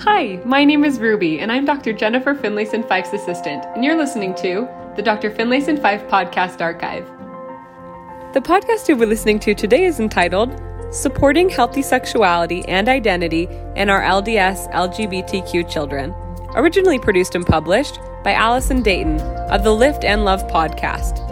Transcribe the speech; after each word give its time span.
Hi, 0.00 0.40
my 0.44 0.62
name 0.62 0.84
is 0.84 1.00
Ruby, 1.00 1.40
and 1.40 1.50
I'm 1.50 1.64
Dr. 1.64 1.94
Jennifer 1.94 2.34
Finlayson 2.34 2.86
Fife's 2.86 3.14
assistant, 3.14 3.64
and 3.74 3.82
you're 3.82 3.96
listening 3.96 4.34
to 4.36 4.68
the 4.94 5.00
Dr. 5.02 5.30
Finlayson 5.30 5.80
Fife 5.80 6.06
Podcast 6.06 6.60
Archive. 6.60 7.06
The 8.34 8.40
podcast 8.40 8.88
you'll 8.88 8.98
be 8.98 9.06
listening 9.06 9.38
to 9.40 9.54
today 9.54 9.84
is 9.86 9.98
entitled 9.98 10.60
Supporting 10.90 11.48
Healthy 11.48 11.80
Sexuality 11.80 12.62
and 12.68 12.90
Identity 12.90 13.48
in 13.74 13.88
Our 13.88 14.02
LDS 14.02 14.70
LGBTQ 14.74 15.68
Children, 15.68 16.14
originally 16.54 16.98
produced 16.98 17.34
and 17.34 17.46
published 17.46 17.98
by 18.22 18.34
Allison 18.34 18.82
Dayton 18.82 19.18
of 19.50 19.64
the 19.64 19.72
Lift 19.74 20.04
and 20.04 20.26
Love 20.26 20.46
podcast. 20.48 21.24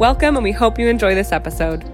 Welcome, 0.00 0.34
and 0.34 0.42
we 0.42 0.52
hope 0.52 0.80
you 0.80 0.88
enjoy 0.88 1.14
this 1.14 1.30
episode. 1.30 1.84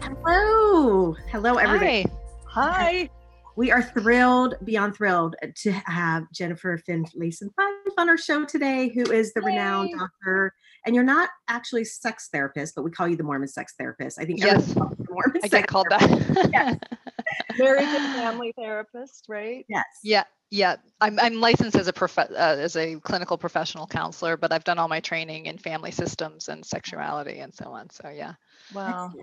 Hello. 0.00 1.14
Hello, 1.30 1.56
everybody. 1.56 2.06
Hi. 2.46 2.72
Hi. 2.72 3.10
We 3.56 3.72
are 3.72 3.82
thrilled, 3.82 4.54
beyond 4.64 4.94
thrilled, 4.96 5.34
to 5.62 5.72
have 5.72 6.30
Jennifer 6.30 6.76
Fife 6.76 7.94
on 7.96 8.08
our 8.10 8.18
show 8.18 8.44
today, 8.44 8.90
who 8.94 9.10
is 9.10 9.32
the 9.32 9.40
Yay. 9.40 9.46
renowned 9.46 9.90
doctor. 9.98 10.52
And 10.84 10.94
you're 10.94 11.02
not 11.04 11.30
actually 11.48 11.82
a 11.82 11.86
sex 11.86 12.28
therapist, 12.30 12.74
but 12.74 12.82
we 12.84 12.90
call 12.90 13.08
you 13.08 13.16
the 13.16 13.22
Mormon 13.24 13.48
sex 13.48 13.72
therapist. 13.78 14.20
I 14.20 14.26
think 14.26 14.40
Yes. 14.40 14.68
everyone 14.70 14.88
calls 14.88 14.98
you 14.98 15.04
the 15.06 15.12
Mormon 15.12 15.40
I 15.42 15.48
get 15.48 15.66
called 15.68 15.86
therapist. 15.90 16.34
that. 16.34 16.50
Yes. 16.52 16.78
married 17.58 17.80
to 17.88 17.98
family 18.12 18.52
therapist, 18.58 19.24
right? 19.28 19.64
Yes. 19.70 19.84
yeah, 20.04 20.24
yeah. 20.50 20.76
I'm 21.00 21.18
I'm 21.18 21.40
licensed 21.40 21.76
as 21.76 21.88
a 21.88 21.92
prof- 21.94 22.18
uh, 22.18 22.26
as 22.36 22.76
a 22.76 22.96
clinical 23.00 23.38
professional 23.38 23.86
counselor, 23.86 24.36
but 24.36 24.52
I've 24.52 24.64
done 24.64 24.78
all 24.78 24.88
my 24.88 25.00
training 25.00 25.46
in 25.46 25.56
family 25.56 25.90
systems 25.90 26.48
and 26.48 26.64
sexuality 26.64 27.38
and 27.38 27.54
so 27.54 27.70
on. 27.72 27.88
So 27.88 28.10
yeah. 28.10 28.34
Wow. 28.72 29.12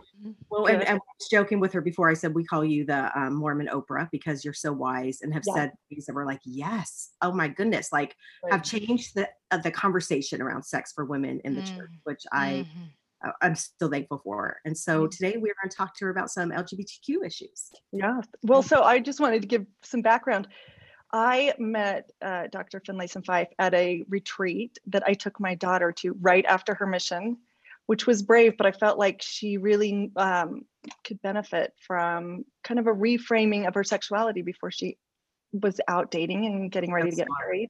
Well, 0.49 0.67
and, 0.67 0.81
and 0.83 0.89
I 0.89 0.93
was 1.19 1.29
joking 1.31 1.59
with 1.59 1.73
her 1.73 1.81
before. 1.81 2.09
I 2.11 2.13
said 2.13 2.35
we 2.35 2.45
call 2.45 2.63
you 2.63 2.85
the 2.85 3.09
um, 3.19 3.33
Mormon 3.33 3.67
Oprah 3.73 4.07
because 4.11 4.45
you're 4.45 4.53
so 4.53 4.71
wise 4.71 5.21
and 5.21 5.33
have 5.33 5.43
Yeah. 5.47 5.53
said 5.55 5.71
things 5.89 6.05
that 6.05 6.13
were 6.13 6.27
like, 6.27 6.41
yes, 6.45 7.11
oh 7.23 7.31
my 7.31 7.47
goodness, 7.47 7.91
like 7.91 8.15
have 8.51 8.61
changed 8.63 9.15
the 9.15 9.27
uh, 9.49 9.57
the 9.57 9.71
conversation 9.71 10.41
around 10.43 10.61
sex 10.63 10.91
for 10.93 11.05
women 11.05 11.39
in 11.43 11.55
the 11.55 11.61
church, 11.63 11.89
which 12.03 12.23
I 12.31 12.65
Mhm. 12.67 12.89
uh, 13.25 13.31
I'm 13.41 13.55
still 13.55 13.89
thankful 13.89 14.19
for. 14.23 14.59
And 14.65 14.77
so 14.77 15.07
Mhm. 15.07 15.11
today 15.11 15.37
we're 15.37 15.55
going 15.59 15.69
to 15.71 15.75
talk 15.75 15.95
to 15.97 16.05
her 16.05 16.11
about 16.11 16.29
some 16.29 16.51
LGBTQ 16.51 17.23
issues. 17.25 17.71
Yeah. 17.91 18.21
Well, 18.43 18.61
so 18.61 18.83
I 18.83 18.99
just 18.99 19.19
wanted 19.19 19.41
to 19.41 19.47
give 19.47 19.65
some 19.81 20.03
background. 20.03 20.49
I 21.11 21.53
met 21.57 22.11
uh, 22.21 22.47
Dr. 22.47 22.79
Finlayson 22.79 23.23
Fife 23.25 23.49
at 23.57 23.73
a 23.73 24.03
retreat 24.07 24.77
that 24.87 25.03
I 25.07 25.13
took 25.13 25.39
my 25.39 25.55
daughter 25.55 25.91
to 25.93 26.13
right 26.21 26.45
after 26.45 26.75
her 26.75 26.85
mission, 26.85 27.37
which 27.85 28.07
was 28.07 28.23
brave, 28.23 28.53
but 28.57 28.65
I 28.65 28.71
felt 28.71 28.97
like 28.97 29.21
she 29.21 29.57
really 29.57 30.11
um, 30.15 30.65
could 31.03 31.21
benefit 31.21 31.73
from 31.85 32.45
kind 32.63 32.79
of 32.79 32.87
a 32.87 32.93
reframing 32.93 33.67
of 33.67 33.73
her 33.75 33.83
sexuality 33.83 34.41
before 34.41 34.71
she 34.71 34.97
was 35.51 35.79
out 35.87 36.11
dating 36.11 36.45
and 36.45 36.71
getting 36.71 36.91
ready 36.91 37.09
That's 37.09 37.17
to 37.17 37.21
get 37.21 37.27
smart. 37.27 37.39
married. 37.45 37.69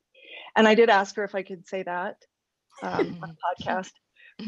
And 0.56 0.67
I 0.67 0.75
did 0.75 0.89
ask 0.89 1.16
her 1.16 1.23
if 1.23 1.36
I 1.36 1.44
could 1.44 1.67
say 1.67 1.84
that 1.84 2.17
um, 2.81 3.17
on 3.22 3.30
the 3.30 3.66
podcast. 3.66 3.91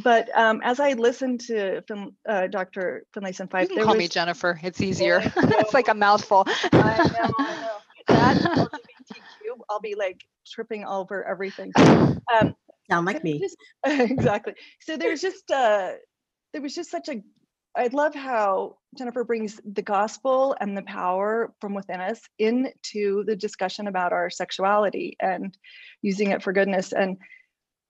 But 0.03 0.35
um, 0.35 0.61
as 0.63 0.79
I 0.79 0.93
listened 0.93 1.41
to 1.41 1.83
uh, 2.27 2.47
Dr. 2.47 3.05
Finlayson 3.15 3.47
You 3.61 3.67
can 3.67 3.83
call 3.83 3.93
was, 3.93 3.97
me 3.97 4.07
Jennifer. 4.07 4.59
It's 4.63 4.81
easier. 4.81 5.19
I 5.19 5.31
it's 5.59 5.73
like 5.73 5.89
a 5.89 5.93
mouthful. 5.93 6.43
I 6.47 7.11
know, 7.27 7.33
I 7.39 7.55
know. 7.61 7.71
That 8.07 8.37
LGBTQ, 8.37 9.61
I'll 9.67 9.79
be 9.79 9.95
like 9.95 10.23
tripping 10.45 10.85
over 10.85 11.23
everything. 11.23 11.71
Um, 11.75 12.55
Sound 12.89 13.05
like 13.05 13.23
me. 13.23 13.39
just- 13.39 13.57
exactly. 13.85 14.53
So 14.81 14.97
there's 14.97 15.21
just 15.21 15.49
uh, 15.51 15.93
there 16.53 16.61
was 16.61 16.75
just 16.75 16.91
such 16.91 17.09
a. 17.09 17.21
I 17.77 17.87
love 17.87 18.15
how 18.15 18.77
Jennifer 18.97 19.25
brings 19.25 19.59
the 19.69 19.81
gospel 19.81 20.55
and 20.61 20.77
the 20.77 20.81
power 20.83 21.53
from 21.59 21.73
within 21.73 21.99
us 21.99 22.21
into 22.39 23.25
the 23.25 23.35
discussion 23.35 23.87
about 23.87 24.13
our 24.13 24.29
sexuality 24.29 25.17
and 25.19 25.57
using 26.01 26.31
it 26.31 26.41
for 26.41 26.53
goodness. 26.53 26.93
And 26.93 27.17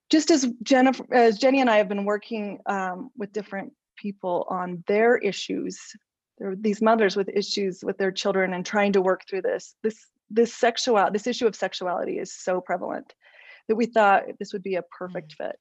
just 0.09 0.31
as 0.31 0.47
Jennifer, 0.63 1.05
as 1.13 1.38
Jenny 1.38 1.61
and 1.61 1.69
I 1.69 1.77
have 1.77 1.88
been 1.88 2.05
working 2.05 2.59
um, 2.66 3.11
with 3.16 3.31
different 3.31 3.73
people 3.95 4.47
on 4.50 4.84
their 4.88 5.17
issues, 5.17 5.79
there 6.39 6.50
are 6.50 6.55
these 6.55 6.81
mothers 6.81 7.16
with 7.16 7.29
issues 7.29 7.84
with 7.84 8.00
their 8.00 8.11
children 8.11 8.53
and 8.53 8.66
trying 8.66 8.94
to 8.94 9.01
work 9.01 9.22
through 9.29 9.44
this. 9.44 9.75
This 9.84 10.07
this 10.31 10.51
sexual 10.51 11.11
this 11.11 11.28
issue 11.28 11.45
of 11.45 11.55
sexuality 11.55 12.17
is 12.17 12.34
so 12.34 12.59
prevalent 12.59 13.13
that 13.68 13.76
we 13.76 13.86
thought 13.86 14.24
this 14.40 14.53
would 14.53 14.64
be 14.64 14.76
a 14.76 14.84
perfect 14.84 15.34
fit 15.34 15.59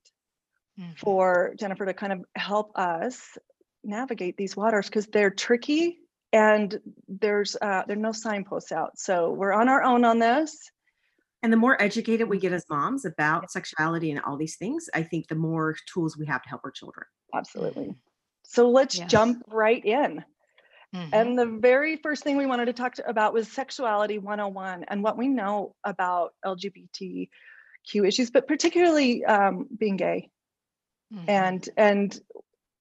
Mhm. 0.76 0.94
for 0.96 1.54
Jennifer 1.58 1.86
to 1.86 1.94
kind 1.94 2.12
of 2.12 2.24
help 2.36 2.72
us 2.76 3.36
navigate 3.84 4.36
these 4.36 4.56
waters 4.56 4.86
because 4.86 5.06
they're 5.06 5.30
tricky 5.30 5.98
and 6.32 6.80
there's 7.08 7.56
uh, 7.60 7.82
there 7.86 7.96
are 7.96 8.00
no 8.00 8.12
signposts 8.12 8.72
out. 8.72 8.98
So 8.98 9.30
we're 9.32 9.52
on 9.52 9.68
our 9.68 9.82
own 9.82 10.04
on 10.04 10.18
this. 10.18 10.56
And 11.42 11.52
the 11.52 11.56
more 11.58 11.80
educated 11.80 12.28
we 12.28 12.38
get 12.38 12.52
as 12.52 12.64
moms 12.70 13.04
about 13.04 13.50
sexuality 13.50 14.10
and 14.10 14.20
all 14.20 14.36
these 14.36 14.56
things, 14.56 14.88
I 14.94 15.02
think 15.02 15.28
the 15.28 15.34
more 15.34 15.76
tools 15.92 16.16
we 16.16 16.26
have 16.26 16.42
to 16.42 16.48
help 16.48 16.62
our 16.64 16.70
children. 16.70 17.06
Absolutely. 17.34 17.94
So 18.44 18.70
let's 18.70 18.98
Yes. 18.98 19.10
jump 19.10 19.42
right 19.48 19.84
in. 19.84 20.24
Mhm. 20.92 21.12
And 21.12 21.38
the 21.38 21.46
very 21.46 21.96
first 21.96 22.24
thing 22.24 22.36
we 22.36 22.46
wanted 22.46 22.66
to 22.66 22.72
talk 22.72 22.94
to, 22.94 23.08
about 23.08 23.32
was 23.32 23.50
sexuality 23.50 24.18
101 24.18 24.84
and 24.84 25.02
what 25.02 25.16
we 25.18 25.28
know 25.28 25.76
about 25.84 26.34
LGBTQ 27.86 28.08
issues, 28.08 28.30
but 28.30 28.46
particularly 28.46 29.24
um, 29.24 29.66
being 29.78 29.96
gay 29.96 30.30
Mhm. 31.12 31.24
and 31.28 31.68
and 31.76 32.20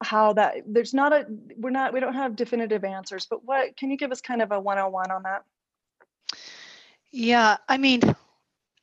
how 0.03 0.33
that 0.33 0.55
there's 0.67 0.93
not 0.93 1.13
a 1.13 1.25
we're 1.57 1.69
not 1.69 1.93
we 1.93 1.99
don't 1.99 2.13
have 2.13 2.35
definitive 2.35 2.83
answers 2.83 3.25
but 3.25 3.45
what 3.45 3.75
can 3.77 3.89
you 3.89 3.97
give 3.97 4.11
us 4.11 4.21
kind 4.21 4.41
of 4.41 4.51
a 4.51 4.59
101 4.59 5.11
on 5.11 5.23
that 5.23 5.43
Yeah, 7.11 7.57
I 7.69 7.77
mean, 7.77 8.01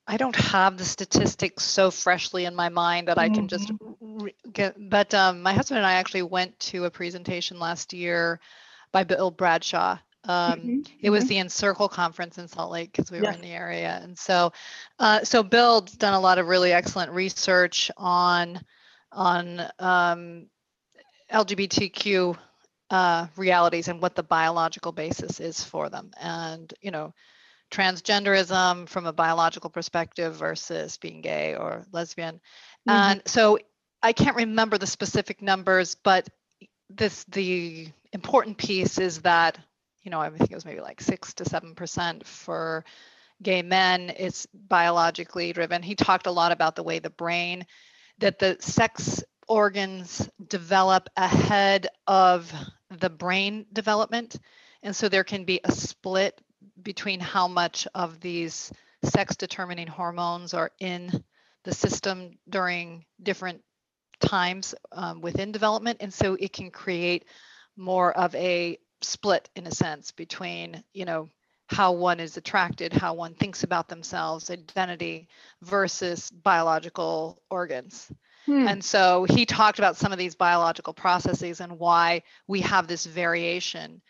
I 0.06 0.16
don't 0.16 0.36
have 0.36 0.78
the 0.78 0.84
statistics 0.84 1.64
so 1.64 1.90
freshly 1.90 2.44
in 2.44 2.54
my 2.54 2.68
mind 2.68 3.08
that 3.08 3.18
I 3.18 3.28
can 3.28 3.48
just 3.48 3.70
re- 4.00 4.34
get. 4.52 4.76
But 4.78 5.14
um, 5.14 5.42
my 5.42 5.52
husband 5.52 5.78
and 5.78 5.86
I 5.86 5.94
actually 5.94 6.22
went 6.22 6.58
to 6.60 6.84
a 6.84 6.90
presentation 6.90 7.58
last 7.58 7.92
year 7.92 8.40
by 8.92 9.04
Bill 9.04 9.30
Bradshaw. 9.30 9.98
Um, 10.24 10.74
Mhm, 10.74 10.84
It 11.00 11.10
was 11.10 11.24
mhm. 11.24 11.28
the 11.28 11.38
Encircle 11.38 11.88
conference 11.88 12.38
in 12.38 12.48
Salt 12.48 12.70
Lake 12.70 12.92
because 12.92 13.10
we 13.10 13.20
were 13.22 13.30
in 13.30 13.40
the 13.40 13.52
area, 13.52 14.00
and 14.02 14.18
so, 14.18 14.52
uh, 14.98 15.24
so 15.24 15.42
Bill's 15.42 15.92
done 15.92 16.14
a 16.14 16.20
lot 16.20 16.38
of 16.38 16.46
really 16.48 16.72
excellent 16.72 17.12
research 17.12 17.90
on 17.96 18.60
on 19.12 19.60
um, 19.78 20.46
LGBTQ 21.30 22.36
uh, 22.90 23.26
realities 23.36 23.88
and 23.88 24.00
what 24.00 24.14
the 24.14 24.22
biological 24.22 24.92
basis 24.92 25.40
is 25.40 25.62
for 25.64 25.88
them, 25.88 26.10
and 26.20 26.72
you 26.80 26.90
know, 26.90 27.12
transgenderism 27.70 28.88
from 28.88 29.06
a 29.06 29.12
biological 29.12 29.70
perspective 29.70 30.34
versus 30.34 30.96
being 30.98 31.20
gay 31.22 31.54
or 31.54 31.84
lesbian, 31.92 32.40
Mhm. 32.86 33.16
and 33.16 33.22
so 33.26 33.58
I 34.02 34.12
can't 34.12 34.36
remember 34.36 34.78
the 34.78 34.86
specific 34.86 35.42
numbers, 35.42 35.94
but 35.94 36.28
this 36.90 37.24
the 37.24 37.88
important 38.12 38.58
piece 38.58 38.98
is 38.98 39.22
that 39.22 39.58
you 40.02 40.10
know 40.10 40.20
I 40.20 40.30
think 40.30 40.50
it 40.50 40.54
was 40.54 40.64
maybe 40.64 40.80
like 40.80 41.00
six 41.00 41.34
to 41.34 41.44
seven 41.44 41.74
percent 41.74 42.26
for 42.26 42.84
gay 43.42 43.62
men. 43.62 44.12
It's 44.16 44.46
biologically 44.52 45.52
driven. 45.52 45.82
He 45.82 45.94
talked 45.94 46.26
a 46.26 46.32
lot 46.32 46.52
about 46.52 46.76
the 46.76 46.82
way 46.82 46.98
the 46.98 47.10
brain 47.10 47.66
that 48.18 48.38
the 48.38 48.56
sex 48.60 49.24
organs 49.48 50.28
develop 50.48 51.08
ahead 51.16 51.88
of 52.06 52.52
the 52.90 53.10
brain 53.10 53.66
development. 53.72 54.36
And 54.82 54.94
so 54.94 55.08
there 55.08 55.24
can 55.24 55.44
be 55.44 55.60
a 55.64 55.72
split 55.72 56.40
between 56.82 57.20
how 57.20 57.48
much 57.48 57.86
of 57.94 58.20
these 58.20 58.72
sex 59.04 59.36
determining 59.36 59.86
hormones 59.86 60.54
are 60.54 60.70
in 60.78 61.24
the 61.64 61.72
system 61.74 62.38
during 62.48 63.04
different 63.22 63.62
times 64.20 64.74
um, 64.92 65.20
within 65.20 65.52
development. 65.52 65.98
And 66.00 66.12
so 66.12 66.34
it 66.34 66.52
can 66.52 66.70
create 66.70 67.24
more 67.76 68.16
of 68.16 68.34
a 68.34 68.78
split 69.02 69.48
in 69.56 69.66
a 69.66 69.70
sense 69.70 70.10
between, 70.10 70.82
you 70.92 71.04
know, 71.04 71.28
how 71.68 71.92
one 71.92 72.18
is 72.18 72.36
attracted, 72.36 72.92
how 72.92 73.14
one 73.14 73.34
thinks 73.34 73.62
about 73.62 73.88
themselves, 73.88 74.50
identity 74.50 75.28
versus 75.62 76.30
biological 76.30 77.40
organs. 77.48 78.10
Hmm. 78.46 78.66
And 78.66 78.84
so 78.84 79.24
he 79.24 79.46
talked 79.46 79.78
about 79.78 79.96
some 79.96 80.12
of 80.12 80.18
these 80.18 80.34
biological 80.34 80.92
processes 80.92 81.60
and 81.60 81.78
why 81.78 82.22
we 82.48 82.60
have 82.62 82.88
this 82.88 83.06
variation 83.06 84.02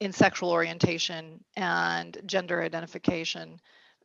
in 0.00 0.12
sexual 0.12 0.50
orientation 0.50 1.42
and 1.56 2.18
gender 2.26 2.62
identification 2.62 3.60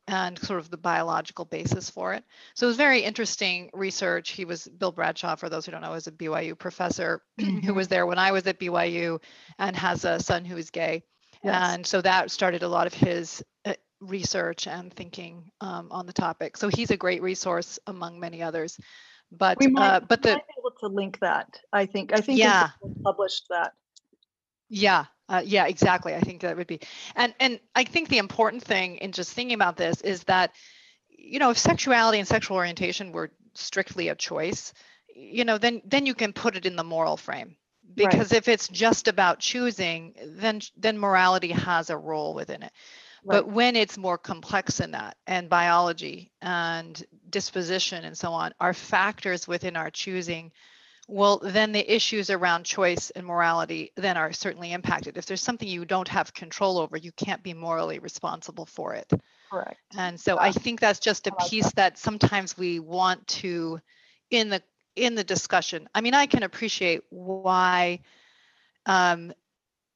and 0.07 0.37
sort 0.39 0.59
of 0.59 0.69
the 0.69 0.77
biological 0.77 1.45
basis 1.45 1.89
for 1.89 2.13
it. 2.13 2.23
So 2.55 2.65
it 2.65 2.69
was 2.69 2.77
very 2.77 3.01
interesting 3.01 3.69
research. 3.73 4.31
He 4.31 4.45
was 4.45 4.67
Bill 4.67 4.91
Bradshaw, 4.91 5.35
for 5.35 5.49
those 5.49 5.65
who 5.65 5.71
don't 5.71 5.81
know, 5.81 5.93
is 5.93 6.07
a 6.07 6.11
BYU 6.11 6.57
professor 6.57 7.21
who 7.37 7.73
was 7.73 7.87
there 7.87 8.05
when 8.05 8.19
I 8.19 8.31
was 8.31 8.45
at 8.47 8.59
BYU 8.59 9.21
and 9.59 9.75
has 9.75 10.05
a 10.05 10.19
son 10.19 10.45
who 10.45 10.57
is 10.57 10.69
gay. 10.69 11.03
Yes. 11.43 11.55
And 11.55 11.85
so 11.85 12.01
that 12.01 12.31
started 12.31 12.63
a 12.63 12.67
lot 12.67 12.87
of 12.87 12.93
his 12.93 13.43
uh, 13.65 13.73
research 13.99 14.67
and 14.67 14.93
thinking 14.93 15.51
um, 15.61 15.87
on 15.91 16.05
the 16.05 16.13
topic. 16.13 16.57
So 16.57 16.67
he's 16.67 16.91
a 16.91 16.97
great 16.97 17.21
resource 17.21 17.79
among 17.87 18.19
many 18.19 18.43
others. 18.43 18.77
But 19.31 19.57
we 19.59 19.67
might, 19.67 19.87
uh, 19.87 19.99
but 20.01 20.21
the 20.21 20.33
might 20.33 20.47
be 20.47 20.53
able 20.59 20.75
to 20.81 20.87
link 20.87 21.19
that 21.19 21.57
i 21.71 21.85
think 21.85 22.11
i 22.13 22.19
think 22.19 22.37
Yeah. 22.37 22.69
Published 23.03 23.45
that 23.49 23.73
Yeah, 24.73 25.05
uh, 25.27 25.41
yeah, 25.45 25.67
exactly. 25.67 26.15
I 26.15 26.21
think 26.21 26.41
that 26.41 26.55
would 26.55 26.65
be, 26.65 26.79
and 27.17 27.35
and 27.41 27.59
I 27.75 27.83
think 27.83 28.07
the 28.07 28.19
important 28.19 28.63
thing 28.63 28.95
in 28.95 29.11
just 29.11 29.33
thinking 29.33 29.55
about 29.55 29.75
this 29.75 29.99
is 29.99 30.23
that, 30.23 30.53
you 31.09 31.39
know, 31.39 31.49
if 31.49 31.57
sexuality 31.57 32.19
and 32.19 32.27
sexual 32.27 32.55
orientation 32.55 33.11
were 33.11 33.31
strictly 33.53 34.07
a 34.07 34.15
choice, 34.15 34.73
you 35.13 35.43
know, 35.43 35.57
then 35.57 35.81
then 35.83 36.05
you 36.05 36.15
can 36.15 36.31
put 36.31 36.55
it 36.55 36.65
in 36.65 36.77
the 36.77 36.85
moral 36.85 37.17
frame. 37.17 37.57
Because 37.93 38.31
right. 38.31 38.37
if 38.37 38.47
it's 38.47 38.69
just 38.69 39.09
about 39.09 39.39
choosing, 39.39 40.15
then 40.25 40.61
then 40.77 40.97
morality 40.97 41.51
has 41.51 41.89
a 41.89 41.97
role 41.97 42.33
within 42.33 42.63
it. 42.63 42.71
Right. 43.25 43.43
But 43.43 43.49
when 43.49 43.75
it's 43.75 43.97
more 43.97 44.17
complex 44.17 44.77
than 44.77 44.91
that, 44.91 45.17
and 45.27 45.49
biology 45.49 46.31
and 46.41 47.03
disposition 47.29 48.05
and 48.05 48.17
so 48.17 48.31
on 48.31 48.53
are 48.61 48.73
factors 48.73 49.49
within 49.49 49.75
our 49.75 49.91
choosing 49.91 50.53
well 51.11 51.41
then 51.43 51.73
the 51.73 51.93
issues 51.93 52.29
around 52.29 52.63
choice 52.63 53.09
and 53.09 53.27
morality 53.27 53.91
then 53.97 54.15
are 54.15 54.31
certainly 54.31 54.71
impacted. 54.71 55.17
If 55.17 55.25
there's 55.25 55.41
something 55.41 55.67
you 55.67 55.83
don't 55.83 56.07
have 56.07 56.33
control 56.33 56.77
over 56.77 56.95
you 56.95 57.11
can't 57.11 57.43
be 57.43 57.53
morally 57.53 57.99
responsible 57.99 58.65
for 58.65 58.93
it. 58.93 59.11
Correct. 59.51 59.81
And 59.97 60.19
so 60.19 60.39
i 60.39 60.51
think 60.51 60.79
that's 60.79 60.99
just 60.99 61.27
a 61.27 61.35
piece 61.49 61.65
that. 61.65 61.75
that 61.75 61.97
sometimes 61.97 62.57
we 62.57 62.79
want 62.79 63.27
to 63.27 63.81
in 64.29 64.49
the 64.49 64.63
in 64.95 65.15
the 65.15 65.23
discussion. 65.23 65.89
I 65.93 65.99
mean 66.01 66.13
i 66.13 66.25
can 66.25 66.43
appreciate 66.43 67.01
why 67.09 67.99
um, 68.85 69.33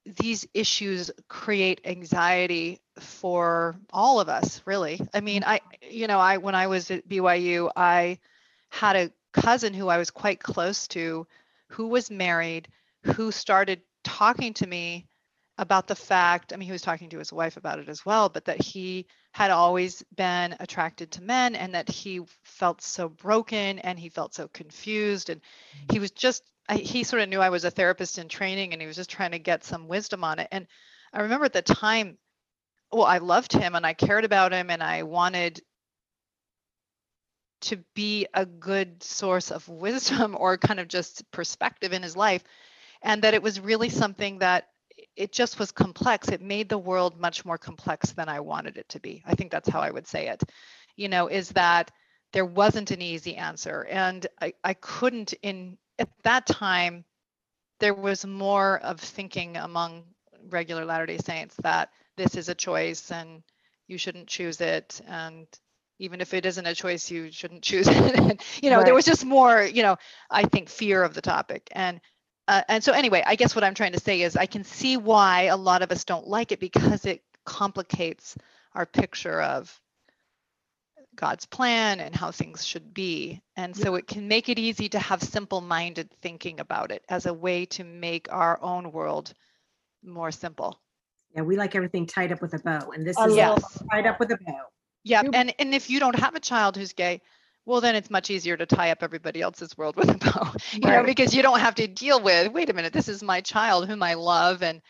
these 0.06 0.46
issues 0.54 1.10
create 1.30 1.82
anxiety 1.86 2.82
for 3.00 3.78
all 3.92 4.20
of 4.20 4.28
us 4.28 4.62
really. 4.66 5.00
I 5.14 5.22
mean 5.22 5.46
i 5.46 5.62
you 5.82 6.08
know 6.08 6.20
i 6.20 6.38
when 6.38 6.56
i 6.56 6.68
was 6.68 6.92
at 6.92 7.08
byu 7.08 7.72
i 7.76 8.20
had 8.70 8.96
a 8.98 9.12
cousin 9.42 9.74
who 9.74 9.90
I 9.90 9.98
was 9.98 10.12
quite 10.12 10.40
close 10.40 10.88
to 10.90 11.28
who 11.70 11.88
was 11.88 12.10
married, 12.10 12.68
who 13.04 13.32
started 13.32 13.82
talking 14.04 14.54
to 14.56 14.68
me 14.68 15.08
about 15.58 15.88
the 15.88 15.96
fact, 15.96 16.52
I 16.52 16.58
mean, 16.58 16.66
he 16.66 16.72
was 16.72 16.82
talking 16.82 17.10
to 17.10 17.20
his 17.20 17.32
wife 17.32 17.58
about 17.58 17.80
it 17.80 17.88
as 17.88 18.06
well, 18.06 18.30
but 18.30 18.46
that 18.46 18.62
he 18.62 19.08
had 19.32 19.52
always 19.52 20.04
been 20.16 20.56
attracted 20.60 21.12
to 21.12 21.24
men 21.24 21.56
and 21.56 21.74
that 21.74 21.90
he 21.90 22.22
felt 22.44 22.82
so 22.82 23.08
broken 23.08 23.80
and 23.80 23.98
he 23.98 24.10
felt 24.10 24.34
so 24.34 24.48
confused. 24.50 25.30
And 25.30 25.42
he 25.92 26.00
was 26.00 26.12
just, 26.12 26.44
he 26.72 27.04
sort 27.04 27.22
of 27.22 27.30
knew 27.30 27.40
I 27.40 27.50
was 27.50 27.64
a 27.64 27.72
therapist 27.72 28.18
in 28.18 28.28
training 28.28 28.74
and 28.74 28.82
he 28.82 28.88
was 28.88 28.98
just 28.98 29.10
trying 29.10 29.32
to 29.32 29.40
get 29.40 29.64
some 29.64 29.88
wisdom 29.88 30.24
on 30.24 30.40
it. 30.40 30.48
And 30.52 30.68
I 31.14 31.22
remember 31.22 31.46
at 31.46 31.54
the 31.54 31.62
time, 31.62 32.18
well, 32.92 33.06
I 33.06 33.20
loved 33.20 33.54
him 33.54 33.76
and 33.76 33.86
I 33.86 33.94
cared 33.94 34.26
about 34.26 34.52
him 34.52 34.70
and 34.70 34.84
I 34.84 35.04
wanted 35.04 35.62
to 37.66 37.78
be 37.94 38.28
a 38.34 38.46
good 38.46 39.02
source 39.04 39.52
of 39.52 39.68
wisdom 39.68 40.36
or 40.40 40.58
kind 40.58 40.80
of 40.80 40.88
just 40.88 41.30
perspective 41.32 41.94
in 41.94 42.04
his 42.04 42.16
life 42.18 42.44
and 43.02 43.22
that 43.22 43.34
it 43.34 43.44
was 43.44 43.60
really 43.60 43.90
something 43.90 44.40
that 44.40 44.68
it 45.16 45.32
just 45.32 45.60
was 45.60 45.72
complex. 45.72 46.30
It 46.30 46.42
made 46.42 46.70
the 46.70 46.78
world 46.78 47.20
much 47.20 47.46
more 47.46 47.58
complex 47.58 48.12
than 48.12 48.30
i 48.30 48.40
wanted 48.40 48.78
it 48.78 48.88
to 48.90 49.00
be. 49.00 49.24
I 49.26 49.36
think 49.36 49.52
that's 49.52 49.70
how 49.70 49.82
i 49.82 49.92
would 49.92 50.08
say 50.08 50.28
it. 50.30 50.44
You 50.96 51.10
know 51.10 51.28
is 51.28 51.50
that 51.50 51.92
there 52.32 52.46
wasn't 52.46 52.92
an 52.92 53.02
easy 53.02 53.36
answer 53.36 53.88
and 53.90 54.28
i, 54.42 54.54
I 54.64 54.74
couldn't 54.74 55.34
in 55.42 55.78
at 56.00 56.10
that 56.24 56.46
time 56.46 57.06
there 57.80 57.94
was 57.94 58.26
more 58.26 58.80
of 58.80 59.00
thinking 59.00 59.58
among 59.58 60.04
regular 60.50 60.86
latter 60.86 61.06
day 61.06 61.18
saints 61.18 61.56
that 61.64 61.90
this 62.18 62.36
is 62.36 62.50
a 62.50 62.56
choice 62.56 63.12
and 63.12 63.44
you 63.88 63.98
shouldn't 63.98 64.28
choose 64.28 64.62
it 64.62 65.02
and 65.08 65.48
even 66.00 66.22
if 66.22 66.34
it 66.34 66.46
isn't 66.46 66.66
a 66.66 66.76
choice 66.76 67.10
you 67.10 67.32
shouldn't 67.32 67.62
choose 67.62 67.88
it. 67.90 68.42
You 68.62 68.70
know 68.70 68.78
right. 68.78 68.86
there 68.86 68.96
was 68.96 69.06
just 69.06 69.26
more 69.26 69.64
you 69.64 69.84
know 69.84 69.98
i 70.30 70.44
think 70.44 70.70
fear 70.70 71.04
of 71.04 71.14
the 71.14 71.22
topic. 71.22 71.68
And 71.72 72.00
uh, 72.48 72.62
and 72.68 72.84
so 72.84 72.92
anyway 72.92 73.24
i 73.26 73.36
guess 73.36 73.56
what 73.56 73.64
i'm 73.64 73.74
trying 73.74 73.94
to 73.94 74.00
say 74.00 74.22
is 74.22 74.36
i 74.36 74.46
can 74.46 74.64
see 74.64 74.98
why 74.98 75.44
a 75.44 75.58
lot 75.58 75.82
of 75.82 75.92
us 75.92 76.04
don't 76.04 76.28
like 76.28 76.52
it 76.52 76.60
because 76.60 77.06
it 77.06 77.24
complicates 77.46 78.38
our 78.74 78.86
picture 78.86 79.42
of 79.42 79.80
god's 81.16 81.46
plan 81.46 82.00
and 82.00 82.16
how 82.16 82.32
things 82.32 82.66
should 82.66 82.94
be. 82.94 83.42
And 83.56 83.76
so 83.76 83.96
it 83.96 84.08
can 84.08 84.28
make 84.28 84.50
it 84.50 84.60
easy 84.60 84.90
to 84.90 85.00
have 85.00 85.24
simple 85.24 85.62
minded 85.62 86.12
thinking 86.22 86.60
about 86.60 86.92
it 86.92 87.04
as 87.10 87.26
a 87.26 87.34
way 87.34 87.66
to 87.68 87.84
make 87.84 88.28
our 88.32 88.62
own 88.62 88.92
world 88.92 89.34
more 90.04 90.32
simple. 90.32 90.80
Yeah 91.34 91.42
we 91.42 91.58
like 91.58 91.76
everything 91.76 92.06
tied 92.06 92.32
up 92.32 92.42
with 92.42 92.54
a 92.54 92.60
bow 92.60 92.92
and 92.92 93.06
this 93.06 93.18
is 93.18 93.36
yes. 93.36 93.84
tied 93.92 94.06
up 94.06 94.20
with 94.20 94.32
a 94.32 94.38
bow 94.46 94.66
yeah, 95.06 95.22
and 95.34 95.54
and 95.60 95.74
if 95.74 95.90
you 95.90 96.00
don't 96.00 96.20
have 96.20 96.36
a 96.36 96.40
child 96.40 96.76
who's 96.76 96.92
gay, 96.92 97.22
well 97.66 97.80
then 97.80 97.96
it's 97.96 98.10
much 98.10 98.30
easier 98.30 98.58
to 98.58 98.66
tie 98.66 98.92
up 98.92 99.04
everybody 99.04 99.42
else's 99.42 99.78
world 99.78 99.96
with 99.96 100.10
a 100.10 100.18
bow, 100.18 100.52
you 100.74 100.82
right. 100.82 100.98
know, 100.98 101.04
because 101.04 101.34
you 101.34 101.42
don't 101.42 101.60
have 101.60 101.76
to 101.76 101.88
deal 101.88 102.22
with, 102.22 102.52
wait 102.52 102.70
a 102.70 102.74
minute, 102.74 102.92
this 102.92 103.08
is 103.08 103.24
my 103.24 103.40
child 103.40 103.88
whom 103.88 104.04
I 104.04 104.16
love 104.16 104.64
and 104.64 104.82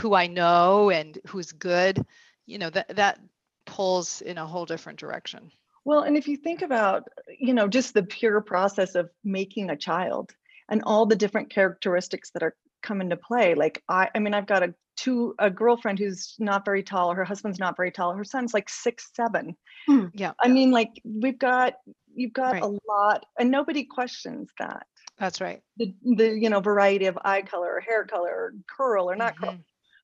who 0.00 0.14
I 0.14 0.28
know 0.28 0.90
and 0.90 1.18
who's 1.26 1.52
good. 1.52 2.02
You 2.46 2.58
know, 2.58 2.70
that 2.70 2.96
that 2.96 3.18
pulls 3.66 4.22
in 4.22 4.38
a 4.38 4.46
whole 4.46 4.66
different 4.66 5.00
direction. 5.00 5.50
Well, 5.84 6.02
and 6.02 6.16
if 6.16 6.28
you 6.28 6.36
think 6.36 6.62
about, 6.62 7.08
you 7.38 7.52
know, 7.52 7.68
just 7.68 7.92
the 7.92 8.02
pure 8.02 8.40
process 8.40 8.94
of 8.94 9.10
making 9.24 9.70
a 9.70 9.76
child 9.76 10.32
and 10.68 10.82
all 10.84 11.06
the 11.06 11.16
different 11.16 11.50
characteristics 11.50 12.30
that 12.30 12.42
are 12.42 12.54
come 12.82 13.00
into 13.00 13.16
play. 13.16 13.54
Like 13.54 13.82
I 13.88 14.08
I 14.14 14.20
mean, 14.20 14.32
I've 14.32 14.46
got 14.46 14.62
a 14.62 14.74
to 14.96 15.34
a 15.38 15.50
girlfriend 15.50 15.98
who's 15.98 16.34
not 16.38 16.64
very 16.64 16.82
tall 16.82 17.14
her 17.14 17.24
husband's 17.24 17.58
not 17.58 17.76
very 17.76 17.90
tall 17.90 18.12
her 18.12 18.24
son's 18.24 18.54
like 18.54 18.68
six 18.68 19.10
seven. 19.14 19.56
Mm, 19.88 20.10
yeah 20.14 20.32
i 20.42 20.48
mean 20.48 20.70
like 20.70 20.90
we've 21.04 21.38
got 21.38 21.74
you've 22.16 22.32
got 22.32 22.54
right. 22.54 22.62
a 22.62 22.78
lot 22.88 23.26
and 23.38 23.50
nobody 23.50 23.84
questions 23.84 24.50
that. 24.58 24.86
That's 25.18 25.40
right. 25.40 25.62
The, 25.78 25.94
the 26.02 26.28
you 26.30 26.50
know 26.50 26.60
variety 26.60 27.06
of 27.06 27.18
eye 27.24 27.42
color 27.42 27.76
or 27.76 27.80
hair 27.80 28.04
color 28.04 28.30
or 28.30 28.54
curl 28.74 29.08
or 29.10 29.16
not 29.16 29.34
mm-hmm. 29.34 29.44
curl 29.44 29.58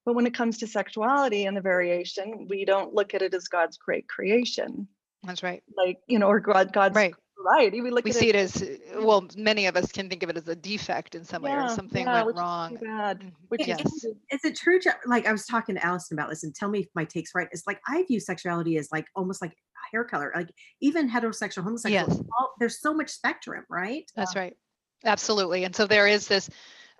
but 0.05 0.15
when 0.15 0.27
it 0.27 0.35
comes 0.35 0.59
to 0.59 0.67
sexuality 0.67 1.45
and 1.45 1.57
the 1.57 1.61
variation 1.61 2.47
we 2.49 2.65
don't 2.65 2.95
look 2.95 3.15
at 3.15 3.23
it 3.23 3.35
as 3.35 3.49
god's 3.49 3.77
great 3.77 4.09
creation. 4.09 4.87
That's 5.25 5.43
right. 5.43 5.63
Like 5.77 5.99
you 6.07 6.19
know 6.19 6.29
or 6.29 6.41
god 6.41 6.73
god's 6.73 6.97
right 6.97 7.15
variety. 7.43 7.81
We 7.81 7.91
look. 7.91 8.05
We 8.05 8.13
see 8.13 8.29
it, 8.29 8.37
it, 8.37 8.39
as 8.39 8.65
well. 8.97 9.27
Many 9.37 9.67
of 9.67 9.77
us 9.77 9.91
can 9.93 10.09
think 10.09 10.23
of 10.23 10.31
it 10.31 10.37
as 10.37 10.49
a 10.49 10.57
defect 10.57 11.15
in 11.15 11.25
some 11.25 11.45
yeah, 11.45 11.59
way, 11.59 11.65
or 11.65 11.75
something 11.75 12.07
yeah, 12.07 12.23
went 12.23 12.39
wrong. 12.39 12.79
bad. 12.83 13.21
Mm-hmm. 13.21 13.29
Which 13.49 13.67
yes. 13.67 13.81
is, 13.85 14.05
is 14.31 14.45
it 14.45 14.57
true? 14.57 14.79
Like 15.07 15.27
I 15.27 15.33
was 15.33 15.47
talking 15.47 15.75
to 15.75 15.85
Allison 15.85 16.19
about 16.19 16.31
this, 16.31 16.45
and 16.45 16.55
tell 16.55 16.69
me 16.69 16.81
if 16.81 16.89
my 16.95 17.05
take's 17.05 17.33
right. 17.35 17.49
It's 17.53 17.67
like 17.67 17.81
I 17.87 18.05
view 18.05 18.21
sexuality 18.21 18.77
as 18.77 18.89
like 18.93 19.07
almost 19.15 19.43
like 19.43 19.53
hair 19.93 20.05
color, 20.05 20.33
like 20.35 20.51
even 20.81 21.11
heterosexual, 21.11 21.63
homosexual. 21.63 22.09
Yes. 22.09 22.23
All, 22.39 22.55
there's 22.59 22.81
so 22.81 22.95
much 22.95 23.11
spectrum, 23.11 23.65
right? 23.69 24.11
That's 24.17 24.37
right. 24.37 24.57
Absolutely. 25.05 25.65
And 25.65 25.75
so 25.75 25.87
there 25.87 26.07
is 26.07 26.29
this. 26.29 26.49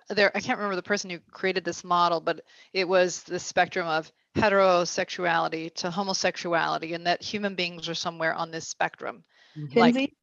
There, 0.09 0.35
I 0.35 0.41
can't 0.41 0.57
remember 0.57 0.75
the 0.75 0.83
person 0.83 1.09
who 1.09 1.19
created 1.31 1.63
this 1.63 1.85
model, 1.85 2.19
but 2.19 2.41
it 2.73 2.85
was 2.85 3.23
the 3.23 3.39
spectrum 3.39 3.87
of 3.87 4.11
heterosexuality 4.35 5.73
to 5.75 5.89
homosexuality, 5.89 6.93
and 6.93 7.07
that 7.07 7.23
human 7.23 7.55
beings 7.55 7.87
are 7.87 7.95
somewhere 7.95 8.33
on 8.33 8.51
this 8.51 8.67
spectrum. 8.67 9.23
Mm-hmm. 9.57 9.79
Like, 9.79 10.13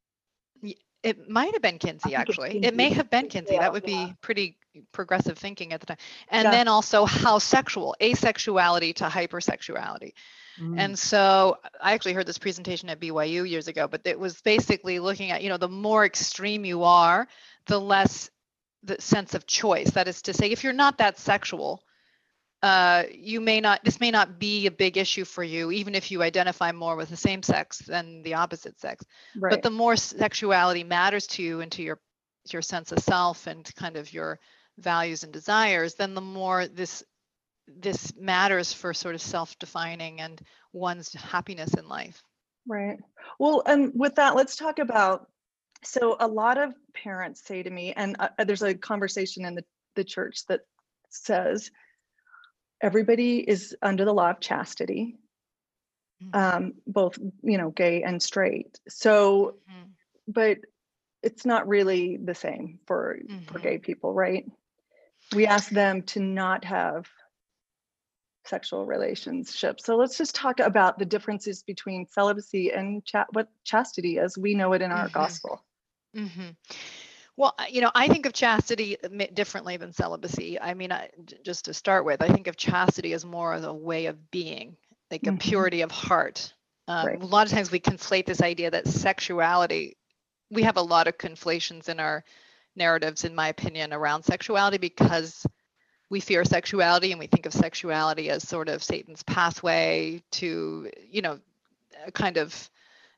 it 1.03 1.29
might 1.29 1.53
have 1.53 1.61
been 1.61 1.79
Kinsey, 1.79 2.15
actually. 2.15 2.63
It 2.63 2.75
may 2.75 2.89
have 2.91 3.09
been 3.09 3.27
Kinsey. 3.27 3.57
That 3.57 3.73
would 3.73 3.85
be 3.85 4.13
pretty 4.21 4.57
progressive 4.91 5.37
thinking 5.37 5.73
at 5.73 5.79
the 5.79 5.87
time. 5.87 5.97
And 6.29 6.45
yeah. 6.45 6.51
then 6.51 6.67
also 6.67 7.05
how 7.05 7.39
sexual, 7.39 7.95
asexuality 7.99 8.95
to 8.95 9.05
hypersexuality. 9.05 10.13
Mm. 10.59 10.79
And 10.79 10.99
so 10.99 11.57
I 11.81 11.93
actually 11.93 12.13
heard 12.13 12.27
this 12.27 12.37
presentation 12.37 12.89
at 12.89 12.99
BYU 12.99 13.49
years 13.49 13.67
ago, 13.67 13.87
but 13.87 14.01
it 14.05 14.19
was 14.19 14.41
basically 14.41 14.99
looking 14.99 15.31
at, 15.31 15.41
you 15.41 15.49
know, 15.49 15.57
the 15.57 15.69
more 15.69 16.05
extreme 16.05 16.65
you 16.65 16.83
are, 16.83 17.27
the 17.65 17.79
less 17.79 18.29
the 18.83 18.99
sense 18.99 19.33
of 19.33 19.45
choice. 19.45 19.91
That 19.91 20.07
is 20.07 20.21
to 20.23 20.33
say, 20.33 20.51
if 20.51 20.63
you're 20.63 20.73
not 20.73 20.97
that 20.97 21.19
sexual, 21.19 21.83
uh, 22.63 23.03
you 23.11 23.41
may 23.41 23.59
not 23.59 23.83
this 23.83 23.99
may 23.99 24.11
not 24.11 24.37
be 24.37 24.67
a 24.67 24.71
big 24.71 24.97
issue 24.97 25.25
for 25.25 25.43
you 25.43 25.71
even 25.71 25.95
if 25.95 26.11
you 26.11 26.21
identify 26.21 26.71
more 26.71 26.95
with 26.95 27.09
the 27.09 27.17
same 27.17 27.41
sex 27.41 27.79
than 27.79 28.21
the 28.23 28.35
opposite 28.35 28.79
sex. 28.79 29.03
Right. 29.35 29.49
but 29.49 29.63
the 29.63 29.71
more 29.71 29.95
sexuality 29.95 30.83
matters 30.83 31.27
to 31.27 31.43
you 31.43 31.61
and 31.61 31.71
to 31.73 31.81
your 31.81 31.99
your 32.51 32.61
sense 32.61 32.91
of 32.91 32.99
self 32.99 33.47
and 33.47 33.69
kind 33.75 33.97
of 33.97 34.13
your 34.13 34.39
values 34.77 35.23
and 35.23 35.33
desires 35.33 35.95
then 35.95 36.13
the 36.13 36.21
more 36.21 36.67
this 36.67 37.03
this 37.67 38.13
matters 38.15 38.73
for 38.73 38.93
sort 38.93 39.15
of 39.15 39.21
self-defining 39.21 40.19
and 40.19 40.41
one's 40.73 41.13
happiness 41.13 41.73
in 41.75 41.87
life. 41.87 42.21
Right. 42.67 42.99
Well 43.39 43.63
and 43.65 43.91
with 43.95 44.15
that 44.15 44.35
let's 44.35 44.55
talk 44.55 44.77
about 44.77 45.27
so 45.83 46.15
a 46.19 46.27
lot 46.27 46.59
of 46.59 46.75
parents 46.93 47.41
say 47.43 47.63
to 47.63 47.69
me 47.69 47.93
and 47.93 48.15
uh, 48.19 48.29
there's 48.45 48.61
a 48.61 48.75
conversation 48.75 49.45
in 49.45 49.55
the, 49.55 49.65
the 49.95 50.03
church 50.03 50.45
that 50.47 50.61
says 51.09 51.71
everybody 52.81 53.39
is 53.39 53.75
under 53.81 54.05
the 54.05 54.13
law 54.13 54.31
of 54.31 54.39
chastity 54.39 55.17
mm-hmm. 56.23 56.37
um, 56.37 56.73
both 56.87 57.17
you 57.43 57.57
know 57.57 57.69
gay 57.69 58.03
and 58.03 58.21
straight 58.21 58.79
so 58.87 59.55
mm-hmm. 59.69 59.89
but 60.27 60.57
it's 61.23 61.45
not 61.45 61.67
really 61.67 62.17
the 62.17 62.35
same 62.35 62.79
for 62.85 63.19
mm-hmm. 63.27 63.45
for 63.45 63.59
gay 63.59 63.77
people 63.77 64.13
right 64.13 64.45
we 65.35 65.45
ask 65.45 65.69
them 65.69 66.01
to 66.01 66.19
not 66.19 66.65
have 66.65 67.07
sexual 68.43 68.87
relationships 68.87 69.85
so 69.85 69.95
let's 69.95 70.17
just 70.17 70.33
talk 70.33 70.59
about 70.59 70.97
the 70.97 71.05
differences 71.05 71.61
between 71.61 72.07
celibacy 72.07 72.71
and 72.71 73.05
cha- 73.05 73.27
what 73.33 73.47
chastity 73.63 74.17
as 74.17 74.35
we 74.35 74.55
know 74.55 74.73
it 74.73 74.81
in 74.81 74.91
our 74.91 75.05
mm-hmm. 75.05 75.13
gospel 75.13 75.63
mm-hmm. 76.15 76.49
Well, 77.37 77.55
you 77.69 77.81
know, 77.81 77.91
I 77.95 78.07
think 78.07 78.25
of 78.25 78.33
chastity 78.33 78.97
differently 79.33 79.77
than 79.77 79.93
celibacy. 79.93 80.59
I 80.59 80.73
mean, 80.73 80.91
I, 80.91 81.09
just 81.43 81.65
to 81.65 81.73
start 81.73 82.05
with, 82.05 82.21
I 82.21 82.27
think 82.27 82.47
of 82.47 82.57
chastity 82.57 83.13
as 83.13 83.25
more 83.25 83.53
of 83.53 83.63
a 83.63 83.73
way 83.73 84.07
of 84.07 84.31
being, 84.31 84.75
like 85.09 85.21
mm-hmm. 85.21 85.35
a 85.35 85.39
purity 85.39 85.81
of 85.81 85.91
heart. 85.91 86.53
Um, 86.87 87.07
right. 87.07 87.21
A 87.21 87.25
lot 87.25 87.47
of 87.47 87.53
times 87.53 87.71
we 87.71 87.79
conflate 87.79 88.25
this 88.25 88.41
idea 88.41 88.71
that 88.71 88.87
sexuality, 88.87 89.97
we 90.49 90.63
have 90.63 90.77
a 90.77 90.81
lot 90.81 91.07
of 91.07 91.17
conflations 91.17 91.87
in 91.89 91.99
our 91.99 92.23
narratives, 92.75 93.23
in 93.23 93.33
my 93.33 93.47
opinion, 93.47 93.93
around 93.93 94.23
sexuality 94.23 94.77
because 94.77 95.45
we 96.09 96.19
fear 96.19 96.43
sexuality 96.43 97.11
and 97.11 97.19
we 97.19 97.27
think 97.27 97.45
of 97.45 97.53
sexuality 97.53 98.29
as 98.29 98.47
sort 98.47 98.67
of 98.67 98.83
Satan's 98.83 99.23
pathway 99.23 100.21
to, 100.31 100.91
you 101.09 101.21
know, 101.21 101.39
a 102.05 102.11
kind 102.11 102.37
of 102.37 102.69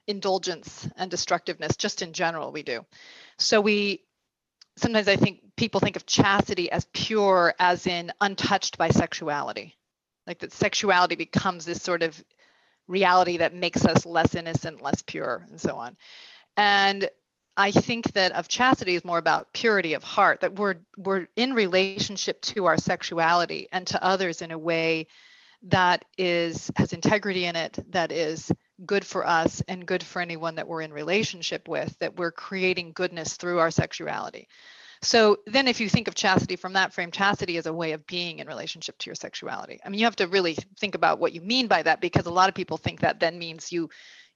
indulgence 0.08 0.88
and 0.98 1.10
destructiveness, 1.10 1.78
just 1.78 2.02
in 2.02 2.14
general, 2.14 2.52
we 2.52 2.64
do. 2.64 2.86
So 3.38 3.62
we 3.62 4.04
sometimes 4.78 5.08
I 5.08 5.16
think 5.16 5.42
people 5.56 5.80
think 5.80 5.96
of 5.96 6.06
chastity 6.06 6.72
as 6.72 6.88
pure, 6.94 7.54
as 7.60 7.88
in 7.88 8.12
untouched 8.22 8.78
by 8.78 8.90
sexuality, 8.90 9.76
like 10.26 10.40
that 10.40 10.52
sexuality 10.52 11.16
becomes 11.16 11.66
this 11.66 11.82
sort 11.82 12.04
of 12.04 12.24
reality 12.88 13.38
that 13.38 13.54
makes 13.54 13.86
us 13.86 14.06
less 14.06 14.36
innocent, 14.36 14.82
less 14.82 15.02
pure, 15.02 15.46
and 15.50 15.60
so 15.60 15.76
on. 15.76 15.96
And 16.58 17.10
I 17.56 17.72
think 17.72 18.14
that 18.14 18.32
of 18.32 18.48
chastity 18.48 18.96
is 18.96 19.06
more 19.06 19.20
about 19.20 19.54
purity 19.54 19.94
of 19.94 20.04
heart, 20.04 20.42
that 20.42 20.56
we're 20.56 20.78
we're 20.98 21.28
in 21.36 21.54
relationship 21.54 22.42
to 22.42 22.66
our 22.66 22.78
sexuality 22.78 23.68
and 23.72 23.86
to 23.88 24.04
others 24.04 24.42
in 24.42 24.52
a 24.52 24.58
way 24.58 25.08
that 25.64 26.04
is 26.18 26.72
has 26.76 26.94
integrity 26.94 27.46
in 27.46 27.56
it, 27.56 27.78
that 27.92 28.12
is 28.12 28.52
good 28.86 29.06
for 29.06 29.26
us 29.26 29.62
and 29.68 29.86
good 29.86 30.04
for 30.04 30.22
anyone 30.22 30.56
that 30.56 30.68
we're 30.68 30.82
in 30.82 30.94
relationship 30.94 31.68
with, 31.68 31.98
that 32.00 32.18
we're 32.18 32.32
creating 32.32 32.94
goodness 32.94 33.36
through 33.36 33.60
our 33.60 33.72
sexuality. 33.72 34.48
So 35.02 35.40
then 35.46 35.68
if 35.68 35.82
you 35.82 35.90
think 35.90 36.08
of 36.08 36.16
chastity 36.16 36.56
from 36.56 36.74
that 36.74 36.94
frame, 36.94 37.12
chastity 37.12 37.58
is 37.58 37.66
a 37.66 37.74
way 37.74 37.92
of 37.92 38.08
being 38.08 38.40
in 38.40 38.48
relationship 38.48 38.98
to 39.00 39.08
your 39.08 39.16
sexuality. 39.16 39.80
I 39.86 39.90
mean, 39.90 40.00
you 40.00 40.06
have 40.06 40.16
to 40.18 40.28
really 40.28 40.58
think 40.80 40.96
about 40.96 41.20
what 41.20 41.34
you 41.34 41.42
mean 41.42 41.68
by 41.68 41.84
that 41.84 42.00
because 42.00 42.26
a 42.26 42.32
lot 42.32 42.48
of 42.48 42.56
people 42.56 42.78
think 42.78 43.02
that 43.02 43.20
then 43.20 43.38
means 43.38 43.72
you 43.72 43.90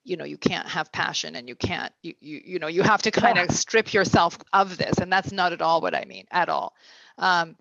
you 0.04 0.16
know 0.16 0.26
you 0.26 0.38
can't 0.38 0.68
have 0.68 0.92
passion 0.92 1.36
and 1.36 1.50
you 1.50 1.56
can't 1.56 1.92
you 2.02 2.14
you, 2.22 2.42
you 2.46 2.60
know 2.60 2.68
you 2.68 2.82
have 2.82 3.02
to 3.02 3.12
kind 3.12 3.38
of 3.38 3.52
strip 3.52 3.94
yourself 3.94 4.38
of 4.54 4.78
this 4.78 4.98
and 5.00 5.12
that's 5.12 5.34
not 5.34 5.52
at 5.52 5.62
all 5.62 5.82
what 5.82 5.94
i 5.94 6.06
mean 6.06 6.26
at 6.32 6.48
all 6.48 6.74
um 7.18 7.58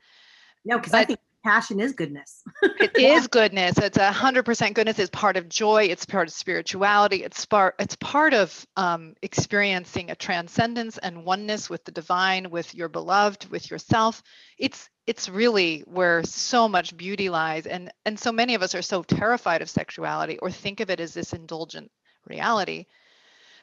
no 0.64 0.78
because 0.78 0.95
i 0.95 1.05
think 1.05 1.19
passion 1.47 1.79
is 1.79 1.93
goodness. 1.93 2.43
it 2.62 2.97
is 2.99 3.29
goodness. 3.29 3.79
It's 3.79 3.99
a 3.99 4.11
hundred 4.11 4.45
percent 4.45 4.75
goodness. 4.75 4.99
It's 4.99 5.11
part 5.11 5.37
of 5.37 5.49
joy. 5.49 5.85
It's 5.85 6.05
part 6.05 6.26
of 6.26 6.35
spirituality. 6.35 7.23
It's 7.23 7.47
part. 7.47 7.76
It's 7.79 7.95
part 7.97 8.35
of 8.35 8.67
um, 8.76 9.15
experiencing 9.23 10.11
a 10.11 10.17
transcendence 10.17 10.99
and 10.99 11.25
oneness 11.25 11.71
with 11.71 11.85
the 11.85 11.93
divine, 11.93 12.50
with 12.50 12.75
your 12.75 12.88
beloved, 12.88 13.49
with 13.49 13.71
yourself. 13.71 14.23
It's 14.59 14.91
it's 15.07 15.29
really 15.29 15.85
where 15.87 16.25
so 16.25 16.69
much 16.69 16.97
beauty 16.97 17.29
lies, 17.29 17.67
and 17.67 17.93
and 18.05 18.19
so 18.19 18.33
many 18.33 18.57
of 18.57 18.62
us 18.62 18.75
are 18.75 18.83
so 18.83 19.05
terrified 19.05 19.62
of 19.62 19.71
sexuality 19.71 20.38
or 20.38 20.50
think 20.50 20.81
of 20.81 20.91
it 20.91 20.99
as 20.99 21.15
this 21.15 21.33
indulgent 21.33 21.93
reality 22.26 22.87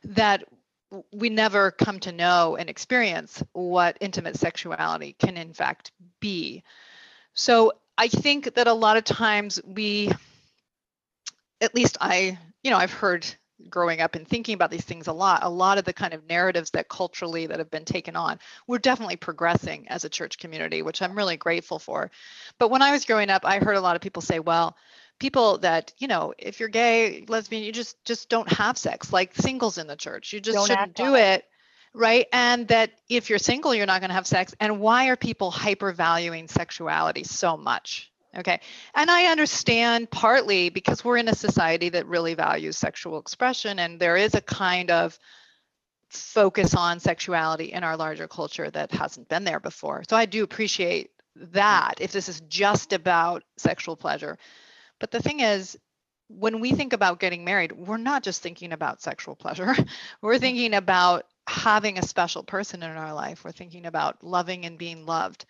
that 0.05 0.45
we 1.11 1.29
never 1.29 1.71
come 1.71 1.99
to 1.99 2.11
know 2.11 2.55
and 2.55 2.69
experience 2.69 3.43
what 3.53 3.97
intimate 3.99 4.37
sexuality 4.37 5.15
can 5.19 5.35
in 5.35 5.53
fact 5.53 5.91
be. 6.21 6.63
So 7.33 7.73
I 7.97 8.07
think 8.07 8.55
that 8.55 8.67
a 8.67 8.73
lot 8.73 8.97
of 8.97 9.03
times 9.03 9.59
we, 9.65 10.11
at 11.61 11.75
least 11.75 11.97
I, 12.01 12.37
you 12.63 12.71
know, 12.71 12.77
I've 12.77 12.93
heard 12.93 13.25
growing 13.69 14.01
up 14.01 14.15
and 14.15 14.27
thinking 14.27 14.55
about 14.55 14.71
these 14.71 14.83
things 14.83 15.07
a 15.07 15.13
lot 15.13 15.39
a 15.43 15.49
lot 15.49 15.77
of 15.77 15.85
the 15.85 15.93
kind 15.93 16.13
of 16.13 16.27
narratives 16.27 16.71
that 16.71 16.89
culturally 16.89 17.45
that 17.47 17.59
have 17.59 17.71
been 17.71 17.85
taken 17.85 18.15
on 18.15 18.39
we're 18.67 18.77
definitely 18.77 19.15
progressing 19.15 19.87
as 19.87 20.03
a 20.03 20.09
church 20.09 20.37
community 20.37 20.81
which 20.81 21.01
i'm 21.01 21.15
really 21.15 21.37
grateful 21.37 21.79
for. 21.79 22.11
But 22.59 22.71
when 22.71 22.81
i 22.81 22.91
was 22.91 23.05
growing 23.05 23.29
up 23.29 23.45
i 23.45 23.59
heard 23.59 23.77
a 23.77 23.81
lot 23.81 23.95
of 23.95 24.01
people 24.01 24.21
say 24.21 24.39
well 24.39 24.75
people 25.19 25.59
that 25.59 25.93
you 25.99 26.07
know 26.07 26.33
if 26.37 26.59
you're 26.59 26.69
gay 26.69 27.25
lesbian 27.27 27.63
you 27.63 27.71
just 27.71 28.03
just 28.05 28.29
don't 28.29 28.51
have 28.51 28.77
sex 28.77 29.13
like 29.13 29.33
singles 29.35 29.77
in 29.77 29.87
the 29.87 29.95
church 29.95 30.33
you 30.33 30.41
just 30.41 30.57
don't 30.57 30.67
shouldn't 30.67 30.95
do 30.95 31.15
it 31.15 31.45
right? 31.93 32.27
And 32.33 32.67
that 32.69 32.91
if 33.09 33.29
you're 33.29 33.39
single, 33.39 33.73
you're 33.75 33.85
not 33.85 34.01
going 34.01 34.09
to 34.09 34.15
have 34.15 34.27
sex. 34.27 34.53
And 34.59 34.79
why 34.79 35.07
are 35.07 35.15
people 35.15 35.51
hyper 35.51 35.91
valuing 35.91 36.47
sexuality 36.47 37.23
so 37.23 37.55
much? 37.55 38.11
Okay. 38.35 38.61
And 38.95 39.11
I 39.11 39.25
understand 39.25 40.09
partly 40.09 40.69
because 40.69 41.05
we're 41.05 41.17
in 41.17 41.27
a 41.27 41.35
society 41.35 41.89
that 41.89 42.07
really 42.07 42.33
values 42.33 42.77
sexual 42.77 43.19
expression, 43.19 43.77
and 43.77 43.99
there 43.99 44.17
is 44.17 44.33
a 44.33 44.41
kind 44.41 44.89
of 44.89 45.17
focus 46.09 46.73
on 46.73 46.99
sexuality 46.99 47.71
in 47.71 47.83
our 47.83 47.95
larger 47.95 48.27
culture 48.27 48.69
that 48.71 48.91
hasn't 48.91 49.29
been 49.29 49.43
there 49.43 49.59
before. 49.59 50.03
So 50.07 50.15
I 50.15 50.25
do 50.25 50.43
appreciate 50.43 51.11
that 51.35 51.95
if 51.99 52.11
this 52.11 52.29
is 52.29 52.41
just 52.41 52.93
about 52.93 53.43
sexual 53.57 53.95
pleasure. 53.95 54.37
But 54.99 55.11
the 55.11 55.21
thing 55.21 55.39
is, 55.39 55.77
when 56.27 56.59
we 56.59 56.71
think 56.71 56.93
about 56.93 57.19
getting 57.19 57.43
married, 57.43 57.71
we're 57.71 57.97
not 57.97 58.23
just 58.23 58.41
thinking 58.41 58.73
about 58.73 59.01
sexual 59.01 59.35
pleasure. 59.35 59.75
we're 60.21 60.39
thinking 60.39 60.73
about 60.73 61.25
having 61.47 61.97
a 61.97 62.07
special 62.07 62.43
person 62.43 62.83
in 62.83 62.91
our 62.91 63.13
life. 63.13 63.43
We're 63.43 63.51
thinking 63.51 63.85
about 63.85 64.23
loving 64.23 64.65
and 64.65 64.77
being 64.77 65.05
loved, 65.05 65.45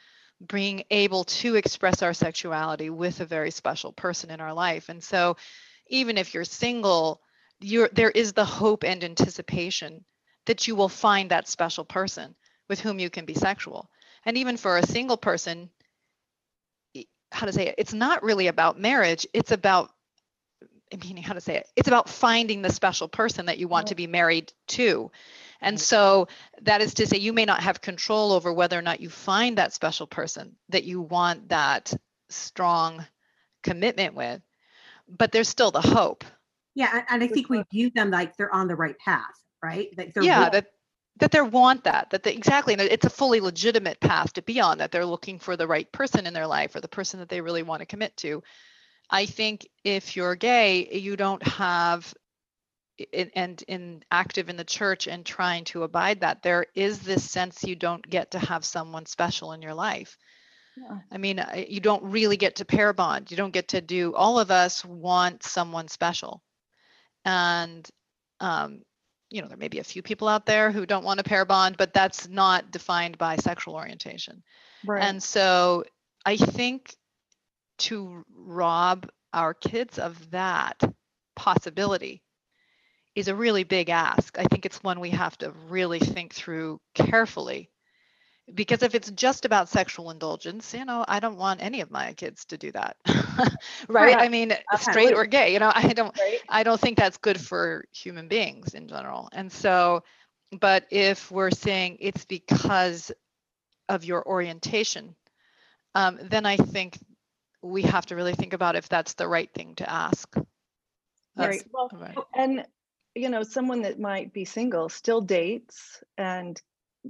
being 0.47 0.83
able 0.89 1.23
to 1.25 1.55
express 1.55 2.01
our 2.01 2.13
sexuality 2.13 2.89
with 2.89 3.19
a 3.19 3.25
very 3.25 3.51
special 3.51 3.91
person 3.91 4.31
in 4.31 4.41
our 4.41 4.53
life. 4.53 4.89
And 4.89 5.03
so, 5.03 5.37
even 5.87 6.17
if 6.17 6.33
you're 6.33 6.45
single, 6.45 7.21
you're, 7.59 7.89
there 7.91 8.09
is 8.09 8.33
the 8.33 8.45
hope 8.45 8.83
and 8.83 9.03
anticipation 9.03 10.03
that 10.45 10.67
you 10.67 10.75
will 10.75 10.89
find 10.89 11.31
that 11.31 11.47
special 11.47 11.85
person 11.85 12.35
with 12.69 12.79
whom 12.79 12.99
you 12.99 13.09
can 13.09 13.25
be 13.25 13.33
sexual. 13.33 13.89
And 14.25 14.37
even 14.37 14.57
for 14.57 14.77
a 14.77 14.85
single 14.85 15.17
person, 15.17 15.69
how 17.31 17.45
to 17.45 17.53
say 17.53 17.67
it, 17.67 17.75
it's 17.77 17.93
not 17.93 18.23
really 18.23 18.47
about 18.47 18.79
marriage, 18.79 19.27
it's 19.33 19.51
about 19.51 19.91
meaning 21.03 21.23
how 21.23 21.33
to 21.33 21.41
say 21.41 21.55
it 21.55 21.67
it's 21.75 21.87
about 21.87 22.07
finding 22.07 22.61
the 22.61 22.71
special 22.71 23.07
person 23.07 23.47
that 23.47 23.57
you 23.57 23.67
want 23.67 23.87
to 23.87 23.95
be 23.95 24.05
married 24.05 24.53
to 24.67 25.09
and 25.63 25.79
so 25.79 26.27
that 26.61 26.81
is 26.81 26.93
to 26.95 27.07
say, 27.07 27.17
you 27.17 27.33
may 27.33 27.45
not 27.45 27.61
have 27.61 27.81
control 27.81 28.31
over 28.31 28.53
whether 28.53 28.77
or 28.77 28.81
not 28.81 28.99
you 28.99 29.09
find 29.09 29.57
that 29.57 29.73
special 29.73 30.07
person 30.07 30.55
that 30.69 30.83
you 30.83 31.01
want 31.01 31.49
that 31.49 31.93
strong 32.29 33.05
commitment 33.63 34.13
with, 34.15 34.41
but 35.07 35.31
there's 35.31 35.49
still 35.49 35.71
the 35.71 35.81
hope. 35.81 36.23
Yeah, 36.75 37.03
and 37.09 37.23
I 37.23 37.27
think 37.27 37.49
we 37.49 37.63
view 37.71 37.91
them 37.93 38.09
like 38.09 38.35
they're 38.35 38.53
on 38.53 38.67
the 38.67 38.75
right 38.75 38.97
path, 38.97 39.35
right? 39.61 39.89
That 39.97 40.13
they're 40.13 40.23
yeah, 40.23 40.49
that 40.49 40.67
that 41.17 41.31
they 41.31 41.41
want 41.41 41.83
that, 41.83 42.09
that 42.09 42.23
they, 42.23 42.33
exactly, 42.33 42.73
it's 42.73 43.05
a 43.05 43.09
fully 43.09 43.39
legitimate 43.39 43.99
path 43.99 44.33
to 44.33 44.41
be 44.41 44.59
on. 44.59 44.79
That 44.79 44.91
they're 44.91 45.05
looking 45.05 45.37
for 45.37 45.55
the 45.55 45.67
right 45.67 45.91
person 45.91 46.25
in 46.25 46.33
their 46.33 46.47
life 46.47 46.75
or 46.75 46.81
the 46.81 46.87
person 46.87 47.19
that 47.19 47.29
they 47.29 47.41
really 47.41 47.63
want 47.63 47.81
to 47.81 47.85
commit 47.85 48.17
to. 48.17 48.41
I 49.09 49.25
think 49.27 49.67
if 49.83 50.15
you're 50.15 50.35
gay, 50.35 50.89
you 50.91 51.15
don't 51.15 51.45
have 51.47 52.11
and 53.35 53.63
in 53.67 54.03
active 54.11 54.49
in 54.49 54.57
the 54.57 54.63
church 54.63 55.07
and 55.07 55.25
trying 55.25 55.63
to 55.63 55.83
abide 55.83 56.21
that 56.21 56.43
there 56.43 56.67
is 56.75 56.99
this 56.99 57.29
sense 57.29 57.63
you 57.63 57.75
don't 57.75 58.07
get 58.07 58.31
to 58.31 58.39
have 58.39 58.63
someone 58.63 59.05
special 59.05 59.51
in 59.53 59.61
your 59.61 59.73
life 59.73 60.17
yeah. 60.77 60.97
i 61.11 61.17
mean 61.17 61.43
you 61.67 61.79
don't 61.79 62.03
really 62.03 62.37
get 62.37 62.57
to 62.57 62.65
pair 62.65 62.93
bond 62.93 63.31
you 63.31 63.37
don't 63.37 63.53
get 63.53 63.69
to 63.69 63.81
do 63.81 64.13
all 64.13 64.39
of 64.39 64.51
us 64.51 64.85
want 64.85 65.43
someone 65.43 65.87
special 65.87 66.43
and 67.25 67.89
um, 68.39 68.81
you 69.29 69.41
know 69.41 69.47
there 69.47 69.57
may 69.57 69.69
be 69.69 69.79
a 69.79 69.83
few 69.83 70.03
people 70.03 70.27
out 70.27 70.45
there 70.45 70.71
who 70.71 70.85
don't 70.85 71.05
want 71.05 71.17
to 71.17 71.23
pair 71.23 71.45
bond 71.45 71.75
but 71.77 71.93
that's 71.93 72.27
not 72.27 72.71
defined 72.71 73.17
by 73.17 73.35
sexual 73.37 73.75
orientation 73.75 74.43
right. 74.85 75.03
and 75.03 75.21
so 75.21 75.83
i 76.25 76.37
think 76.37 76.95
to 77.79 78.23
rob 78.35 79.09
our 79.33 79.55
kids 79.55 79.97
of 79.97 80.29
that 80.29 80.79
possibility 81.35 82.22
is 83.15 83.27
a 83.27 83.35
really 83.35 83.63
big 83.63 83.89
ask. 83.89 84.37
I 84.39 84.43
think 84.43 84.65
it's 84.65 84.83
one 84.83 84.99
we 84.99 85.11
have 85.11 85.37
to 85.39 85.51
really 85.69 85.99
think 85.99 86.33
through 86.33 86.79
carefully. 86.93 87.69
Because 88.53 88.83
if 88.83 88.93
it's 88.93 89.09
just 89.11 89.45
about 89.45 89.69
sexual 89.69 90.11
indulgence, 90.11 90.73
you 90.73 90.83
know, 90.83 91.05
I 91.07 91.21
don't 91.21 91.37
want 91.37 91.63
any 91.63 91.79
of 91.79 91.89
my 91.89 92.11
kids 92.13 92.43
to 92.45 92.57
do 92.57 92.73
that. 92.73 92.97
right? 93.87 94.17
I 94.17 94.27
mean, 94.27 94.53
straight 94.77 95.13
or 95.13 95.25
gay, 95.25 95.53
you 95.53 95.59
know, 95.59 95.71
I 95.73 95.93
don't 95.93 96.17
right. 96.19 96.41
I 96.49 96.63
don't 96.63 96.79
think 96.79 96.97
that's 96.97 97.17
good 97.17 97.39
for 97.39 97.85
human 97.93 98.27
beings 98.27 98.73
in 98.73 98.89
general. 98.89 99.29
And 99.31 99.49
so 99.49 100.03
but 100.59 100.85
if 100.91 101.31
we're 101.31 101.51
saying 101.51 101.97
it's 101.99 102.25
because 102.25 103.11
of 103.89 104.05
your 104.05 104.25
orientation, 104.27 105.15
um, 105.95 106.19
then 106.21 106.45
I 106.45 106.57
think 106.57 106.97
we 107.61 107.83
have 107.83 108.05
to 108.07 108.15
really 108.15 108.33
think 108.33 108.53
about 108.53 108.75
if 108.75 108.89
that's 108.89 109.13
the 109.13 109.27
right 109.27 109.51
thing 109.53 109.75
to 109.75 109.89
ask. 109.89 110.33
That's, 111.35 111.57
right. 111.57 111.63
Well, 111.71 111.89
right. 111.93 112.17
and 112.35 112.65
you 113.15 113.29
know, 113.29 113.43
someone 113.43 113.81
that 113.83 113.99
might 113.99 114.33
be 114.33 114.45
single 114.45 114.89
still 114.89 115.21
dates 115.21 116.03
and 116.17 116.59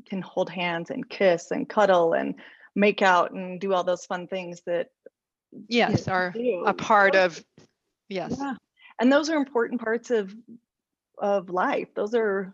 can 0.06 0.22
hold 0.22 0.50
hands 0.50 0.90
and 0.90 1.08
kiss 1.08 1.52
and 1.52 1.70
cuddle 1.70 2.14
and 2.14 2.36
make 2.76 3.02
out 3.02 3.32
and 3.32 3.60
do 3.60 3.74
all 3.74 3.84
those 3.84 4.06
fun 4.06 4.28
things 4.28 4.62
that 4.66 4.90
yes 5.68 6.08
are 6.08 6.34
a 6.66 6.74
part 6.74 7.16
of 7.16 7.44
yes. 8.10 8.36
Yeah. 8.40 8.56
and 9.00 9.12
those 9.12 9.30
are 9.30 9.38
important 9.38 9.82
parts 9.82 10.10
of 10.12 10.34
of 11.20 11.50
life. 11.50 11.94
Those 11.96 12.16
are 12.16 12.54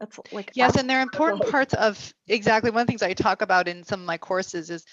That's 0.00 0.18
like 0.32 0.50
yes, 0.54 0.76
and 0.76 0.90
they're 0.90 1.02
important 1.02 1.48
parts 1.48 1.74
of 1.74 2.12
exactly 2.26 2.70
one 2.70 2.80
of 2.80 2.86
the 2.86 2.90
things 2.90 3.02
I 3.02 3.14
talk 3.14 3.42
about 3.42 3.68
in 3.68 3.84
some 3.84 4.00
of 4.00 4.06
my 4.06 4.18
courses 4.18 4.70
is 4.70 4.84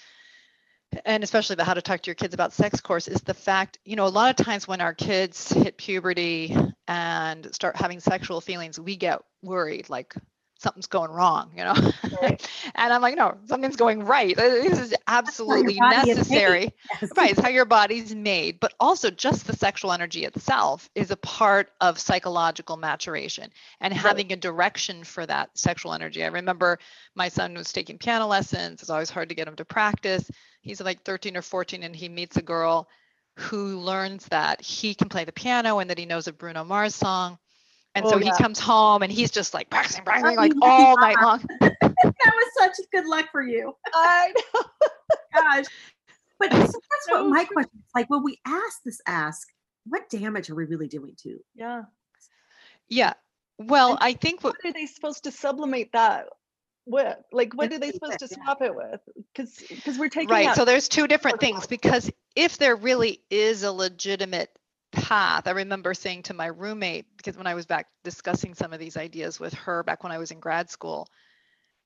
and 1.04 1.22
especially 1.22 1.56
the 1.56 1.64
how 1.64 1.74
to 1.74 1.82
talk 1.82 2.00
to 2.02 2.08
your 2.08 2.14
kids 2.14 2.34
about 2.34 2.52
sex 2.52 2.80
course 2.80 3.08
is 3.08 3.20
the 3.22 3.34
fact 3.34 3.78
you 3.84 3.96
know 3.96 4.06
a 4.06 4.08
lot 4.08 4.30
of 4.38 4.44
times 4.44 4.66
when 4.66 4.80
our 4.80 4.94
kids 4.94 5.50
hit 5.52 5.76
puberty 5.76 6.56
and 6.88 7.54
start 7.54 7.76
having 7.76 8.00
sexual 8.00 8.40
feelings 8.40 8.78
we 8.80 8.96
get 8.96 9.20
worried 9.42 9.88
like 9.88 10.14
something's 10.60 10.86
going 10.86 11.10
wrong 11.10 11.50
you 11.56 11.64
know 11.64 11.74
right. 12.22 12.48
and 12.74 12.92
i'm 12.92 13.00
like 13.00 13.16
no 13.16 13.36
something's 13.46 13.76
going 13.76 14.04
right 14.04 14.36
this 14.36 14.78
is 14.78 14.94
absolutely 15.06 15.78
necessary 15.80 16.72
yes. 17.00 17.10
right 17.16 17.30
it's 17.30 17.40
how 17.40 17.48
your 17.48 17.64
body's 17.64 18.14
made 18.14 18.60
but 18.60 18.74
also 18.78 19.10
just 19.10 19.46
the 19.46 19.56
sexual 19.56 19.92
energy 19.92 20.24
itself 20.24 20.90
is 20.94 21.10
a 21.10 21.16
part 21.16 21.70
of 21.80 21.98
psychological 21.98 22.76
maturation 22.76 23.50
and 23.80 23.92
right. 23.92 24.00
having 24.00 24.32
a 24.32 24.36
direction 24.36 25.02
for 25.02 25.24
that 25.24 25.48
sexual 25.54 25.94
energy 25.94 26.22
i 26.22 26.28
remember 26.28 26.78
my 27.14 27.28
son 27.28 27.54
was 27.54 27.72
taking 27.72 27.96
piano 27.96 28.26
lessons 28.26 28.82
it's 28.82 28.90
always 28.90 29.10
hard 29.10 29.28
to 29.28 29.34
get 29.34 29.48
him 29.48 29.56
to 29.56 29.64
practice 29.64 30.30
he's 30.60 30.80
like 30.80 31.02
13 31.02 31.36
or 31.36 31.42
14 31.42 31.82
and 31.82 31.96
he 31.96 32.08
meets 32.08 32.36
a 32.36 32.42
girl 32.42 32.86
who 33.40 33.78
learns 33.78 34.26
that 34.26 34.60
he 34.60 34.94
can 34.94 35.08
play 35.08 35.24
the 35.24 35.32
piano 35.32 35.78
and 35.78 35.88
that 35.88 35.98
he 35.98 36.04
knows 36.04 36.26
a 36.26 36.32
Bruno 36.32 36.62
Mars 36.64 36.94
song. 36.94 37.38
And 37.94 38.06
oh, 38.06 38.10
so 38.10 38.18
yeah. 38.18 38.26
he 38.26 38.42
comes 38.42 38.60
home 38.60 39.02
and 39.02 39.10
he's 39.10 39.30
just 39.30 39.52
like 39.52 39.68
practicing, 39.68 40.04
practicing 40.04 40.36
like 40.36 40.52
all 40.62 40.96
night 40.98 41.16
long. 41.20 41.44
that 41.60 41.74
was 41.92 42.46
such 42.58 42.86
good 42.92 43.06
luck 43.06 43.26
for 43.32 43.42
you. 43.42 43.74
I 43.94 44.32
know. 44.54 44.62
Gosh. 45.34 45.66
But 46.38 46.52
so 46.52 46.58
that's 46.58 47.08
what 47.08 47.26
my 47.26 47.44
question 47.44 47.78
is 47.78 47.90
like 47.94 48.08
when 48.08 48.22
we 48.22 48.38
ask 48.46 48.82
this 48.84 49.00
ask, 49.06 49.46
what 49.86 50.08
damage 50.08 50.50
are 50.50 50.54
we 50.54 50.64
really 50.64 50.88
doing 50.88 51.14
to? 51.22 51.38
Yeah. 51.54 51.82
Yeah. 52.88 53.12
Well, 53.58 53.98
I 54.00 54.14
think 54.14 54.42
what, 54.42 54.54
what 54.62 54.70
are 54.70 54.72
they 54.72 54.86
supposed 54.86 55.24
to 55.24 55.32
sublimate 55.32 55.90
that 55.92 56.26
with? 56.86 57.16
Like, 57.30 57.52
what 57.54 57.72
are 57.72 57.78
they 57.78 57.90
supposed 57.90 58.20
to 58.20 58.28
swap 58.28 58.62
it 58.62 58.74
with? 58.74 59.00
Because 59.34 59.62
because 59.68 59.98
we're 59.98 60.08
taking 60.08 60.30
right. 60.30 60.56
So 60.56 60.64
there's 60.64 60.88
two 60.88 61.06
different 61.06 61.40
things. 61.40 61.66
Because 61.66 62.10
if 62.36 62.56
there 62.56 62.76
really 62.76 63.20
is 63.30 63.62
a 63.62 63.72
legitimate 63.72 64.50
path, 65.10 65.48
I 65.48 65.50
remember 65.50 65.92
saying 65.92 66.22
to 66.24 66.34
my 66.34 66.46
roommate 66.46 67.04
because 67.16 67.36
when 67.36 67.48
I 67.48 67.54
was 67.54 67.66
back 67.66 67.88
discussing 68.04 68.54
some 68.54 68.72
of 68.72 68.78
these 68.78 68.96
ideas 68.96 69.40
with 69.40 69.52
her 69.54 69.82
back 69.82 70.04
when 70.04 70.12
I 70.12 70.18
was 70.18 70.30
in 70.30 70.38
grad 70.38 70.70
school, 70.70 71.08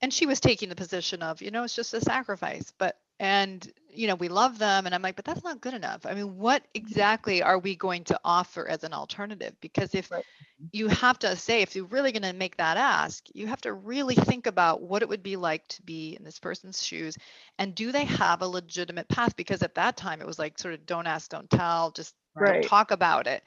and 0.03 0.13
she 0.13 0.27
was 0.27 0.41
taking 0.41 0.69
the 0.69 0.77
position 0.77 1.23
of, 1.23 1.41
you 1.41 1.51
know, 1.51 1.65
it's 1.65 1.75
just 1.75 1.95
a 1.95 2.03
sacrifice, 2.03 2.71
but 2.79 2.99
and 3.25 3.73
you 3.89 4.07
know 4.07 4.17
we 4.17 4.29
love 4.29 4.59
them 4.59 4.85
and 4.85 4.95
i'm 4.95 5.01
like 5.01 5.17
but 5.17 5.25
that's 5.25 5.43
not 5.43 5.61
good 5.63 5.73
enough 5.73 6.05
i 6.05 6.13
mean 6.13 6.37
what 6.37 6.63
exactly 6.75 7.43
are 7.43 7.59
we 7.59 7.75
going 7.75 8.05
to 8.05 8.21
offer 8.23 8.69
as 8.69 8.85
an 8.85 8.93
alternative 8.93 9.55
because 9.63 9.95
if 9.95 10.11
right. 10.11 10.25
you 10.73 10.89
have 10.89 11.19
to 11.19 11.35
say 11.35 11.63
if 11.63 11.75
you're 11.75 11.87
really 11.87 12.13
going 12.13 12.23
to 12.23 12.35
make 12.35 12.55
that 12.59 12.77
ask 12.77 13.25
you 13.33 13.47
have 13.47 13.63
to 13.63 13.73
really 13.73 14.15
think 14.15 14.47
about 14.47 14.83
what 14.83 15.01
it 15.01 15.09
would 15.09 15.23
be 15.23 15.37
like 15.37 15.67
to 15.69 15.81
be 15.83 16.15
in 16.19 16.23
this 16.25 16.39
person's 16.39 16.83
shoes 16.83 17.17
and 17.59 17.75
do 17.75 17.93
they 17.93 18.05
have 18.05 18.43
a 18.43 18.47
legitimate 18.47 19.09
path 19.09 19.35
because 19.37 19.63
at 19.63 19.75
that 19.75 19.97
time 19.97 20.21
it 20.21 20.27
was 20.27 20.39
like 20.39 20.59
sort 20.59 20.75
of 20.75 20.85
don't 20.85 21.07
ask 21.07 21.31
don't 21.31 21.49
tell 21.49 21.91
just 21.93 22.15
right. 22.37 22.67
talk 22.67 22.91
about 22.91 23.27
it 23.27 23.43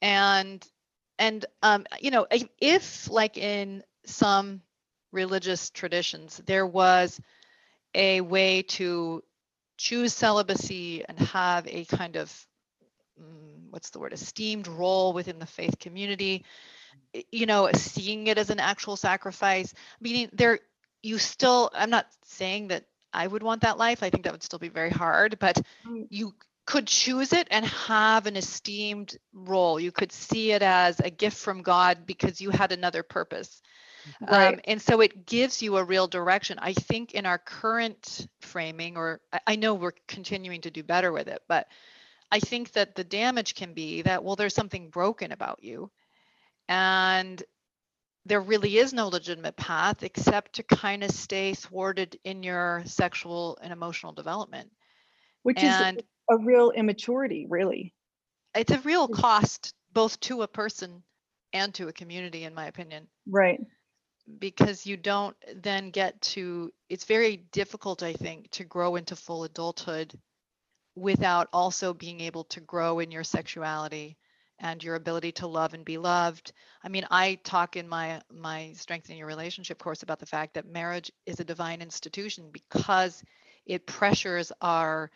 and 0.00 0.66
and 1.20 1.46
um 1.62 1.86
you 2.00 2.10
know 2.10 2.26
if, 2.28 2.44
if 2.60 3.08
like 3.08 3.38
in 3.38 3.84
some 4.04 4.60
religious 5.12 5.70
traditions 5.70 6.40
there 6.46 6.66
was 6.66 7.20
a 7.94 8.20
way 8.20 8.62
to 8.62 9.22
choose 9.76 10.12
celibacy 10.14 11.04
and 11.08 11.18
have 11.18 11.66
a 11.66 11.84
kind 11.84 12.16
of 12.16 12.46
mm, 13.20 13.70
what's 13.70 13.90
the 13.90 13.98
word 13.98 14.12
esteemed 14.12 14.68
role 14.68 15.12
within 15.12 15.38
the 15.38 15.46
faith 15.46 15.78
community. 15.78 16.44
You 17.30 17.46
know 17.46 17.68
seeing 17.74 18.26
it 18.26 18.38
as 18.38 18.50
an 18.50 18.60
actual 18.60 18.96
sacrifice. 18.96 19.74
Meaning 20.00 20.30
there 20.32 20.60
you 21.02 21.18
still 21.18 21.70
i'm 21.74 21.90
not 21.90 22.06
saying 22.24 22.68
that 22.68 22.84
i 23.12 23.26
would 23.26 23.42
want 23.42 23.62
that 23.62 23.78
life. 23.78 24.02
I 24.02 24.10
think 24.10 24.24
that 24.24 24.32
would 24.32 24.42
still 24.42 24.58
be 24.58 24.68
very 24.68 24.90
hard 24.90 25.38
but 25.38 25.60
mm. 25.86 26.06
you 26.10 26.34
could 26.64 26.86
choose 26.86 27.32
it 27.32 27.48
and 27.50 27.66
have 27.66 28.26
an 28.26 28.36
esteemed 28.36 29.18
role. 29.34 29.80
You 29.80 29.90
could 29.90 30.12
see 30.12 30.52
it 30.52 30.62
as 30.62 31.00
a 31.00 31.10
gift 31.10 31.36
from 31.36 31.62
god 31.62 32.06
because 32.06 32.40
you 32.40 32.50
had 32.50 32.72
another 32.72 33.02
purpose 33.02 33.62
Right. 34.20 34.54
Um, 34.54 34.60
and 34.64 34.80
so 34.80 35.00
it 35.00 35.26
gives 35.26 35.62
you 35.62 35.76
a 35.76 35.84
real 35.84 36.06
direction. 36.06 36.58
I 36.60 36.72
think 36.72 37.14
in 37.14 37.26
our 37.26 37.38
current 37.38 38.26
framing, 38.40 38.96
or 38.96 39.20
I, 39.32 39.40
I 39.48 39.56
know 39.56 39.74
we're 39.74 39.92
continuing 40.08 40.60
to 40.62 40.70
do 40.70 40.82
better 40.82 41.12
with 41.12 41.28
it, 41.28 41.42
but 41.48 41.66
I 42.30 42.40
think 42.40 42.72
that 42.72 42.94
the 42.94 43.04
damage 43.04 43.54
can 43.54 43.74
be 43.74 44.02
that, 44.02 44.24
well, 44.24 44.36
there's 44.36 44.54
something 44.54 44.88
broken 44.90 45.32
about 45.32 45.62
you. 45.62 45.90
And 46.68 47.42
there 48.24 48.40
really 48.40 48.78
is 48.78 48.92
no 48.92 49.08
legitimate 49.08 49.56
path 49.56 50.02
except 50.02 50.54
to 50.54 50.62
kind 50.62 51.02
of 51.02 51.10
stay 51.10 51.54
thwarted 51.54 52.18
in 52.24 52.42
your 52.42 52.82
sexual 52.86 53.58
and 53.60 53.72
emotional 53.72 54.12
development. 54.12 54.70
Which 55.42 55.62
and 55.62 55.98
is 55.98 56.04
a 56.30 56.38
real 56.38 56.70
immaturity, 56.70 57.46
really. 57.48 57.94
It's 58.54 58.70
a 58.70 58.78
real 58.80 59.08
cost 59.08 59.74
both 59.92 60.18
to 60.20 60.42
a 60.42 60.48
person 60.48 61.02
and 61.52 61.74
to 61.74 61.88
a 61.88 61.92
community, 61.92 62.44
in 62.44 62.54
my 62.54 62.66
opinion. 62.66 63.08
Right 63.28 63.60
because 64.38 64.86
you 64.86 64.96
don't 64.96 65.36
then 65.56 65.90
get 65.90 66.20
to 66.20 66.72
it's 66.88 67.04
very 67.04 67.38
difficult 67.52 68.02
i 68.02 68.12
think 68.12 68.48
to 68.50 68.64
grow 68.64 68.96
into 68.96 69.16
full 69.16 69.44
adulthood 69.44 70.14
without 70.94 71.48
also 71.52 71.94
being 71.94 72.20
able 72.20 72.44
to 72.44 72.60
grow 72.60 72.98
in 72.98 73.10
your 73.10 73.24
sexuality 73.24 74.16
and 74.58 74.82
your 74.82 74.94
ability 74.94 75.32
to 75.32 75.46
love 75.46 75.74
and 75.74 75.84
be 75.84 75.98
loved. 75.98 76.52
I 76.84 76.88
mean 76.88 77.06
i 77.10 77.38
talk 77.42 77.76
in 77.76 77.88
my 77.88 78.20
my 78.30 78.72
strengthening 78.74 79.18
your 79.18 79.26
relationship 79.26 79.78
course 79.78 80.02
about 80.02 80.18
the 80.18 80.26
fact 80.26 80.54
that 80.54 80.66
marriage 80.66 81.10
is 81.26 81.40
a 81.40 81.44
divine 81.44 81.82
institution 81.82 82.50
because 82.52 83.22
it 83.66 83.86
pressures 83.86 84.52
our 84.60 85.10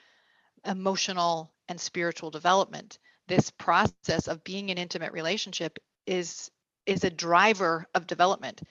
emotional 0.65 1.53
and 1.69 1.81
spiritual 1.81 2.31
development. 2.31 2.99
This 3.29 3.51
process 3.51 4.29
of 4.29 4.45
being 4.45 4.69
in 4.69 4.79
intimate 4.79 5.13
relationship 5.13 5.79
is 6.07 6.51
is 6.87 7.05
a 7.05 7.11
driver 7.11 7.87
of 7.95 8.07
development 8.07 8.63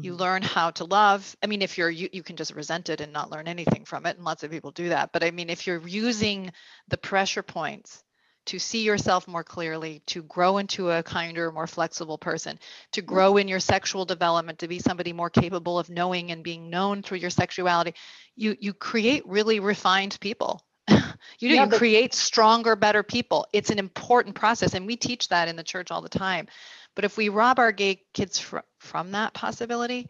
you 0.00 0.12
mm-hmm. 0.12 0.20
learn 0.20 0.42
how 0.42 0.70
to 0.70 0.84
love 0.84 1.36
i 1.42 1.46
mean 1.46 1.62
if 1.62 1.78
you're 1.78 1.90
you, 1.90 2.08
you 2.12 2.22
can 2.22 2.36
just 2.36 2.54
resent 2.54 2.88
it 2.88 3.00
and 3.00 3.12
not 3.12 3.30
learn 3.30 3.46
anything 3.46 3.84
from 3.84 4.06
it 4.06 4.16
and 4.16 4.24
lots 4.24 4.42
of 4.42 4.50
people 4.50 4.70
do 4.70 4.88
that 4.88 5.12
but 5.12 5.22
i 5.22 5.30
mean 5.30 5.50
if 5.50 5.66
you're 5.66 5.86
using 5.86 6.50
the 6.88 6.96
pressure 6.96 7.42
points 7.42 8.02
to 8.46 8.58
see 8.58 8.82
yourself 8.82 9.26
more 9.26 9.44
clearly 9.44 10.02
to 10.06 10.22
grow 10.22 10.58
into 10.58 10.90
a 10.90 11.02
kinder 11.02 11.50
more 11.52 11.66
flexible 11.66 12.18
person 12.18 12.58
to 12.92 13.02
mm-hmm. 13.02 13.14
grow 13.14 13.36
in 13.36 13.48
your 13.48 13.60
sexual 13.60 14.04
development 14.04 14.58
to 14.58 14.68
be 14.68 14.78
somebody 14.78 15.12
more 15.12 15.30
capable 15.30 15.78
of 15.78 15.88
knowing 15.88 16.30
and 16.30 16.42
being 16.42 16.70
known 16.70 17.02
through 17.02 17.18
your 17.18 17.30
sexuality 17.30 17.94
you 18.36 18.56
you 18.60 18.72
create 18.72 19.26
really 19.26 19.60
refined 19.60 20.18
people 20.20 20.60
you 20.88 20.98
do 21.40 21.48
yeah, 21.48 21.64
you 21.64 21.70
but- 21.70 21.78
create 21.78 22.12
stronger 22.14 22.76
better 22.76 23.02
people 23.02 23.46
it's 23.52 23.70
an 23.70 23.78
important 23.78 24.34
process 24.34 24.74
and 24.74 24.86
we 24.86 24.96
teach 24.96 25.28
that 25.28 25.48
in 25.48 25.56
the 25.56 25.62
church 25.62 25.90
all 25.90 26.02
the 26.02 26.08
time 26.08 26.46
but 26.94 27.04
if 27.04 27.16
we 27.16 27.28
rob 27.28 27.58
our 27.58 27.72
gay 27.72 28.02
kids 28.12 28.38
fr- 28.38 28.58
from 28.94 29.10
that 29.10 29.34
possibility 29.34 30.08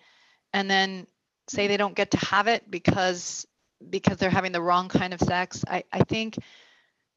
and 0.52 0.70
then 0.70 1.06
say 1.48 1.68
they 1.68 1.78
don't 1.78 1.94
get 1.94 2.10
to 2.10 2.18
have 2.18 2.48
it 2.48 2.70
because 2.70 3.46
because 3.88 4.18
they're 4.18 4.28
having 4.28 4.52
the 4.52 4.60
wrong 4.60 4.90
kind 4.90 5.14
of 5.14 5.20
sex, 5.20 5.64
I, 5.66 5.84
I 5.90 6.00
think 6.00 6.36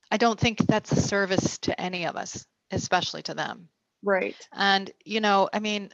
I 0.10 0.16
don't 0.16 0.40
think 0.40 0.60
that's 0.60 0.94
a 0.94 1.02
service 1.02 1.58
to 1.60 1.80
any 1.80 2.06
of 2.06 2.16
us, 2.16 2.46
especially 2.72 3.22
to 3.24 3.34
them. 3.34 3.68
Right. 4.02 4.34
And 4.54 4.90
you 5.04 5.20
know, 5.20 5.50
I 5.52 5.60
mean, 5.60 5.92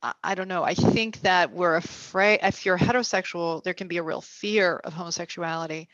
I, 0.00 0.14
I 0.24 0.34
don't 0.34 0.48
know. 0.48 0.64
I 0.64 0.72
think 0.72 1.20
that 1.20 1.52
we're 1.52 1.76
afraid 1.76 2.40
if 2.42 2.64
you're 2.64 2.78
heterosexual, 2.78 3.62
there 3.64 3.74
can 3.74 3.86
be 3.86 3.98
a 3.98 4.02
real 4.02 4.22
fear 4.22 4.80
of 4.82 4.94
homosexuality 4.94 5.90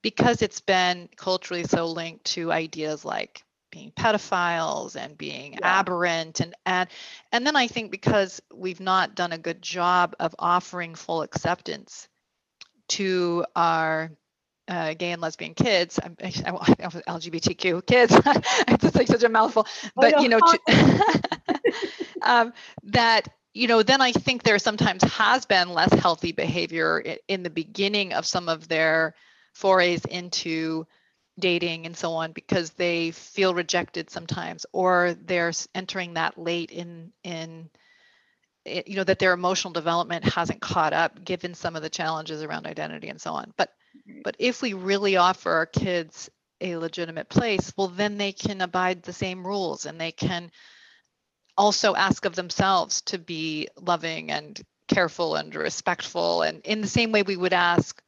because 0.00 0.42
it's 0.42 0.60
been 0.60 1.08
culturally 1.16 1.64
so 1.64 1.86
linked 1.86 2.26
to 2.26 2.52
ideas 2.52 3.04
like 3.04 3.42
being 3.70 3.92
pedophiles 3.92 4.96
and 4.96 5.18
being 5.18 5.54
yeah. 5.54 5.80
aberrant 5.80 6.40
and 6.40 6.54
and 6.64 6.88
and 7.32 7.46
then 7.46 7.56
I 7.56 7.66
think 7.66 7.90
because 7.90 8.40
we've 8.54 8.80
not 8.80 9.14
done 9.14 9.32
a 9.32 9.38
good 9.38 9.60
job 9.60 10.14
of 10.20 10.34
offering 10.38 10.94
full 10.94 11.22
acceptance 11.22 12.08
to 12.88 13.44
our 13.54 14.10
uh, 14.68 14.94
gay 14.94 15.12
and 15.12 15.22
lesbian 15.22 15.54
kids, 15.54 15.98
I, 16.02 16.10
I, 16.20 16.28
I, 16.28 16.50
LGBTQ 17.08 17.86
kids. 17.86 18.14
it's 18.68 18.82
just 18.82 18.94
like 18.94 19.06
such 19.06 19.22
a 19.22 19.28
mouthful, 19.28 19.66
but 19.94 20.20
you 20.20 20.28
know, 20.28 20.38
to, 20.38 21.22
um, 22.22 22.52
that 22.84 23.28
you 23.54 23.68
know, 23.68 23.82
then 23.82 24.02
I 24.02 24.12
think 24.12 24.42
there 24.42 24.58
sometimes 24.58 25.02
has 25.04 25.46
been 25.46 25.70
less 25.70 25.92
healthy 25.94 26.32
behavior 26.32 26.98
in, 26.98 27.16
in 27.28 27.42
the 27.42 27.50
beginning 27.50 28.12
of 28.12 28.26
some 28.26 28.48
of 28.48 28.68
their 28.68 29.14
forays 29.54 30.04
into 30.04 30.86
dating 31.38 31.86
and 31.86 31.96
so 31.96 32.12
on 32.12 32.32
because 32.32 32.70
they 32.70 33.10
feel 33.10 33.54
rejected 33.54 34.10
sometimes 34.10 34.64
or 34.72 35.14
they're 35.24 35.52
entering 35.74 36.14
that 36.14 36.38
late 36.38 36.70
in 36.70 37.12
in 37.22 37.68
it, 38.64 38.88
you 38.88 38.96
know 38.96 39.04
that 39.04 39.18
their 39.18 39.32
emotional 39.32 39.72
development 39.72 40.24
hasn't 40.24 40.60
caught 40.60 40.92
up 40.92 41.24
given 41.24 41.54
some 41.54 41.76
of 41.76 41.82
the 41.82 41.90
challenges 41.90 42.42
around 42.42 42.66
identity 42.66 43.08
and 43.08 43.20
so 43.20 43.32
on. 43.32 43.52
But 43.56 43.70
but 44.24 44.36
if 44.38 44.62
we 44.62 44.72
really 44.72 45.16
offer 45.16 45.52
our 45.52 45.66
kids 45.66 46.30
a 46.62 46.76
legitimate 46.76 47.28
place 47.28 47.72
well 47.76 47.88
then 47.88 48.16
they 48.16 48.32
can 48.32 48.62
abide 48.62 49.02
the 49.02 49.12
same 49.12 49.46
rules 49.46 49.84
and 49.84 50.00
they 50.00 50.12
can 50.12 50.50
also 51.58 51.94
ask 51.94 52.24
of 52.24 52.34
themselves 52.34 53.02
to 53.02 53.18
be 53.18 53.68
loving 53.78 54.30
and 54.30 54.60
careful 54.88 55.36
and 55.36 55.54
respectful 55.54 56.40
and 56.42 56.64
in 56.64 56.80
the 56.80 56.88
same 56.88 57.12
way 57.12 57.22
we 57.22 57.36
would 57.36 57.52
ask 57.52 58.02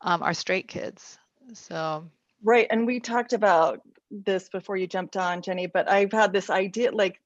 um, 0.00 0.22
our 0.22 0.34
straight 0.34 0.68
kids. 0.68 1.18
So 1.54 2.04
right 2.42 2.66
and 2.70 2.86
we 2.86 3.00
talked 3.00 3.32
about 3.32 3.80
this 4.10 4.48
before 4.48 4.76
you 4.76 4.86
jumped 4.86 5.16
on 5.16 5.42
jenny 5.42 5.66
but 5.66 5.88
i've 5.90 6.12
had 6.12 6.32
this 6.32 6.50
idea 6.50 6.90
like 6.90 7.20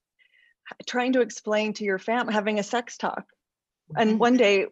trying 0.86 1.12
to 1.12 1.20
explain 1.20 1.72
to 1.74 1.84
your 1.84 1.98
family 1.98 2.32
having 2.32 2.58
a 2.58 2.62
sex 2.62 2.96
talk. 2.96 3.24
And 3.96 4.10
mm-hmm. 4.10 4.18
one 4.18 4.36
day 4.36 4.66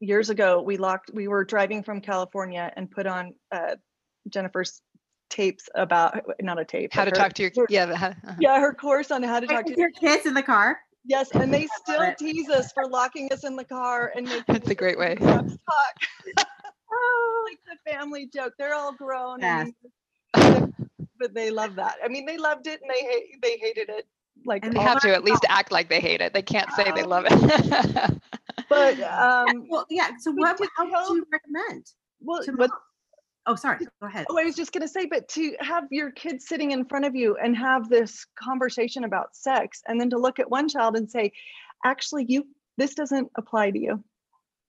years 0.00 0.30
ago 0.30 0.60
we 0.60 0.76
locked 0.76 1.10
we 1.14 1.28
were 1.28 1.44
driving 1.44 1.82
from 1.82 2.00
california 2.00 2.70
and 2.76 2.90
put 2.90 3.06
on 3.06 3.32
uh, 3.52 3.76
jennifer's 4.28 4.82
tapes 5.30 5.68
about 5.74 6.20
not 6.42 6.58
a 6.60 6.64
tape 6.64 6.92
how 6.92 7.04
to 7.04 7.10
her, 7.10 7.16
talk 7.16 7.32
to 7.32 7.42
your 7.42 7.52
her, 7.56 7.66
yeah 7.70 7.84
uh-huh. 7.84 8.12
yeah 8.38 8.60
her 8.60 8.74
course 8.74 9.10
on 9.10 9.22
how 9.22 9.40
to 9.40 9.46
talk 9.46 9.64
to 9.64 9.74
your 9.76 9.90
kids 9.92 10.26
in 10.26 10.34
the 10.34 10.42
car. 10.42 10.78
Yes 11.06 11.30
and 11.32 11.52
they 11.52 11.66
still 11.82 12.14
tease 12.18 12.50
us 12.50 12.70
for 12.72 12.86
locking 12.86 13.32
us 13.32 13.44
in 13.44 13.56
the 13.56 13.64
car 13.64 14.12
and 14.14 14.26
making 14.28 14.44
that's 14.46 14.70
a 14.70 14.74
great 14.74 14.98
way. 14.98 15.14
talk 15.16 15.54
oh 16.94 17.46
like 17.48 17.58
a 17.72 17.90
family 17.90 18.26
joke 18.32 18.52
they're 18.58 18.74
all 18.74 18.92
grown 18.92 19.40
yes. 19.40 19.70
but 20.34 21.34
they 21.34 21.50
love 21.50 21.74
that 21.76 21.96
i 22.04 22.08
mean 22.08 22.26
they 22.26 22.36
loved 22.36 22.66
it 22.66 22.80
and 22.80 22.90
they 22.90 23.00
hate 23.00 23.42
they 23.42 23.56
hated 23.58 23.88
it 23.88 24.06
like 24.46 24.64
and 24.64 24.74
they 24.74 24.80
have 24.80 25.00
to 25.00 25.12
at 25.12 25.24
least 25.24 25.44
act 25.48 25.72
like 25.72 25.88
they 25.88 26.00
hate 26.00 26.20
it 26.20 26.34
they 26.34 26.42
can't 26.42 26.70
say 26.72 26.90
they 26.94 27.04
love 27.04 27.24
it 27.28 28.20
but 28.68 29.00
um 29.00 29.66
well 29.68 29.86
yeah 29.90 30.10
so 30.18 30.32
what 30.32 30.58
how 30.76 30.84
would 30.84 31.16
you 31.16 31.26
recommend 31.30 31.84
well 32.20 32.42
but 32.56 32.70
Oh, 33.46 33.54
sorry. 33.54 33.78
Go 34.00 34.06
ahead. 34.06 34.26
Oh, 34.30 34.38
I 34.38 34.44
was 34.44 34.56
just 34.56 34.72
going 34.72 34.82
to 34.82 34.88
say, 34.88 35.06
but 35.06 35.28
to 35.28 35.54
have 35.60 35.84
your 35.90 36.10
kids 36.10 36.46
sitting 36.48 36.70
in 36.70 36.84
front 36.86 37.04
of 37.04 37.14
you 37.14 37.36
and 37.36 37.56
have 37.56 37.88
this 37.88 38.26
conversation 38.36 39.04
about 39.04 39.36
sex, 39.36 39.82
and 39.86 40.00
then 40.00 40.10
to 40.10 40.18
look 40.18 40.38
at 40.38 40.50
one 40.50 40.68
child 40.68 40.96
and 40.96 41.10
say, 41.10 41.32
actually, 41.84 42.24
you, 42.28 42.46
this 42.78 42.94
doesn't 42.94 43.30
apply 43.36 43.70
to 43.70 43.78
you 43.78 44.04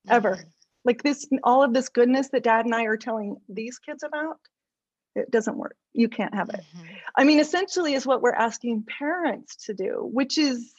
ever. 0.09 0.43
Like 0.85 1.03
this, 1.03 1.27
all 1.43 1.63
of 1.63 1.73
this 1.73 1.89
goodness 1.89 2.29
that 2.29 2.43
dad 2.43 2.65
and 2.65 2.73
I 2.73 2.83
are 2.83 2.97
telling 2.97 3.37
these 3.49 3.79
kids 3.79 4.03
about, 4.03 4.37
it 5.15 5.31
doesn't 5.31 5.57
work. 5.57 5.75
You 5.93 6.07
can't 6.09 6.33
have 6.35 6.49
it. 6.49 6.61
Mm-hmm. 6.75 6.85
I 7.17 7.23
mean, 7.23 7.39
essentially, 7.39 7.93
is 7.93 8.05
what 8.05 8.21
we're 8.21 8.33
asking 8.33 8.83
parents 8.83 9.65
to 9.65 9.73
do, 9.73 10.07
which 10.11 10.37
is 10.37 10.73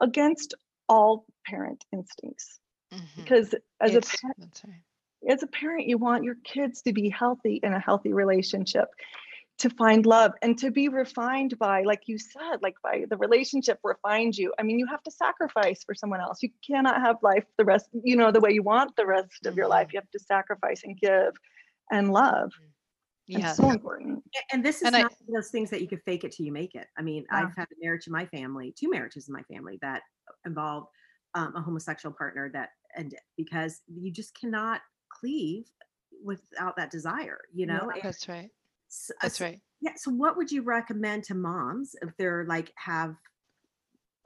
against 0.00 0.54
all 0.88 1.24
parent 1.46 1.84
instincts. 1.92 2.58
Mm-hmm. 2.92 3.22
Because 3.22 3.54
as 3.80 3.94
it's, 3.94 4.14
a 4.14 4.18
parent, 4.18 4.62
right 4.66 4.82
as 5.28 5.42
a 5.42 5.46
parent, 5.46 5.86
you 5.86 5.98
want 5.98 6.24
your 6.24 6.36
kids 6.44 6.82
to 6.82 6.92
be 6.92 7.08
healthy 7.08 7.60
in 7.62 7.72
a 7.72 7.80
healthy 7.80 8.12
relationship, 8.12 8.88
to 9.58 9.70
find 9.70 10.04
love 10.04 10.32
and 10.42 10.58
to 10.58 10.70
be 10.70 10.88
refined 10.88 11.58
by, 11.58 11.82
like 11.82 12.02
you 12.06 12.18
said, 12.18 12.58
like 12.60 12.74
by 12.82 13.04
the 13.08 13.16
relationship 13.16 13.78
refines 13.84 14.36
you. 14.36 14.52
I 14.58 14.62
mean, 14.62 14.78
you 14.78 14.86
have 14.86 15.02
to 15.04 15.10
sacrifice 15.10 15.82
for 15.84 15.94
someone 15.94 16.20
else. 16.20 16.42
You 16.42 16.50
cannot 16.66 17.00
have 17.00 17.16
life 17.22 17.44
the 17.56 17.64
rest, 17.64 17.88
you 18.02 18.16
know, 18.16 18.32
the 18.32 18.40
way 18.40 18.50
you 18.50 18.62
want 18.62 18.96
the 18.96 19.06
rest 19.06 19.46
of 19.46 19.56
your 19.56 19.68
life. 19.68 19.88
Mm-hmm. 19.88 19.94
You 19.94 20.00
have 20.00 20.10
to 20.10 20.18
sacrifice 20.18 20.82
and 20.84 20.98
give 20.98 21.32
and 21.92 22.12
love. 22.12 22.52
Yeah, 23.26 23.52
so 23.52 23.70
important. 23.70 24.22
And 24.52 24.62
this 24.62 24.82
is 24.82 24.88
and 24.88 25.02
not 25.02 25.12
I, 25.12 25.32
those 25.32 25.48
things 25.48 25.70
that 25.70 25.80
you 25.80 25.88
could 25.88 26.02
fake 26.02 26.24
it 26.24 26.32
till 26.32 26.44
you 26.44 26.52
make 26.52 26.74
it. 26.74 26.88
I 26.98 27.02
mean, 27.02 27.24
yeah. 27.30 27.38
I've 27.38 27.56
had 27.56 27.68
a 27.72 27.84
marriage 27.84 28.06
in 28.06 28.12
my 28.12 28.26
family, 28.26 28.74
two 28.78 28.90
marriages 28.90 29.28
in 29.28 29.32
my 29.32 29.42
family 29.44 29.78
that 29.80 30.02
involved 30.44 30.88
um, 31.34 31.54
a 31.56 31.60
homosexual 31.60 32.14
partner 32.14 32.50
that 32.52 32.70
ended 32.96 33.18
because 33.36 33.80
you 33.88 34.10
just 34.10 34.38
cannot 34.38 34.80
cleave 35.10 35.64
without 36.24 36.76
that 36.76 36.90
desire 36.90 37.40
you 37.52 37.66
know 37.66 37.90
yeah, 37.94 38.02
that's 38.02 38.28
right 38.28 38.50
Uh, 39.10 39.14
that's 39.22 39.40
right 39.40 39.60
yeah 39.80 39.92
so 39.96 40.10
what 40.10 40.36
would 40.36 40.50
you 40.50 40.62
recommend 40.62 41.24
to 41.24 41.34
moms 41.34 41.94
if 42.02 42.10
they're 42.16 42.44
like 42.46 42.72
have 42.76 43.14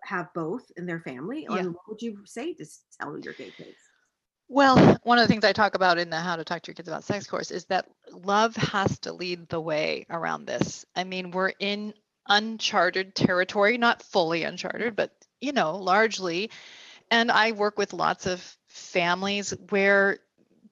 have 0.05 0.33
both 0.35 0.71
in 0.77 0.87
their 0.87 1.01
family 1.01 1.47
or 1.49 1.57
yeah. 1.57 1.65
what 1.65 1.89
would 1.89 2.03
you 2.03 2.19
say 2.25 2.55
to 2.55 2.65
tell 3.01 3.19
your 3.19 3.35
gay 3.35 3.51
kids 3.57 3.77
well, 4.51 4.99
one 5.03 5.19
of 5.19 5.25
the 5.25 5.29
things 5.29 5.45
I 5.45 5.53
talk 5.53 5.75
about 5.75 5.99
in 5.99 6.09
the 6.09 6.17
How 6.17 6.37
to 6.37 6.43
Talk 6.43 6.63
to 6.63 6.69
Your 6.69 6.75
Kids 6.75 6.89
About 6.89 7.05
Sex 7.05 7.27
course 7.27 7.51
is 7.51 7.67
that 7.67 7.87
love 8.11 8.57
has 8.57 8.99
to 9.01 9.13
lead 9.13 9.47
the 9.49 9.61
way 9.61 10.07
around 10.09 10.47
this. 10.47 10.87
I 10.97 11.05
mean, 11.05 11.33
we're 11.33 11.53
in 11.59 11.93
uncharted 12.29 13.15
territory, 13.15 13.77
not 13.77 14.03
fully 14.03 14.45
uncharted, 14.45 14.97
but 14.97 15.13
you 15.41 15.53
know, 15.53 15.77
largely. 15.77 16.51
And 17.11 17.31
I 17.31 17.53
work 17.53 17.79
with 17.79 17.93
lots 17.93 18.27
of 18.27 18.57
families 18.67 19.55
where 19.69 20.19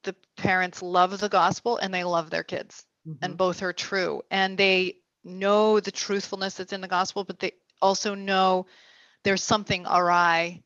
the 0.04 0.16
parents 0.36 0.82
love 0.82 1.18
the 1.18 1.28
gospel 1.28 1.76
and 1.76 1.92
they 1.92 2.04
love 2.04 2.30
their 2.30 2.44
kids 2.44 2.86
mm-hmm. 3.06 3.24
and 3.24 3.36
both 3.36 3.62
are 3.62 3.72
true 3.72 4.22
and 4.30 4.56
they 4.58 4.96
know 5.24 5.80
the 5.80 5.90
truthfulness 5.90 6.54
that's 6.54 6.72
in 6.72 6.80
the 6.80 6.88
gospel 6.88 7.24
but 7.24 7.38
they 7.38 7.52
also 7.82 8.14
know 8.14 8.66
there's 9.24 9.42
something 9.42 9.84
awry 9.86 10.62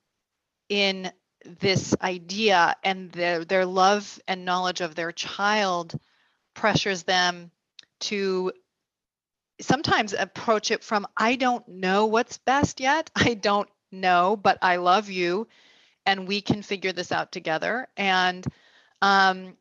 in 0.69 1.11
this 1.61 1.95
idea 2.03 2.77
and 2.85 3.11
their 3.13 3.45
their 3.45 3.65
love 3.65 4.21
and 4.29 4.45
knowledge 4.45 4.81
of 4.81 4.95
their 4.95 5.13
child 5.13 5.99
pressures 6.55 7.03
them 7.05 7.51
to 8.01 8.53
sometimes 9.61 10.13
approach 10.13 10.71
it 10.71 10.83
from 10.83 11.07
I 11.17 11.37
don't 11.37 11.67
know 11.69 12.07
what's 12.07 12.39
best 12.39 12.81
yet. 12.81 13.11
I 13.17 13.35
don't 13.35 13.69
know, 13.93 14.37
but 14.37 14.59
I 14.63 14.77
love 14.77 15.11
you 15.11 15.49
and 16.07 16.27
we 16.27 16.41
can 16.41 16.63
figure 16.63 16.93
this 16.93 17.13
out 17.13 17.33
together. 17.33 17.89
And 17.97 18.47
um, 19.03 19.57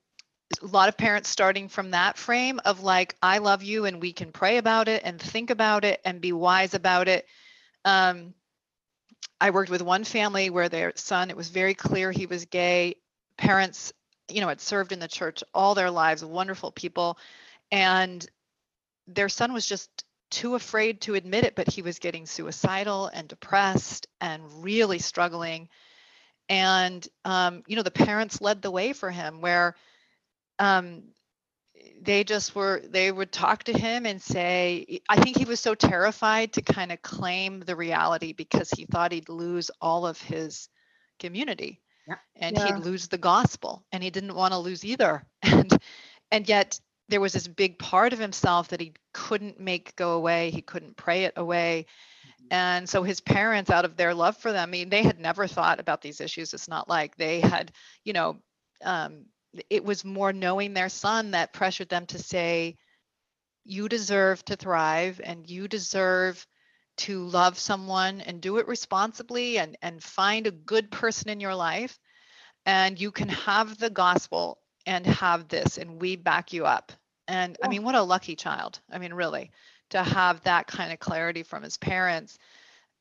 a 0.62 0.65
lot 0.65 0.89
of 0.89 0.97
parents 0.97 1.29
starting 1.29 1.69
from 1.69 1.91
that 1.91 2.17
frame 2.17 2.59
of 2.65 2.81
like, 2.81 3.15
I 3.21 3.38
love 3.38 3.63
you, 3.63 3.85
and 3.85 4.01
we 4.01 4.13
can 4.13 4.31
pray 4.31 4.57
about 4.57 4.88
it 4.88 5.03
and 5.05 5.21
think 5.21 5.49
about 5.49 5.85
it 5.85 6.01
and 6.03 6.21
be 6.21 6.31
wise 6.31 6.73
about 6.73 7.07
it. 7.07 7.27
Um, 7.85 8.33
I 9.39 9.51
worked 9.51 9.69
with 9.69 9.81
one 9.81 10.03
family 10.03 10.49
where 10.49 10.69
their 10.69 10.93
son, 10.95 11.29
it 11.29 11.38
was 11.38 11.49
very 11.49 11.73
clear 11.73 12.12
he 12.12 12.25
was 12.25 12.45
gay. 12.45 12.95
Parents, 13.38 13.93
you 14.29 14.41
know, 14.41 14.49
had 14.49 14.59
served 14.59 14.91
in 14.91 14.99
the 14.99 15.07
church 15.07 15.43
all 15.53 15.75
their 15.75 15.91
lives, 15.91 16.25
wonderful 16.25 16.71
people. 16.71 17.17
And 17.71 18.25
their 19.07 19.29
son 19.29 19.53
was 19.53 19.65
just 19.65 19.89
too 20.29 20.55
afraid 20.55 21.01
to 21.01 21.15
admit 21.15 21.45
it, 21.45 21.55
but 21.55 21.69
he 21.69 21.81
was 21.81 21.99
getting 21.99 22.25
suicidal 22.25 23.07
and 23.07 23.27
depressed 23.27 24.07
and 24.19 24.63
really 24.63 24.99
struggling 24.99 25.69
and 26.49 27.07
um, 27.25 27.63
you 27.67 27.75
know 27.75 27.83
the 27.83 27.91
parents 27.91 28.41
led 28.41 28.62
the 28.62 28.71
way 28.71 28.91
for 28.91 29.12
him 29.12 29.39
where 29.39 29.75
um, 30.60 31.04
they 32.02 32.24
just 32.24 32.56
were 32.56 32.82
they 32.88 33.12
would 33.12 33.32
talk 33.32 33.63
to 33.63 33.78
him 33.78 34.06
and 34.06 34.22
say 34.22 35.02
i 35.10 35.22
think 35.22 35.38
he 35.38 35.45
was 35.45 35.60
so 35.60 35.76
terrified 35.76 36.54
to 36.54 36.62
kind 36.62 36.91
of 36.91 37.02
claim 37.02 37.60
the 37.62 37.76
reality 37.76 38.34
because 38.34 38.69
he 38.72 38.86
thought 38.86 39.12
he'd 39.12 39.30
lose 39.30 39.72
all 39.82 40.06
of 40.06 40.22
his 40.22 40.69
community. 41.19 41.82
Yeah. 42.08 42.15
and 42.38 42.58
yeah. 42.58 42.65
he'd 42.65 42.84
lose 42.84 43.08
the 43.08 43.19
gospel 43.19 43.86
and 43.91 44.02
he 44.02 44.10
didn't 44.10 44.34
want 44.34 44.54
to 44.54 44.60
lose 44.60 44.84
either. 44.84 45.24
And 45.43 45.78
and 46.32 46.48
yet 46.48 46.80
there 47.08 47.22
was 47.22 47.34
this 47.34 47.48
big 47.48 47.80
part 47.80 48.13
of 48.13 48.19
himself 48.19 48.69
that 48.69 48.80
he 48.80 48.93
couldn't 49.13 49.60
make 49.60 49.95
go 49.95 50.13
away. 50.13 50.52
He 50.52 50.62
couldn't 50.62 50.95
pray 50.95 51.26
it 51.26 51.34
away. 51.36 51.88
And 52.52 52.88
so 52.88 53.04
his 53.04 53.19
parents 53.19 53.69
out 53.72 53.86
of 53.86 53.95
their 53.98 54.13
love 54.13 54.38
for 54.38 54.52
them 54.52 54.69
i 54.69 54.72
mean 54.72 54.89
they 54.89 55.04
had 55.04 55.19
never 55.19 55.48
thought 55.48 55.80
about 55.80 56.02
these 56.02 56.22
issues. 56.22 56.54
It's 56.54 56.67
not 56.67 56.89
like 56.89 57.15
they 57.15 57.41
had 57.41 57.72
you 58.04 58.13
know 58.13 58.38
um, 58.84 59.26
it 59.69 59.83
was 59.83 60.05
more 60.05 60.33
knowing 60.33 60.73
their 60.73 60.89
son 60.89 61.31
that 61.31 61.53
pressured 61.53 61.89
them 61.89 62.05
to 62.07 62.19
say 62.19 62.77
you 63.65 63.89
deserve 63.89 64.43
to 64.45 64.55
thrive 64.55 65.21
and 65.23 65.49
you 65.49 65.67
deserve 65.67 66.45
to 66.97 67.23
love 67.23 67.57
someone 67.57 68.21
and 68.21 68.41
do 68.41 68.57
it 68.57 68.67
responsibly 68.67 69.57
and 69.57 69.77
and 69.81 70.03
find 70.03 70.47
a 70.47 70.51
good 70.51 70.91
person 70.91 71.29
in 71.29 71.39
your 71.39 71.55
life. 71.55 71.97
And 72.65 72.99
you 72.99 73.12
can 73.12 73.29
have 73.29 73.77
the 73.77 73.89
gospel 73.89 74.59
and 74.85 75.05
have 75.05 75.47
this 75.47 75.77
and 75.77 76.01
we 76.01 76.15
back 76.15 76.51
you 76.51 76.65
up. 76.65 76.91
And 77.27 77.57
i 77.63 77.67
oh. 77.67 77.69
mean 77.69 77.83
what 77.83 77.95
a 77.95 78.01
lucky 78.01 78.35
child. 78.35 78.79
I 78.91 78.97
mean 78.97 79.13
really 79.13 79.51
to 79.91 80.03
have 80.03 80.41
that 80.43 80.67
kind 80.67 80.91
of 80.91 80.99
clarity 80.99 81.43
from 81.43 81.63
his 81.63 81.77
parents 81.77 82.38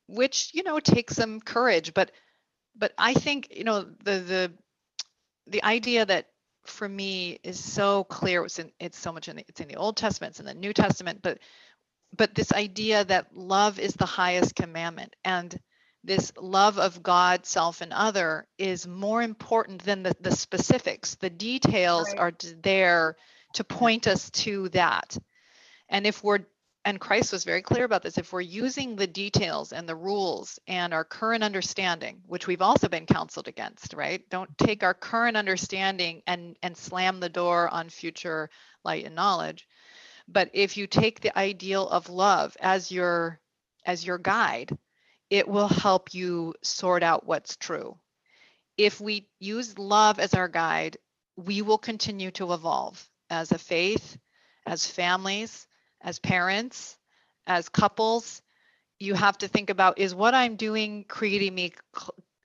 which 0.07 0.49
you 0.53 0.63
know 0.63 0.79
takes 0.79 1.15
some 1.15 1.39
courage. 1.39 1.93
But 1.93 2.11
but 2.75 2.93
i 2.97 3.13
think 3.13 3.49
you 3.51 3.63
know 3.63 3.83
the 4.03 4.19
the 4.19 4.51
the 5.47 5.63
idea 5.63 6.05
that 6.05 6.27
for 6.69 6.87
me 6.87 7.39
is 7.43 7.61
so 7.61 8.03
clear 8.05 8.43
it's 8.45 8.59
in 8.59 8.71
it's 8.79 8.97
so 8.97 9.11
much 9.11 9.27
in 9.27 9.37
the, 9.37 9.45
it's 9.47 9.61
in 9.61 9.67
the 9.67 9.75
old 9.75 9.97
testament 9.97 10.31
it's 10.31 10.39
in 10.39 10.45
the 10.45 10.53
new 10.53 10.73
testament 10.73 11.19
but 11.21 11.39
but 12.15 12.33
this 12.33 12.51
idea 12.53 13.03
that 13.05 13.35
love 13.35 13.79
is 13.79 13.93
the 13.93 14.05
highest 14.05 14.55
commandment 14.55 15.15
and 15.23 15.59
this 16.03 16.31
love 16.39 16.79
of 16.79 17.03
god 17.03 17.45
self 17.45 17.81
and 17.81 17.93
other 17.93 18.47
is 18.57 18.87
more 18.87 19.21
important 19.21 19.83
than 19.83 20.03
the, 20.03 20.15
the 20.21 20.31
specifics 20.31 21.15
the 21.15 21.29
details 21.29 22.07
right. 22.09 22.19
are 22.19 22.33
there 22.61 23.15
to 23.53 23.63
point 23.63 24.07
us 24.07 24.29
to 24.29 24.69
that 24.69 25.17
and 25.89 26.05
if 26.05 26.23
we're 26.23 26.39
and 26.89 26.99
Christ 26.99 27.31
was 27.31 27.43
very 27.43 27.61
clear 27.61 27.83
about 27.85 28.01
this. 28.01 28.17
If 28.17 28.33
we're 28.33 28.41
using 28.41 28.95
the 28.95 29.05
details 29.05 29.73
and 29.73 29.87
the 29.87 29.95
rules 29.95 30.57
and 30.67 30.91
our 30.91 31.03
current 31.03 31.43
understanding, 31.43 32.23
which 32.25 32.47
we've 32.47 32.63
also 32.63 32.87
been 32.89 33.05
counseled 33.05 33.47
against, 33.47 33.93
right? 33.93 34.27
Don't 34.31 34.57
take 34.57 34.81
our 34.81 34.95
current 34.95 35.37
understanding 35.37 36.23
and 36.25 36.57
and 36.63 36.75
slam 36.75 37.19
the 37.19 37.29
door 37.29 37.69
on 37.69 37.89
future 37.89 38.49
light 38.83 39.05
and 39.05 39.13
knowledge. 39.13 39.67
But 40.27 40.49
if 40.53 40.77
you 40.77 40.87
take 40.87 41.21
the 41.21 41.37
ideal 41.37 41.87
of 41.87 42.09
love 42.09 42.57
as 42.59 42.91
your 42.91 43.39
as 43.85 44.03
your 44.03 44.17
guide, 44.17 44.75
it 45.29 45.47
will 45.47 45.67
help 45.67 46.15
you 46.15 46.55
sort 46.63 47.03
out 47.03 47.23
what's 47.23 47.55
true. 47.55 47.99
If 48.77 48.99
we 48.99 49.29
use 49.39 49.77
love 49.77 50.19
as 50.19 50.33
our 50.33 50.47
guide, 50.47 50.97
we 51.35 51.61
will 51.61 51.77
continue 51.77 52.31
to 52.31 52.51
evolve 52.51 53.07
as 53.29 53.51
a 53.51 53.59
faith, 53.59 54.17
as 54.65 54.87
families, 54.87 55.67
as 56.01 56.19
parents, 56.19 56.97
as 57.47 57.69
couples. 57.69 58.41
You 58.99 59.13
have 59.13 59.37
to 59.39 59.47
think 59.47 59.69
about 59.69 59.99
is 59.99 60.13
what 60.13 60.33
I'm 60.33 60.55
doing 60.55 61.05
creating 61.07 61.55
me, 61.55 61.73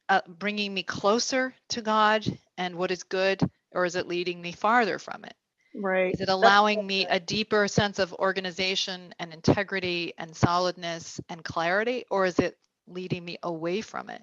uh, 0.08 0.20
bringing 0.26 0.72
me 0.72 0.82
closer 0.82 1.54
to 1.70 1.82
God 1.82 2.26
and 2.56 2.76
what 2.76 2.90
is 2.90 3.02
good, 3.02 3.40
or 3.72 3.84
is 3.84 3.96
it 3.96 4.06
leading 4.06 4.40
me 4.40 4.52
farther 4.52 4.98
from 4.98 5.24
it? 5.24 5.34
Right. 5.74 6.14
Is 6.14 6.20
it 6.20 6.28
allowing 6.28 6.86
me 6.86 7.06
a 7.06 7.18
deeper 7.18 7.66
sense 7.66 7.98
of 7.98 8.12
organization 8.14 9.12
and 9.18 9.32
integrity 9.32 10.14
and 10.16 10.34
solidness 10.34 11.20
and 11.28 11.44
clarity, 11.44 12.04
or 12.10 12.26
is 12.26 12.38
it 12.38 12.56
leading 12.86 13.24
me 13.24 13.38
away 13.42 13.80
from 13.80 14.10
it? 14.10 14.22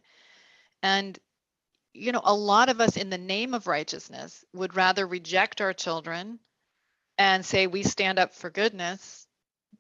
And, 0.81 1.19
you 1.93 2.13
know, 2.13 2.21
a 2.23 2.33
lot 2.33 2.69
of 2.69 2.79
us 2.79 2.95
in 2.95 3.09
the 3.09 3.17
name 3.17 3.53
of 3.53 3.67
righteousness 3.67 4.45
would 4.53 4.77
rather 4.77 5.05
reject 5.05 5.59
our 5.59 5.73
children 5.73 6.39
and 7.17 7.45
say 7.45 7.67
we 7.67 7.83
stand 7.83 8.19
up 8.19 8.33
for 8.33 8.49
goodness 8.49 9.27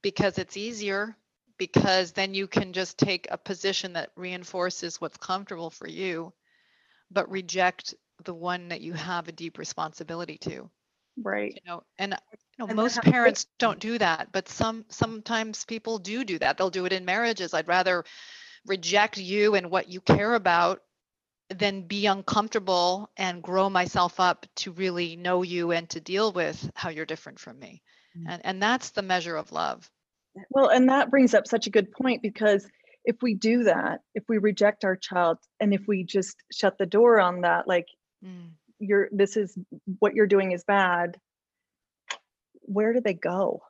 because 0.01 0.37
it's 0.37 0.57
easier, 0.57 1.15
because 1.57 2.11
then 2.11 2.33
you 2.33 2.47
can 2.47 2.73
just 2.73 2.97
take 2.97 3.27
a 3.31 3.37
position 3.37 3.93
that 3.93 4.11
reinforces 4.15 4.99
what's 5.01 5.17
comfortable 5.17 5.69
for 5.69 5.87
you, 5.87 6.33
but 7.11 7.29
reject 7.29 7.93
the 8.23 8.33
one 8.33 8.69
that 8.69 8.81
you 8.81 8.93
have 8.93 9.27
a 9.27 9.31
deep 9.31 9.57
responsibility 9.57 10.37
to. 10.37 10.69
Right. 11.21 11.53
You 11.53 11.61
know 11.65 11.83
and 11.97 12.13
you 12.13 12.37
know 12.59 12.67
And 12.67 12.75
most 12.75 13.01
parents 13.01 13.45
don't 13.59 13.79
do 13.79 13.97
that 13.97 14.31
but 14.31 14.47
some 14.47 14.85
sometimes 14.89 15.65
people 15.65 15.97
do 15.99 16.23
do 16.23 16.39
that. 16.39 16.57
They'll 16.57 16.69
do 16.69 16.85
it 16.85 16.93
in 16.93 17.05
marriages. 17.05 17.53
I'd 17.53 17.67
rather 17.67 18.05
reject 18.65 19.17
you 19.17 19.55
and 19.55 19.69
what 19.69 19.89
you 19.89 20.01
care 20.01 20.33
about 20.33 20.81
than 21.57 21.83
be 21.87 22.05
uncomfortable 22.05 23.09
and 23.17 23.43
grow 23.43 23.69
myself 23.69 24.19
up 24.19 24.45
to 24.55 24.71
really 24.71 25.15
know 25.15 25.43
you 25.43 25.71
and 25.71 25.89
to 25.89 25.99
deal 25.99 26.31
with 26.31 26.69
how 26.75 26.89
you're 26.89 27.05
different 27.05 27.39
from 27.39 27.59
me 27.59 27.81
Mm. 28.17 28.25
and 28.29 28.45
and 28.45 28.61
that's 28.63 28.89
the 28.91 29.01
measure 29.01 29.37
of 29.37 29.51
love 29.53 29.89
well 30.49 30.69
and 30.69 30.89
that 30.89 31.09
brings 31.09 31.33
up 31.33 31.47
such 31.47 31.65
a 31.67 31.69
good 31.69 31.91
point 31.93 32.21
because 32.21 32.67
if 33.05 33.15
we 33.21 33.33
do 33.33 33.63
that 33.63 34.01
if 34.15 34.23
we 34.27 34.37
reject 34.37 34.83
our 34.83 34.95
child 34.97 35.37
and 35.61 35.73
if 35.73 35.81
we 35.87 36.03
just 36.03 36.35
shut 36.51 36.77
the 36.77 36.85
door 36.85 37.19
on 37.21 37.41
that 37.41 37.67
like 37.67 37.87
Mm. 38.23 38.51
you're 38.79 39.07
this 39.11 39.37
is 39.37 39.57
what 39.99 40.13
you're 40.13 40.27
doing 40.27 40.51
is 40.51 40.63
bad 40.65 41.17
where 42.61 42.93
do 42.93 43.01
they 43.01 43.13
go 43.15 43.61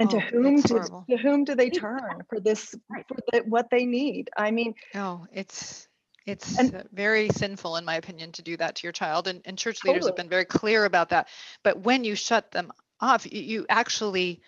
and 0.00 0.10
to 0.10 0.16
Oh, 0.16 0.20
whom 0.20 0.60
do, 0.62 0.74
horrible. 0.74 1.04
to 1.10 1.16
whom 1.16 1.44
do 1.44 1.54
they 1.54 1.70
turn 1.84 2.22
for 2.28 2.40
this 2.40 2.74
for 3.08 3.16
the, 3.32 3.40
what 3.46 3.68
they 3.70 3.84
need 3.84 4.30
i 4.36 4.50
mean 4.50 4.74
oh 4.94 5.26
it's 5.32 5.88
it's 6.26 6.58
And- 6.58 6.88
very 6.92 7.28
sinful 7.30 7.76
in 7.76 7.84
my 7.84 7.96
opinion 7.96 8.32
to 8.32 8.42
do 8.42 8.56
that 8.56 8.76
to 8.76 8.82
your 8.86 8.92
child 8.92 9.28
and, 9.28 9.40
and 9.44 9.58
church 9.58 9.84
leaders 9.84 10.06
have 10.06 10.16
been 10.16 10.28
very 10.28 10.44
clear 10.44 10.84
about 10.84 11.10
that. 11.10 11.28
But 11.62 11.80
when 11.80 12.04
you 12.04 12.14
shut 12.14 12.50
them 12.52 12.72
off 13.00 13.26
you, 13.30 13.40
you 13.40 13.66
actually 13.68 14.40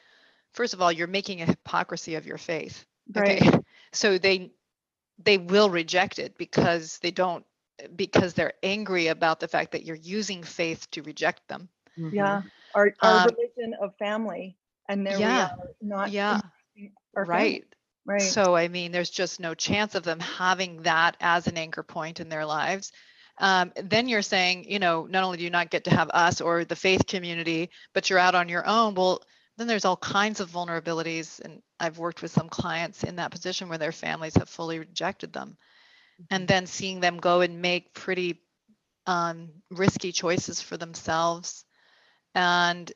first 0.53 0.75
of 0.75 0.81
all 0.83 0.93
you're 0.93 1.07
making 1.09 1.43
a 1.43 1.47
hypocrisy 1.47 2.15
of 2.15 2.27
your 2.27 2.39
faith. 2.39 2.87
Right. 3.15 3.43
okay 3.43 3.59
so 3.93 4.19
they 4.19 4.51
they 5.19 5.39
will 5.39 5.71
reject 5.71 6.19
it 6.19 6.37
because 6.39 6.99
they 6.99 7.11
don't 7.11 7.45
because 7.97 8.35
they're 8.35 8.55
angry 8.63 9.09
about 9.09 9.41
the 9.41 9.49
fact 9.49 9.73
that 9.73 9.85
you're 9.85 9.97
using 9.97 10.43
faith 10.43 10.89
to 10.93 11.03
reject 11.03 11.47
them. 11.49 11.69
Yeah. 11.97 12.43
Our, 12.75 12.95
our 13.03 13.29
Um, 13.29 13.29
religion 13.37 13.75
of 13.81 13.95
family 13.99 14.57
and 14.89 15.07
there 15.07 15.19
yeah, 15.19 15.49
we 15.57 15.63
are 15.63 15.75
not 15.81 16.11
yeah. 16.11 16.41
embracing 16.77 16.93
family. 17.15 17.29
right 17.29 17.65
right 18.07 18.23
So, 18.23 18.55
I 18.55 18.69
mean, 18.69 18.93
there's 18.93 19.11
just 19.11 19.41
no 19.41 19.55
chance 19.55 19.95
of 19.95 20.03
them 20.03 20.21
having 20.21 20.83
that 20.83 21.17
as 21.21 21.47
an 21.47 21.57
anchor 21.57 21.83
point 21.83 22.21
in 22.21 22.29
their 22.29 22.45
lives. 22.47 22.93
Um, 23.39 23.73
then 23.77 24.09
you're 24.09 24.23
saying, 24.23 24.71
you 24.71 24.79
know, 24.79 25.07
not 25.07 25.25
only 25.25 25.39
do 25.39 25.45
you 25.45 25.51
not 25.51 25.71
get 25.71 25.85
to 25.85 25.91
have 25.91 26.11
us 26.11 26.41
or 26.41 26.65
the 26.65 26.77
faith 26.77 27.07
community, 27.07 27.71
but 27.93 28.09
you're 28.09 28.19
out 28.19 28.35
on 28.35 28.49
your 28.49 28.67
own. 28.67 28.95
Well, 28.95 29.23
then 29.57 29.67
there's 29.67 29.85
all 29.85 29.97
kinds 29.97 30.41
of 30.41 30.51
vulnerabilities. 30.51 31.41
And 31.41 31.61
I've 31.81 31.99
worked 31.99 32.23
with 32.23 32.31
some 32.31 32.49
clients 32.49 33.03
in 33.03 33.17
that 33.17 33.33
position 33.33 33.69
where 33.69 33.79
their 33.79 33.93
families 33.93 34.37
have 34.37 34.49
fully 34.49 34.79
rejected 34.79 35.33
them. 35.33 35.57
And 36.31 36.47
then 36.47 36.67
seeing 36.67 37.01
them 37.01 37.17
go 37.17 37.41
and 37.41 37.61
make 37.61 37.93
pretty 37.93 38.41
um, 39.07 39.49
risky 39.71 40.13
choices 40.13 40.61
for 40.61 40.77
themselves. 40.77 41.65
And 42.37 42.93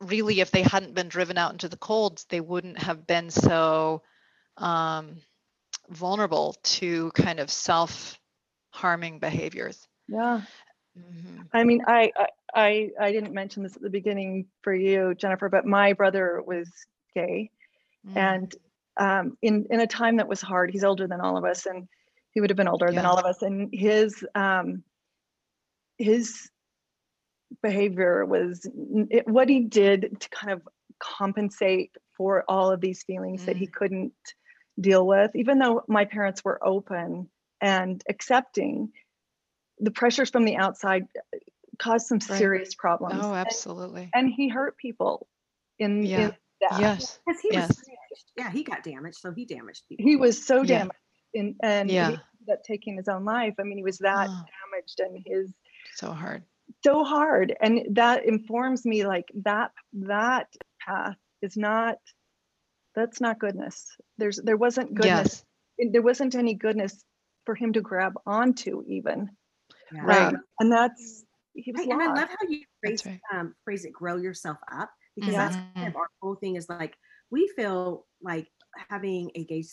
really, 0.00 0.40
if 0.40 0.50
they 0.50 0.62
hadn't 0.62 0.94
been 0.94 1.08
driven 1.08 1.38
out 1.38 1.52
into 1.52 1.68
the 1.68 1.76
cold, 1.76 2.24
they 2.28 2.40
wouldn't 2.40 2.78
have 2.78 3.06
been 3.06 3.30
so 3.30 4.02
um, 4.56 5.16
vulnerable 5.90 6.56
to 6.62 7.10
kind 7.12 7.40
of 7.40 7.50
self 7.50 8.18
harming 8.70 9.18
behaviors. 9.18 9.86
yeah 10.08 10.42
Mhm. 10.98 11.48
I 11.52 11.64
mean, 11.64 11.82
I, 11.86 12.12
I, 12.54 12.90
I, 13.00 13.12
didn't 13.12 13.34
mention 13.34 13.62
this 13.62 13.74
at 13.74 13.82
the 13.82 13.90
beginning 13.90 14.46
for 14.62 14.72
you, 14.72 15.14
Jennifer, 15.14 15.48
but 15.48 15.66
my 15.66 15.92
brother 15.92 16.42
was 16.46 16.70
gay, 17.14 17.50
Mm. 18.06 18.16
and 18.16 18.54
um, 18.98 19.38
in 19.40 19.66
in 19.70 19.80
a 19.80 19.86
time 19.86 20.18
that 20.18 20.28
was 20.28 20.42
hard. 20.42 20.70
He's 20.70 20.84
older 20.84 21.06
than 21.06 21.22
all 21.22 21.38
of 21.38 21.44
us, 21.44 21.64
and 21.64 21.88
he 22.32 22.40
would 22.40 22.50
have 22.50 22.56
been 22.58 22.68
older 22.68 22.92
than 22.92 23.06
all 23.06 23.18
of 23.18 23.24
us. 23.24 23.40
And 23.40 23.70
his 23.72 24.24
um, 24.34 24.84
his 25.96 26.50
behavior 27.62 28.24
was 28.24 28.66
it, 29.10 29.26
what 29.28 29.48
he 29.48 29.60
did 29.60 30.20
to 30.20 30.28
kind 30.28 30.52
of 30.52 30.62
compensate 30.98 31.92
for 32.16 32.44
all 32.48 32.70
of 32.70 32.80
these 32.80 33.02
feelings 33.02 33.46
that 33.46 33.56
he 33.56 33.66
couldn't 33.66 34.12
deal 34.80 35.06
with. 35.06 35.30
Even 35.34 35.58
though 35.58 35.82
my 35.88 36.04
parents 36.04 36.44
were 36.44 36.64
open 36.66 37.28
and 37.60 38.02
accepting, 38.08 38.92
the 39.78 39.90
pressures 39.90 40.30
from 40.30 40.44
the 40.44 40.56
outside 40.56 41.06
uh, 41.16 41.38
caused 41.78 42.06
some 42.06 42.18
Right. 42.18 42.38
serious 42.38 42.74
problems. 42.74 43.22
Oh, 43.24 43.34
absolutely. 43.34 44.10
And, 44.14 44.28
he 44.32 44.48
hurt 44.48 44.76
people 44.76 45.26
in, 45.78 46.04
Yeah. 46.04 46.20
in 46.20 46.36
that. 46.60 46.80
Yes. 46.80 47.18
Because 47.26 47.40
he 47.40 47.48
Yes. 47.52 47.68
was 47.68 47.76
damaged. 47.78 48.32
Yeah, 48.36 48.50
he 48.50 48.62
got 48.62 48.84
damaged, 48.84 49.16
so 49.18 49.32
he 49.32 49.44
damaged 49.44 49.82
people. 49.88 50.04
He 50.04 50.16
was 50.16 50.44
so 50.44 50.62
Yeah. 50.62 50.78
damaged 50.78 50.98
in, 51.32 51.56
and 51.62 51.90
he 51.90 51.96
Yeah. 51.96 52.06
ended 52.06 52.20
up 52.52 52.62
taking 52.64 52.96
his 52.96 53.08
own 53.08 53.24
life. 53.24 53.54
I 53.58 53.64
mean, 53.64 53.78
he 53.78 53.82
was 53.84 53.98
that 53.98 54.28
Oh. 54.30 54.44
damaged 54.70 55.00
and 55.00 55.22
his 55.26 55.52
So 55.94 56.12
hard. 56.12 56.44
So 56.84 57.04
hard. 57.04 57.54
And 57.60 57.96
that 57.96 58.24
informs 58.26 58.84
me 58.84 59.06
like 59.06 59.26
that 59.44 59.72
that 59.94 60.48
path 60.86 61.16
is 61.42 61.56
not 61.56 61.96
that's 62.94 63.20
not 63.20 63.38
goodness. 63.40 63.86
There's 64.18 64.36
there 64.36 64.56
wasn't 64.56 64.94
goodness. 64.94 65.44
Yes. 65.78 65.90
There 65.92 66.02
wasn't 66.02 66.34
any 66.36 66.54
goodness 66.54 67.04
for 67.44 67.54
him 67.54 67.72
to 67.72 67.80
grab 67.80 68.14
onto 68.26 68.82
even. 68.86 69.30
Yeah. 69.92 70.02
Right. 70.04 70.34
Um, 70.34 70.36
and 70.60 70.72
that's 70.72 71.24
he 71.54 71.72
was 71.72 71.80
Right, 71.80 71.90
and 71.90 72.02
I 72.02 72.06
love 72.06 72.28
how 72.28 72.48
you 72.48 72.62
phrase, 72.82 73.04
right. 73.06 73.20
um, 73.32 73.54
phrase 73.64 73.84
it, 73.84 73.92
grow 73.92 74.16
yourself 74.16 74.58
up, 74.72 74.90
because 75.16 75.34
that's 75.34 75.56
kind 75.56 75.86
Mhm. 75.86 75.88
of 75.88 75.96
our 75.96 76.08
whole 76.20 76.34
thing 76.36 76.56
is 76.56 76.68
like, 76.68 76.96
we 77.30 77.48
feel 77.56 78.06
like 78.22 78.48
having 78.88 79.30
a 79.36 79.44
gay 79.44 79.64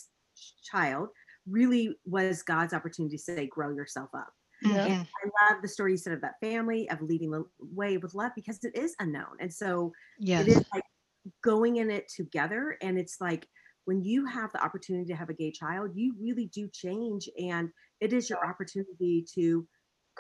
child 0.64 1.10
really 1.48 1.98
was 2.06 2.44
God's 2.44 2.74
opportunity 2.74 3.18
to 3.18 3.24
say, 3.24 3.48
grow 3.48 3.74
yourself 3.74 4.10
up. 4.16 4.32
Yeah. 4.62 4.88
Mhm. 4.88 5.08
I 5.24 5.52
love 5.54 5.62
the 5.62 5.68
story 5.68 5.92
you 5.92 5.98
said 5.98 6.14
of 6.14 6.22
that 6.22 6.36
family, 6.42 6.90
of 6.90 7.02
leading 7.02 7.32
the 7.32 7.44
way 7.60 7.98
with 7.98 8.14
love, 8.14 8.32
because 8.36 8.64
it 8.64 8.76
is 8.76 8.96
unknown. 9.00 9.38
And 9.40 9.54
so 9.54 9.92
Yes. 10.20 10.48
it 10.48 10.50
is 10.52 10.64
like 10.74 10.84
going 11.44 11.78
in 11.78 11.92
it 11.92 12.08
together. 12.16 12.78
And 12.82 13.00
it's 13.00 13.18
like, 13.22 13.48
when 13.86 14.04
you 14.04 14.26
have 14.26 14.52
the 14.54 14.64
opportunity 14.64 15.06
to 15.12 15.16
have 15.16 15.30
a 15.30 15.34
gay 15.34 15.52
child, 15.52 15.92
you 15.96 16.16
really 16.20 16.48
do 16.48 16.70
change. 16.74 17.30
And 17.40 17.70
it 18.00 18.14
is 18.14 18.30
your 18.30 18.46
opportunity 18.48 19.26
to 19.36 19.68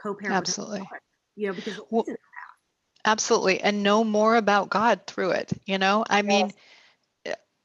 co-parent. 0.02 0.36
Absolutely. 0.38 0.80
God, 0.80 1.00
You 1.36 1.48
know, 1.48 1.54
because 1.54 1.80
Well, 1.92 2.06
Absolutely. 3.06 3.60
And 3.62 3.82
know 3.84 4.04
more 4.04 4.36
about 4.36 4.70
God 4.70 5.08
through 5.08 5.32
it. 5.32 5.54
You 5.66 5.78
know, 5.80 6.06
I 6.10 6.22
mean, 6.22 6.48
uh, 6.48 6.50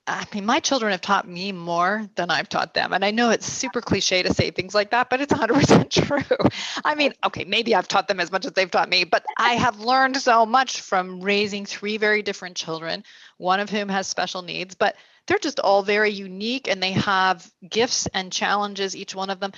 I 0.09 0.25
mean, 0.33 0.47
my 0.47 0.61
children 0.61 0.92
have 0.92 1.01
taught 1.01 1.27
me 1.27 1.51
more 1.51 2.09
than 2.14 2.31
I've 2.31 2.49
taught 2.49 2.75
them. 2.75 2.92
And 2.92 3.05
I 3.05 3.11
know 3.11 3.31
it's 3.31 3.47
super 3.47 3.81
cliche 3.81 4.23
to 4.23 4.33
say 4.33 4.51
things 4.53 4.75
like 4.75 4.90
that, 4.90 5.11
but 5.11 5.21
it's 5.21 5.33
100% 5.33 5.90
true. 6.07 6.49
I 6.85 6.95
mean, 6.95 7.12
okay, 7.25 7.45
maybe 7.45 7.75
I've 7.75 7.88
taught 7.88 8.07
them 8.07 8.21
as 8.21 8.31
much 8.31 8.47
as 8.47 8.53
they've 8.53 8.71
taught 8.71 8.88
me, 8.88 9.03
but 9.03 9.25
I 9.37 9.55
have 9.55 9.81
learned 9.81 10.16
so 10.19 10.47
much 10.47 10.81
from 10.81 11.21
raising 11.21 11.66
three 11.66 11.97
very 11.97 12.23
different 12.23 12.57
children, 12.57 13.03
one 13.38 13.59
of 13.59 13.69
whom 13.69 13.88
has 13.88 14.07
special 14.07 14.42
needs, 14.42 14.77
but 14.77 14.95
they're 15.27 15.38
just 15.38 15.59
all 15.59 15.83
very 15.83 16.11
unique 16.11 16.69
and 16.69 16.81
they 16.81 16.92
have 16.92 17.51
gifts 17.69 18.07
and 18.14 18.33
challenges, 18.33 18.95
each 18.95 19.14
one 19.14 19.31
of 19.31 19.40
them. 19.40 19.53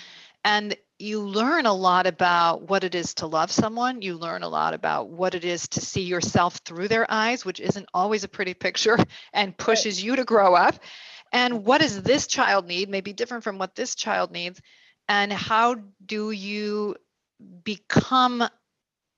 And 0.44 0.74
you 0.98 1.20
learn 1.20 1.66
a 1.66 1.72
lot 1.72 2.06
about 2.06 2.68
what 2.68 2.82
it 2.82 2.94
is 2.94 3.14
to 3.14 3.26
love 3.26 3.52
someone. 3.52 4.02
You 4.02 4.16
learn 4.16 4.42
a 4.42 4.48
lot 4.48 4.74
about 4.74 5.08
what 5.08 5.34
it 5.34 5.44
is 5.44 5.68
to 5.68 5.80
see 5.80 6.02
yourself 6.02 6.56
through 6.64 6.88
their 6.88 7.06
eyes, 7.08 7.44
which 7.44 7.60
isn't 7.60 7.88
always 7.94 8.24
a 8.24 8.28
pretty 8.28 8.54
picture 8.54 8.98
and 9.32 9.56
pushes 9.56 10.02
you 10.02 10.16
to 10.16 10.24
grow 10.24 10.54
up. 10.54 10.74
And 11.32 11.64
what 11.64 11.80
does 11.80 12.02
this 12.02 12.26
child 12.26 12.66
need 12.66 12.88
may 12.88 13.00
be 13.00 13.12
different 13.12 13.44
from 13.44 13.58
what 13.58 13.74
this 13.74 13.94
child 13.94 14.32
needs. 14.32 14.60
And 15.08 15.32
how 15.32 15.76
do 16.04 16.30
you 16.32 16.96
become 17.64 18.44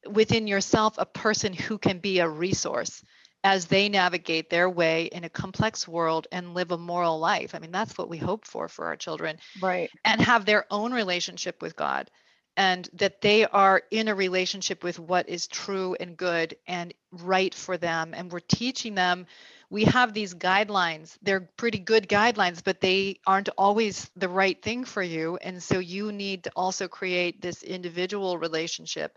within 0.09 0.47
yourself 0.47 0.97
a 0.99 1.07
person 1.07 1.53
who 1.53 1.79
can 1.79 1.99
be 1.99 2.19
a 2.19 2.29
resource 2.29 3.03
as 3.43 3.67
they 3.67 3.89
navigate 3.89 4.51
their 4.51 4.69
way 4.69 5.05
in 5.05 5.25
a 5.25 5.29
complex 5.31 5.89
world 5.89 6.27
and 6.31 6.55
live 6.55 6.71
a 6.73 6.79
moral 6.79 7.19
life. 7.19 7.55
I 7.55 7.59
mean, 7.59 7.73
that's 7.73 7.97
what 7.97 8.09
we 8.09 8.19
hope 8.19 8.45
for 8.45 8.69
for 8.69 8.87
our 8.87 8.97
children. 8.97 9.39
Right. 9.61 9.91
And 10.05 10.21
have 10.21 10.45
their 10.45 10.67
own 10.71 10.93
relationship 10.93 11.63
with 11.63 11.75
God 11.77 12.11
and 12.57 12.89
that 12.95 13.23
they 13.23 13.47
are 13.47 13.83
in 13.91 14.09
a 14.09 14.15
relationship 14.15 14.85
with 14.85 14.99
what 14.99 15.29
is 15.29 15.47
true 15.47 15.97
and 15.99 16.17
good 16.17 16.57
and 16.67 16.93
right 17.11 17.55
for 17.55 17.79
them. 17.79 18.13
And 18.15 18.31
we're 18.31 18.41
teaching 18.41 18.95
them. 18.95 19.27
We 19.71 19.85
have 19.85 20.13
these 20.13 20.35
guidelines. 20.35 21.17
They're 21.23 21.49
pretty 21.57 21.79
good 21.79 22.09
guidelines, 22.09 22.63
but 22.63 22.81
they 22.81 23.21
aren't 23.27 23.49
always 23.57 24.11
the 24.17 24.29
right 24.29 24.61
thing 24.61 24.85
for 24.85 25.03
you. 25.03 25.39
And 25.41 25.63
so 25.63 25.79
you 25.79 26.13
need 26.13 26.45
to 26.45 26.53
also 26.57 26.89
create 26.89 27.41
this 27.41 27.63
individual 27.63 28.37
relationship 28.37 29.17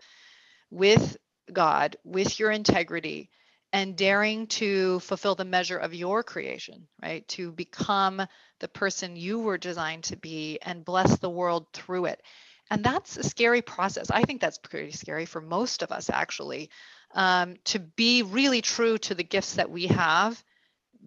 with 0.70 1.16
God, 1.52 1.96
with 2.04 2.38
your 2.38 2.50
integrity, 2.50 3.30
and 3.74 3.96
daring 3.96 4.46
to 4.46 5.00
fulfill 5.00 5.34
the 5.34 5.44
measure 5.44 5.76
of 5.76 5.92
your 5.92 6.22
creation, 6.22 6.86
right? 7.02 7.26
To 7.30 7.50
become 7.50 8.22
the 8.60 8.68
person 8.68 9.16
you 9.16 9.40
were 9.40 9.58
designed 9.58 10.04
to 10.04 10.16
be 10.16 10.60
and 10.62 10.84
bless 10.84 11.18
the 11.18 11.28
world 11.28 11.66
through 11.72 12.04
it. 12.04 12.22
And 12.70 12.84
that's 12.84 13.16
a 13.16 13.24
scary 13.24 13.62
process. 13.62 14.12
I 14.12 14.22
think 14.22 14.40
that's 14.40 14.58
pretty 14.58 14.92
scary 14.92 15.26
for 15.26 15.40
most 15.40 15.82
of 15.82 15.90
us, 15.90 16.08
actually, 16.08 16.70
um, 17.16 17.56
to 17.64 17.80
be 17.80 18.22
really 18.22 18.62
true 18.62 18.96
to 18.98 19.14
the 19.16 19.24
gifts 19.24 19.54
that 19.54 19.72
we 19.72 19.88
have. 19.88 20.40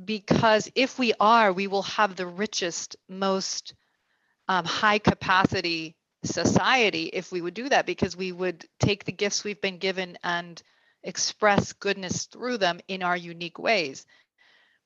Because 0.03 0.69
if 0.75 0.99
we 0.99 1.13
are, 1.21 1.53
we 1.53 1.67
will 1.67 1.83
have 1.83 2.17
the 2.17 2.27
richest, 2.27 2.97
most 3.07 3.75
um, 4.49 4.65
high 4.65 4.99
capacity 4.99 5.95
society 6.25 7.05
if 7.13 7.31
we 7.31 7.39
would 7.39 7.53
do 7.53 7.69
that, 7.69 7.85
because 7.85 8.17
we 8.17 8.33
would 8.33 8.65
take 8.77 9.05
the 9.05 9.13
gifts 9.13 9.45
we've 9.45 9.61
been 9.61 9.77
given 9.77 10.17
and 10.21 10.61
express 11.07 11.71
goodness 11.71 12.25
through 12.25 12.57
them 12.57 12.79
in 12.87 13.01
our 13.01 13.15
unique 13.15 13.57
ways. 13.57 14.05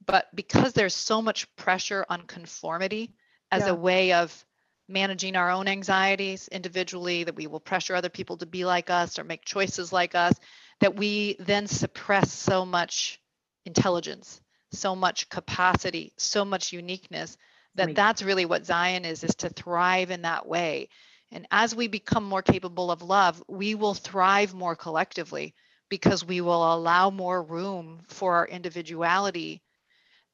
But 0.05 0.27
because 0.35 0.73
there's 0.73 0.95
so 0.95 1.21
much 1.21 1.53
pressure 1.55 2.05
on 2.09 2.21
conformity 2.21 3.13
as 3.51 3.63
yeah. 3.63 3.71
a 3.71 3.75
way 3.75 4.13
of 4.13 4.45
managing 4.87 5.35
our 5.35 5.49
own 5.49 5.67
anxieties 5.67 6.47
individually, 6.47 7.23
that 7.23 7.35
we 7.35 7.47
will 7.47 7.59
pressure 7.59 7.95
other 7.95 8.09
people 8.09 8.37
to 8.37 8.45
be 8.45 8.65
like 8.65 8.89
us 8.89 9.17
or 9.17 9.23
make 9.23 9.45
choices 9.45 9.91
like 9.91 10.13
us, 10.13 10.33
that 10.79 10.95
we 10.95 11.35
then 11.39 11.67
suppress 11.67 12.31
so 12.31 12.65
much 12.65 13.19
intelligence, 13.65 14.41
so 14.71 14.95
much 14.95 15.27
capacity, 15.29 16.13
so 16.17 16.45
much 16.45 16.71
uniqueness 16.71 17.37
that 17.75 17.95
that's 17.95 18.21
really 18.21 18.45
what 18.45 18.65
Zion 18.65 19.05
is 19.05 19.23
is 19.23 19.35
to 19.35 19.49
thrive 19.49 20.11
in 20.11 20.23
that 20.23 20.45
way. 20.45 20.89
And 21.31 21.47
as 21.49 21.73
we 21.73 21.87
become 21.87 22.25
more 22.25 22.41
capable 22.41 22.91
of 22.91 23.01
love, 23.01 23.41
we 23.47 23.75
will 23.75 23.93
thrive 23.93 24.53
more 24.53 24.75
collectively 24.75 25.55
because 25.91 26.25
we 26.25 26.41
will 26.41 26.73
allow 26.73 27.11
more 27.11 27.43
room 27.43 27.99
for 28.07 28.35
our 28.35 28.47
individuality 28.47 29.61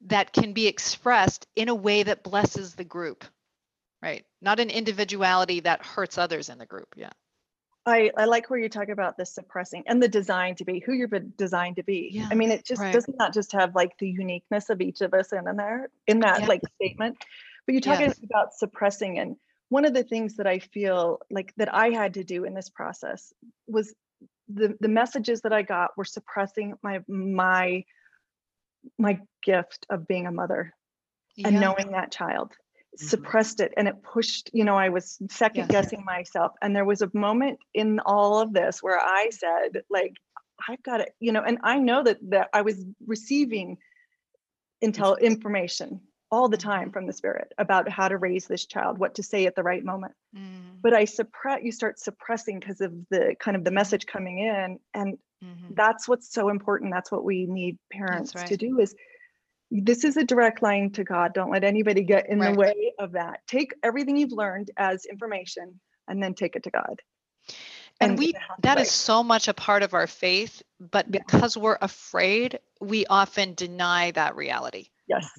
that 0.06 0.32
can 0.32 0.54
be 0.54 0.68
expressed 0.68 1.48
in 1.56 1.68
a 1.68 1.76
way 1.76 2.04
that 2.04 2.24
blesses 2.24 2.76
the 2.76 2.86
group 2.86 3.26
right 4.02 4.24
not 4.42 4.62
an 4.62 4.70
individuality 4.70 5.60
that 5.60 5.84
hurts 5.84 6.18
others 6.18 6.48
in 6.48 6.60
the 6.60 6.66
group 6.66 6.88
yeah 6.96 7.10
I, 7.88 8.12
I 8.18 8.26
like 8.26 8.50
where 8.50 8.60
you 8.60 8.68
talk 8.68 8.90
about 8.90 9.16
the 9.16 9.26
suppressing 9.26 9.84
and 9.88 10.04
the 10.04 10.10
design 10.10 10.56
to 10.56 10.66
be 10.66 10.84
who 10.86 10.92
you're 10.92 11.08
designed 11.08 11.78
to 11.78 11.84
be. 11.84 12.10
Yeah, 12.12 12.28
I 12.30 12.36
mean, 12.36 12.52
it 12.52 12.66
just 12.66 12.82
right. 12.82 12.92
does 12.92 13.08
not 13.08 13.18
not 13.18 13.34
just 13.34 13.54
have 13.54 13.76
like 13.76 13.98
the 13.98 14.10
uniqueness 14.10 14.70
of 14.70 14.82
each 14.82 15.00
of 15.00 15.14
us 15.14 15.32
in, 15.32 15.48
in 15.48 15.56
there 15.56 15.90
in 16.06 16.20
that 16.20 16.42
yeah. 16.42 16.48
like 16.48 16.60
statement, 16.76 17.18
but 17.66 17.72
you're 17.72 17.80
talking 17.80 18.08
yes. 18.08 18.20
about 18.22 18.54
suppressing. 18.54 19.20
And 19.20 19.38
one 19.70 19.86
of 19.86 19.94
the 19.94 20.04
things 20.04 20.36
that 20.36 20.48
I 20.48 20.60
feel 20.60 21.22
like 21.32 21.54
that 21.56 21.74
I 21.74 21.92
had 21.92 22.16
to 22.16 22.26
do 22.26 22.44
in 22.44 22.54
this 22.54 22.70
process 22.70 23.34
was 23.68 23.96
the 24.48 24.76
the 24.80 24.88
messages 24.88 25.42
that 25.42 25.54
I 25.54 25.62
got 25.62 25.98
were 25.98 26.06
suppressing 26.06 26.74
my 26.84 27.00
my 27.08 27.84
my 28.98 29.20
gift 29.44 29.86
of 29.90 30.08
being 30.08 30.28
a 30.28 30.32
mother 30.32 30.74
yeah. 31.36 31.48
and 31.48 31.60
knowing 31.60 31.92
that 31.92 32.12
child 32.12 32.52
mm-hmm. 32.52 33.06
suppressed 33.06 33.60
it 33.60 33.74
and 33.78 33.88
it 33.88 34.02
pushed 34.04 34.50
you 34.54 34.64
know 34.64 34.76
i 34.76 34.90
was 34.90 35.18
second 35.30 35.62
yes. 35.64 35.72
guessing 35.72 36.04
myself 36.06 36.52
and 36.62 36.76
there 36.76 36.86
was 36.86 37.02
a 37.02 37.10
moment 37.14 37.60
in 37.74 38.00
all 38.06 38.40
of 38.40 38.54
this 38.54 38.82
where 38.82 39.00
i 39.00 39.30
said 39.32 39.82
like 39.90 40.14
i've 40.70 40.82
got 40.84 41.02
it 41.02 41.14
you 41.20 41.32
know 41.32 41.44
and 41.44 41.58
i 41.64 41.78
know 41.78 42.04
that 42.04 42.18
that 42.22 42.50
i 42.54 42.62
was 42.62 42.86
receiving 43.06 43.78
intel 44.84 45.20
information 45.20 46.00
all 46.32 46.50
the 46.50 46.58
time 46.58 46.92
from 46.92 47.08
the 47.08 47.14
spirit 47.14 47.54
about 47.58 47.88
how 47.90 48.08
to 48.08 48.18
raise 48.18 48.48
this 48.48 48.66
child 48.66 48.98
what 48.98 49.16
to 49.16 49.24
say 49.24 49.46
at 49.46 49.56
the 49.56 49.64
right 49.64 49.84
moment 49.84 50.14
mm. 50.36 50.62
but 50.82 50.94
i 50.94 51.06
suppress 51.06 51.62
you 51.64 51.72
start 51.72 52.00
suppressing 52.00 52.60
because 52.60 52.82
of 52.82 52.94
the 53.10 53.36
kind 53.40 53.56
of 53.56 53.64
the 53.64 53.72
message 53.72 54.06
coming 54.06 54.40
in 54.40 54.80
and 54.94 55.18
mm-hmm. 55.44 55.74
that's 55.74 56.08
what's 56.08 56.32
so 56.32 56.50
important 56.50 56.92
that's 56.92 57.12
what 57.12 57.24
we 57.24 57.46
need 57.46 57.78
parents 57.92 58.36
right. 58.36 58.48
to 58.48 58.58
do 58.58 58.80
is 58.80 58.94
this 59.72 60.04
is 60.04 60.18
a 60.18 60.24
direct 60.24 60.62
line 60.62 60.92
to 60.92 61.04
god 61.04 61.34
don't 61.34 61.52
let 61.52 61.64
anybody 61.64 62.04
get 62.04 62.30
in 62.30 62.40
right. 62.40 62.54
the 62.54 62.60
way 62.60 62.94
of 63.00 63.14
that 63.14 63.40
take 63.48 63.74
everything 63.84 64.18
you've 64.18 64.32
learned 64.32 64.72
as 64.78 65.06
information 65.06 65.80
and 66.08 66.22
then 66.22 66.34
take 66.34 66.56
it 66.56 66.64
to 66.64 66.72
god 66.72 67.02
and, 68.00 68.12
and 68.12 68.20
we 68.20 68.34
that 68.62 68.80
is 68.80 68.92
so 68.92 69.24
much 69.24 69.48
a 69.48 69.54
part 69.54 69.82
of 69.82 69.94
our 69.94 70.08
faith 70.08 70.62
but 70.80 71.10
because 71.10 71.56
yeah. 71.56 71.64
we're 71.64 71.78
afraid 71.82 72.60
we 72.82 73.06
often 73.06 73.54
deny 73.54 74.12
that 74.12 74.36
reality 74.36 74.88
yes 75.08 75.30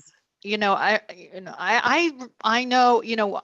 you 0.43 0.59
know 0.59 0.73
i 0.73 1.01
you 1.15 1.41
know 1.41 1.55
i 1.57 2.13
i 2.45 2.59
i 2.61 2.65
know 2.65 3.03
you 3.03 3.17
know 3.17 3.41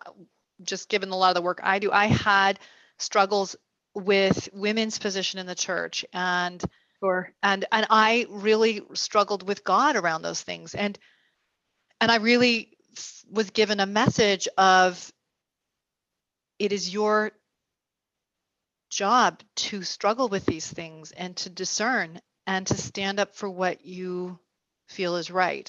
just 0.62 0.88
given 0.88 1.10
a 1.10 1.16
lot 1.16 1.30
of 1.30 1.34
the 1.34 1.42
work 1.42 1.60
i 1.62 1.78
do 1.78 1.90
i 1.90 2.06
had 2.06 2.58
struggles 2.98 3.56
with 3.94 4.48
women's 4.52 4.98
position 4.98 5.38
in 5.40 5.46
the 5.46 5.54
church 5.54 6.04
and 6.12 6.62
sure. 7.00 7.32
and 7.42 7.64
and 7.72 7.86
i 7.90 8.26
really 8.30 8.82
struggled 8.94 9.46
with 9.46 9.64
god 9.64 9.96
around 9.96 10.22
those 10.22 10.42
things 10.42 10.74
and 10.74 10.98
and 12.00 12.10
i 12.10 12.16
really 12.16 12.76
was 13.30 13.50
given 13.50 13.80
a 13.80 13.86
message 13.86 14.46
of 14.56 15.12
it 16.58 16.72
is 16.72 16.92
your 16.92 17.32
job 18.90 19.42
to 19.56 19.82
struggle 19.82 20.28
with 20.28 20.46
these 20.46 20.70
things 20.70 21.10
and 21.12 21.36
to 21.36 21.50
discern 21.50 22.20
and 22.46 22.66
to 22.66 22.76
stand 22.76 23.18
up 23.18 23.34
for 23.34 23.50
what 23.50 23.84
you 23.84 24.38
feel 24.86 25.16
is 25.16 25.30
right 25.30 25.68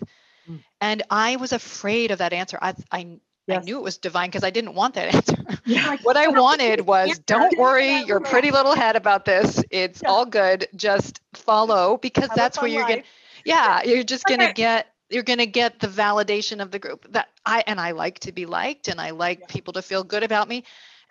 Mm. 0.49 0.63
And 0.81 1.03
I 1.09 1.35
was 1.37 1.51
afraid 1.51 2.11
of 2.11 2.19
that 2.19 2.33
answer. 2.33 2.57
I 2.61 2.75
I, 2.91 3.17
yes. 3.47 3.61
I 3.61 3.63
knew 3.63 3.77
it 3.77 3.83
was 3.83 3.97
divine 3.97 4.29
because 4.29 4.43
I 4.43 4.49
didn't 4.49 4.75
want 4.75 4.95
that 4.95 5.13
answer. 5.15 5.37
Yeah. 5.65 5.97
what 6.03 6.17
I 6.17 6.27
wanted 6.27 6.81
was 6.81 7.19
don't 7.19 7.57
worry 7.57 8.01
your 8.03 8.19
pretty 8.19 8.51
little 8.51 8.75
head 8.75 8.95
about 8.95 9.25
this. 9.25 9.63
It's 9.69 10.01
yeah. 10.03 10.09
all 10.09 10.25
good. 10.25 10.67
Just 10.75 11.21
follow 11.33 11.97
because 11.97 12.29
Have 12.29 12.35
that's 12.35 12.61
where 12.61 12.69
you're 12.69 12.87
going 12.87 13.01
to 13.01 13.07
yeah, 13.45 13.83
you're 13.83 14.03
just 14.03 14.25
going 14.25 14.39
to 14.39 14.51
get 14.53 14.87
you're 15.09 15.23
going 15.23 15.39
to 15.39 15.45
get 15.45 15.79
the 15.79 15.87
validation 15.87 16.61
of 16.61 16.71
the 16.71 16.79
group 16.79 17.05
that 17.11 17.29
I 17.45 17.63
and 17.67 17.79
I 17.79 17.91
like 17.91 18.19
to 18.19 18.31
be 18.31 18.45
liked 18.45 18.87
and 18.87 18.99
I 18.99 19.11
like 19.11 19.39
yeah. 19.41 19.45
people 19.47 19.73
to 19.73 19.81
feel 19.81 20.03
good 20.03 20.23
about 20.23 20.47
me. 20.47 20.63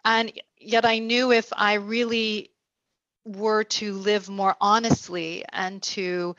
And 0.04 0.32
yet 0.58 0.84
I 0.84 0.98
knew 0.98 1.32
if 1.32 1.52
I 1.56 1.74
really 1.74 2.50
were 3.24 3.64
to 3.64 3.94
live 3.94 4.28
more 4.28 4.56
honestly 4.60 5.44
and 5.50 5.82
to 5.82 6.36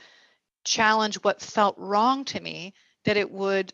challenge 0.63 1.15
what 1.23 1.41
felt 1.41 1.75
wrong 1.77 2.25
to 2.25 2.39
me 2.39 2.73
that 3.05 3.17
it 3.17 3.31
would 3.31 3.73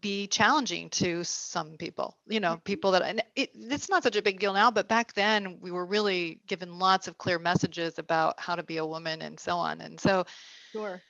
be 0.00 0.26
challenging 0.26 0.88
to 0.90 1.24
some 1.24 1.76
people 1.76 2.16
you 2.26 2.40
know 2.40 2.52
mm-hmm. 2.52 2.62
people 2.64 2.92
that 2.92 3.02
and 3.02 3.22
it, 3.36 3.50
it's 3.54 3.88
not 3.88 4.02
such 4.02 4.16
a 4.16 4.22
big 4.22 4.40
deal 4.40 4.52
now 4.52 4.70
but 4.70 4.88
back 4.88 5.12
then 5.14 5.58
we 5.60 5.70
were 5.70 5.84
really 5.84 6.40
given 6.46 6.78
lots 6.78 7.08
of 7.08 7.18
clear 7.18 7.38
messages 7.38 7.98
about 7.98 8.38
how 8.38 8.54
to 8.54 8.62
be 8.62 8.78
a 8.78 8.86
woman 8.86 9.22
and 9.22 9.38
so 9.38 9.56
on. 9.56 9.80
And 9.80 10.00
so 10.00 10.24
sure. 10.72 11.02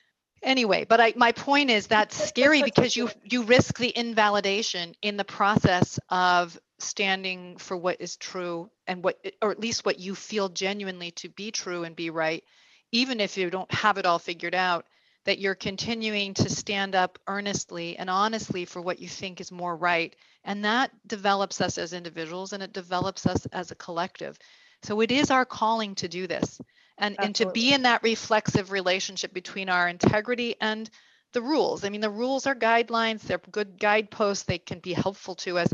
anyway 0.43 0.85
but 0.85 1.01
I, 1.01 1.13
my 1.17 1.33
point 1.33 1.71
is 1.71 1.87
that's 1.87 2.17
scary 2.29 2.63
because 2.63 2.97
you 2.97 3.11
you 3.25 3.45
risk 3.45 3.79
the 3.79 3.97
invalidation 3.97 4.95
in 5.03 5.17
the 5.17 5.25
process 5.25 5.99
of 6.09 6.59
standing 6.79 7.57
for 7.57 7.77
what 7.77 8.01
is 8.01 8.17
true 8.17 8.71
and 8.87 9.03
what 9.03 9.19
or 9.41 9.51
at 9.51 9.61
least 9.61 9.87
what 9.87 9.99
you 9.99 10.15
feel 10.15 10.49
genuinely 10.49 11.13
to 11.13 11.29
be 11.29 11.51
true 11.51 11.85
and 11.85 11.97
be 11.97 12.11
right 12.11 12.45
even 12.93 13.21
if 13.21 13.37
you 13.37 13.51
don't 13.51 13.73
have 13.73 13.99
it 13.99 14.07
all 14.07 14.19
figured 14.19 14.55
out 14.55 14.87
that 15.25 15.39
you're 15.39 15.55
continuing 15.55 16.35
to 16.35 16.51
stand 16.51 16.95
up 16.95 17.19
earnestly 17.27 17.97
and 17.97 18.11
honestly 18.11 18.65
for 18.65 18.81
what 18.81 18.99
you 18.99 19.09
think 19.09 19.41
is 19.41 19.51
more 19.51 19.77
right. 19.77 20.15
And 20.45 20.65
that 20.65 20.91
develops 21.07 21.61
us 21.61 21.79
as 21.79 21.93
individuals 21.93 22.53
and 22.53 22.63
it 22.63 22.73
develops 22.73 23.27
us 23.27 23.47
as 23.47 23.71
a 23.71 23.77
collective. 23.77 24.39
So 24.83 25.01
it 25.01 25.11
is 25.11 25.31
our 25.31 25.47
calling 25.47 25.95
to 25.97 26.09
do 26.09 26.27
this 26.27 26.61
and, 26.99 27.17
and 27.19 27.35
to 27.37 27.51
be 27.51 27.73
in 27.73 27.83
that 27.83 28.03
reflexive 28.03 28.71
relationship 28.71 29.33
between 29.33 29.69
our 29.69 29.89
integrity 29.89 30.57
and 30.61 30.89
the 31.33 31.43
rules. 31.43 31.85
I 31.85 31.89
mean, 31.89 32.01
the 32.01 32.11
rules 32.11 32.47
are 32.47 32.55
guidelines, 32.55 33.23
they're 33.23 33.41
good 33.51 33.79
guideposts, 33.79 34.45
they 34.45 34.59
can 34.59 34.79
be 34.79 34.93
helpful 34.93 35.35
to 35.37 35.59
us. 35.59 35.73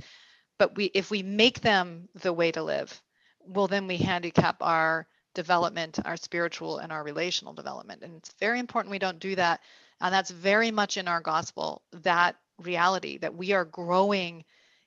But 0.59 0.77
we 0.77 0.87
if 0.87 1.11
we 1.11 1.23
make 1.23 1.61
them 1.61 2.09
the 2.15 2.33
way 2.33 2.53
to 2.53 2.63
live, 2.63 3.03
well, 3.41 3.67
then 3.67 3.87
we 3.87 3.97
handicap 3.97 4.57
our 4.61 5.07
development, 5.35 5.99
our 6.05 6.17
spiritual 6.17 6.79
and 6.79 6.93
our 6.93 7.03
relational 7.03 7.53
development. 7.53 8.03
And 8.03 8.17
it's 8.17 8.33
very 8.41 8.59
important 8.59 8.91
we 8.91 8.99
don't 8.99 9.21
do 9.21 9.37
that. 9.37 9.61
And 10.01 10.13
that's 10.13 10.31
very 10.31 10.71
much 10.71 10.97
in 10.97 11.09
our 11.09 11.21
gospel, 11.21 11.83
that 11.93 12.37
reality 12.59 13.19
that 13.19 13.35
we 13.35 13.53
are 13.53 13.65
growing 13.65 14.45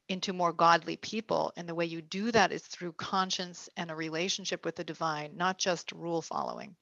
into 0.10 0.34
more 0.34 0.52
godly 0.54 0.98
people. 0.98 1.54
And 1.56 1.68
the 1.68 1.76
way 1.76 1.86
you 1.86 2.02
do 2.02 2.32
that 2.32 2.52
is 2.52 2.64
through 2.64 2.94
conscience 2.94 3.70
and 3.78 3.90
a 3.90 3.96
relationship 3.96 4.66
with 4.66 4.76
the 4.76 4.84
divine, 4.84 5.38
not 5.38 5.58
just 5.58 5.92
rule 5.92 6.22
following. 6.22 6.76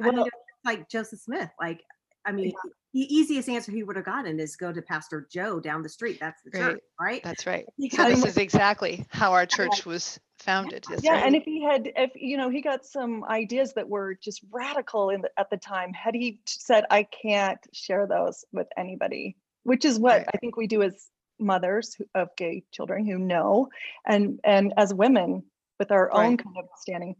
Yeah, 0.00 0.08
I 0.08 0.10
mean, 0.10 0.24
like 0.64 0.88
Joseph 0.88 1.20
Smith, 1.20 1.50
like 1.60 1.80
I 2.26 2.32
mean, 2.32 2.52
the 2.92 3.14
easiest 3.14 3.48
answer 3.48 3.72
he 3.72 3.82
would 3.82 3.96
have 3.96 4.04
gotten 4.04 4.40
is 4.40 4.56
go 4.56 4.72
to 4.72 4.82
Pastor 4.82 5.26
Joe 5.30 5.60
down 5.60 5.82
the 5.82 5.88
street. 5.88 6.18
That's 6.20 6.42
the 6.42 6.50
Great. 6.50 6.62
church, 6.62 6.80
right? 7.00 7.22
That's 7.22 7.46
right. 7.46 7.64
So 7.90 8.04
this 8.04 8.24
is 8.24 8.36
exactly 8.36 9.06
how 9.10 9.32
our 9.32 9.46
church 9.46 9.86
was 9.86 10.18
founded. 10.38 10.84
That's 10.88 11.02
yeah 11.02 11.12
right. 11.12 11.26
and 11.26 11.34
if 11.34 11.44
he 11.44 11.62
had 11.62 11.90
if 11.96 12.10
you 12.14 12.36
know 12.36 12.50
he 12.50 12.60
got 12.60 12.84
some 12.84 13.24
ideas 13.24 13.72
that 13.74 13.88
were 13.88 14.18
just 14.22 14.42
radical 14.50 15.10
in 15.10 15.22
the, 15.22 15.30
at 15.38 15.48
the 15.50 15.56
time 15.56 15.92
had 15.94 16.14
he 16.14 16.40
said 16.46 16.84
i 16.90 17.04
can't 17.04 17.58
share 17.72 18.06
those 18.06 18.44
with 18.52 18.66
anybody 18.76 19.36
which 19.62 19.84
is 19.84 19.98
what 19.98 20.18
Right. 20.18 20.26
i 20.34 20.36
think 20.36 20.56
we 20.56 20.66
do 20.66 20.82
as 20.82 21.08
mothers 21.38 21.96
of 22.14 22.28
gay 22.36 22.64
children 22.70 23.06
who 23.06 23.18
know 23.18 23.68
and 24.06 24.40
and 24.44 24.74
as 24.76 24.92
women 24.92 25.42
with 25.78 25.90
our 25.90 26.12
own 26.12 26.36
kind 26.36 26.56
of 26.58 26.66
standing 26.78 27.16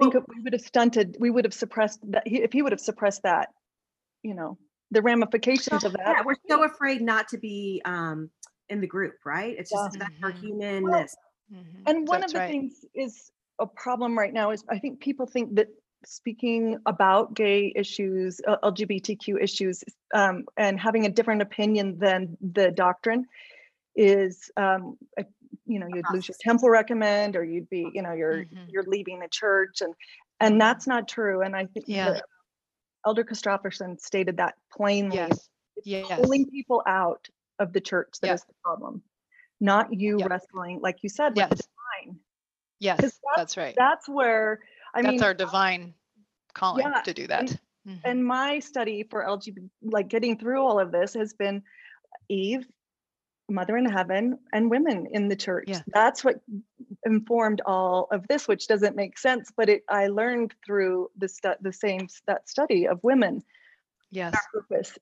I 0.00 0.10
think 0.10 0.28
we 0.28 0.40
would 0.42 0.52
have 0.52 0.62
stunted 0.62 1.16
we 1.20 1.30
would 1.30 1.44
have 1.44 1.54
suppressed 1.54 2.00
that 2.12 2.22
if 2.24 2.52
he 2.52 2.62
would 2.62 2.72
have 2.72 2.80
suppressed 2.80 3.24
that 3.24 3.50
you 4.22 4.34
know 4.34 4.58
the 4.90 5.02
ramifications 5.02 5.84
of 5.84 5.92
that 5.92 6.16
Yeah, 6.18 6.22
we're 6.24 6.34
so 6.48 6.64
afraid 6.64 7.02
not 7.02 7.28
to 7.28 7.38
be 7.38 7.82
um 7.84 8.30
in 8.68 8.80
the 8.80 8.86
group, 8.86 9.14
right? 9.24 9.56
It's 9.58 9.70
just 9.70 9.84
Yeah. 9.84 9.98
that's 9.98 10.14
our 10.22 10.32
humanness. 10.40 11.16
Mhm. 11.52 11.84
And 11.86 12.06
one 12.08 12.20
That's 12.20 12.32
of 12.34 12.34
the 12.34 12.40
right. 12.40 12.52
things 12.52 12.84
is 12.94 13.30
a 13.58 13.66
problem 13.66 14.18
right 14.18 14.32
now 14.32 14.50
is 14.50 14.64
I 14.68 14.78
think 14.78 15.00
people 15.00 15.26
think 15.26 15.54
that 15.56 15.68
speaking 16.04 16.78
about 16.86 17.34
gay 17.34 17.72
issues, 17.74 18.40
uh, 18.46 18.56
LGBTQ 18.62 19.42
issues, 19.42 19.82
um, 20.14 20.44
and 20.56 20.78
having 20.78 21.06
a 21.06 21.10
different 21.10 21.42
opinion 21.42 21.98
than 21.98 22.36
the 22.40 22.70
doctrine 22.70 23.26
is, 23.96 24.50
um, 24.56 24.96
a, 25.18 25.24
you 25.66 25.78
know, 25.80 25.86
you'd 25.88 26.10
lose 26.10 26.28
your 26.28 26.36
temple 26.40 26.70
recommend, 26.70 27.36
or 27.36 27.44
you'd 27.44 27.68
be, 27.70 27.90
you 27.94 28.02
know, 28.02 28.12
you're 28.12 28.46
Mhm. 28.54 28.68
you're 28.68 28.84
leaving 28.84 29.20
the 29.20 29.28
church, 29.30 29.80
and 29.80 29.94
and 30.40 30.60
that's 30.60 30.86
not 30.86 31.08
true. 31.08 31.42
And 31.42 31.56
I 31.56 31.66
think 31.66 31.86
Yeah. 31.86 32.12
that 32.12 32.24
Elder 33.06 33.24
Christofferson 33.24 34.00
stated 34.00 34.36
that 34.38 34.54
plainly. 34.72 35.16
Yes. 35.16 35.48
It's 35.76 35.86
Yes. 35.86 36.20
pulling 36.20 36.50
people 36.50 36.82
out 36.86 37.28
of 37.58 37.72
the 37.72 37.80
church 37.80 38.14
that 38.22 38.34
is 38.34 38.40
Yeah. 38.40 38.44
the 38.48 38.54
problem, 38.64 39.02
not 39.60 39.92
you 39.92 40.18
Yeah. 40.18 40.26
wrestling, 40.28 40.80
like 40.80 41.02
you 41.02 41.08
said, 41.08 41.36
with 41.36 41.48
the 41.50 41.56
Yes. 41.56 41.68
divine 42.02 42.20
Yes. 42.80 42.96
that's- 42.98 43.20
That's 43.36 43.56
right. 43.56 43.74
that's 43.76 44.08
where 44.08 44.60
I 44.94 45.02
That's 45.02 45.10
mean, 45.10 45.16
that's 45.18 45.26
our 45.26 45.34
divine 45.34 45.94
calling 46.54 46.86
yeah, 46.86 47.02
to 47.02 47.12
do 47.14 47.26
that. 47.26 47.44
Mhm. 47.86 48.00
and 48.04 48.24
my 48.24 48.58
study 48.58 49.02
for 49.04 49.24
LGBT, 49.26 49.68
like 49.82 50.08
getting 50.08 50.38
through 50.38 50.60
all 50.62 50.80
of 50.80 50.90
this, 50.92 51.14
has 51.14 51.34
been 51.34 51.62
Eve, 52.28 52.66
Mother 53.50 53.76
in 53.76 53.86
Heaven, 53.86 54.38
and 54.52 54.70
women 54.70 55.06
in 55.10 55.28
the 55.28 55.36
church. 55.36 55.66
Yeah. 55.68 55.80
That's 55.88 56.22
what 56.22 56.40
informed 57.06 57.62
all 57.64 58.08
of 58.12 58.26
this, 58.28 58.46
which 58.46 58.66
doesn't 58.66 58.96
make 58.96 59.18
sense, 59.18 59.50
but 59.56 59.68
it 59.68 59.82
I 59.88 60.08
learned 60.08 60.54
through 60.66 61.10
the 61.16 61.28
stu- 61.28 61.54
the 61.60 61.72
same 61.72 62.08
that 62.26 62.48
study 62.48 62.86
of 62.86 63.02
women 63.02 63.42
yes. 64.10 64.36
purpose, 64.52 64.98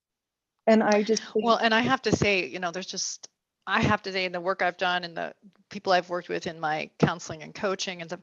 and 0.67 0.83
I 0.83 1.03
just 1.03 1.23
Well, 1.35 1.57
and 1.57 1.75
I 1.75 1.81
have 1.81 2.03
to 2.03 2.15
say, 2.15 2.47
you 2.47 2.59
know, 2.61 2.71
there's 2.71 2.87
just, 2.87 3.29
I 3.67 3.83
have 3.83 4.03
to 4.03 4.13
say, 4.13 4.25
in 4.25 4.33
the 4.33 4.41
work 4.41 4.63
I've 4.63 4.77
done 4.77 5.05
and 5.05 5.17
the 5.17 5.35
people 5.71 5.93
I've 5.93 6.09
worked 6.09 6.29
with 6.29 6.47
in 6.47 6.61
my 6.61 6.91
counseling 6.99 7.43
and 7.43 7.55
coaching 7.55 8.01
and 8.01 8.11
stuff, 8.11 8.21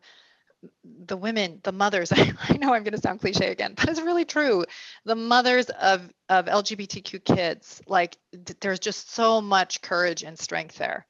the 0.84 1.18
women, 1.18 1.60
the 1.64 1.72
mothers, 1.72 2.12
I 2.16 2.58
know 2.58 2.74
I'm 2.74 2.84
going 2.84 2.94
to 2.94 3.02
sound 3.02 3.20
cliche 3.20 3.52
again, 3.52 3.74
but 3.76 3.90
it's 3.90 4.02
really 4.02 4.26
true. 4.26 4.66
The 5.06 5.16
mothers 5.16 5.70
of, 5.70 6.10
of 6.30 6.46
LGBTQ 6.46 7.24
kids, 7.24 7.82
like, 7.88 8.18
th- 8.32 8.60
there's 8.60 8.80
just 8.80 9.12
so 9.12 9.42
much 9.42 9.82
courage 9.82 10.24
and 10.24 10.38
strength 10.38 10.78
there. 10.78 11.06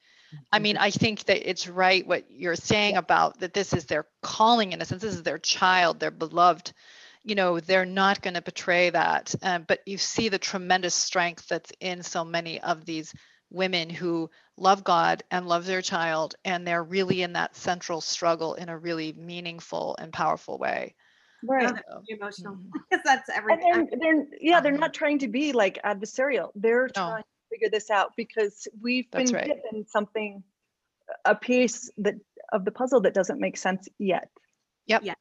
I 0.52 0.60
mean, 0.60 0.78
I 0.78 0.90
think 0.90 1.26
that 1.26 1.48
it's 1.48 1.68
right 1.68 2.06
what 2.06 2.26
you're 2.30 2.56
saying 2.56 2.98
about 2.98 3.40
that 3.40 3.54
this 3.54 3.74
is 3.74 3.86
their 3.86 4.08
calling 4.22 4.72
in 4.72 4.82
a 4.82 4.86
sense. 4.86 5.02
This 5.02 5.16
is 5.16 5.24
their 5.24 5.38
child, 5.38 6.00
their 6.00 6.12
beloved. 6.12 6.74
You 7.24 7.36
know, 7.36 7.60
they're 7.60 7.86
not 7.86 8.22
going 8.22 8.34
to 8.34 8.42
betray 8.42 8.90
that. 8.90 9.34
Um, 9.42 9.64
but 9.68 9.80
you 9.86 9.98
see 9.98 10.30
the 10.30 10.40
tremendous 10.40 10.96
strength 10.96 11.48
that's 11.48 11.72
in 11.80 12.04
so 12.04 12.24
many 12.26 12.60
of 12.62 12.86
these 12.86 13.14
women 13.54 13.90
who 13.90 14.30
love 14.58 14.84
God 14.84 15.24
and 15.32 15.48
love 15.48 15.66
their 15.66 15.82
child, 15.82 16.36
and 16.44 16.68
they're 16.68 16.84
really 16.84 17.22
in 17.22 17.34
that 17.34 17.56
central 17.56 18.02
struggle 18.02 18.56
in 18.56 18.68
a 18.70 18.78
really 18.78 19.14
meaningful 19.14 19.96
and 20.00 20.12
powerful 20.12 20.58
way. 20.58 20.96
right. 21.46 21.68
That's 21.74 21.82
really 21.88 22.20
emotional 22.20 22.56
mm-hmm. 22.56 22.70
because 22.90 23.04
that's 23.06 23.30
and 23.30 23.38
everything. 23.38 23.90
they're, 23.92 24.00
they're 24.16 24.26
yeah 24.42 24.60
they're 24.60 24.72
not 24.74 24.86
um, 24.86 24.92
trying 24.92 25.20
to 25.20 25.28
be 25.28 25.54
like 25.54 25.80
adversarial 25.84 26.50
they're 26.56 26.88
No. 26.96 27.04
trying 27.10 27.24
to 27.24 27.28
figure 27.52 27.70
this 27.70 27.90
out 27.90 28.12
because 28.18 28.68
we've 28.82 29.06
That's 29.12 29.32
been 29.32 29.40
right. 29.40 29.48
given 29.64 29.86
something 29.88 30.44
a 31.26 31.36
piece 31.36 31.92
that 31.98 32.16
of 32.52 32.66
the 32.66 32.72
puzzle 32.72 33.02
that 33.02 33.14
doesn't 33.14 33.40
make 33.40 33.58
sense 33.58 33.88
yet 34.00 34.30
Yep. 34.88 35.02
Yeah. 35.04 35.14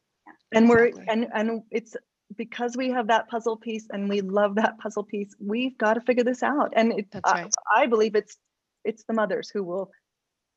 and 0.53 0.68
we're 0.68 0.93
and 1.09 1.26
and 1.35 1.62
it's 1.70 1.97
because 2.37 2.76
we 2.76 2.91
have 2.91 3.07
that 3.09 3.28
puzzle 3.28 3.57
piece 3.57 3.87
and 3.91 4.09
we 4.09 4.20
love 4.20 4.55
that 4.57 4.78
puzzle 4.78 5.03
piece 5.05 5.35
we've 5.41 5.76
got 5.78 5.95
to 5.95 6.01
figure 6.01 6.24
this 6.24 6.43
out 6.43 6.72
and 6.76 6.93
it, 6.93 7.11
That's 7.11 7.30
I, 7.30 7.43
right. 7.43 7.55
I 7.74 7.87
believe 7.87 8.14
it's 8.14 8.37
it's 8.85 9.05
the 9.05 9.14
mothers 9.14 9.49
who 9.51 9.62
will 9.62 9.91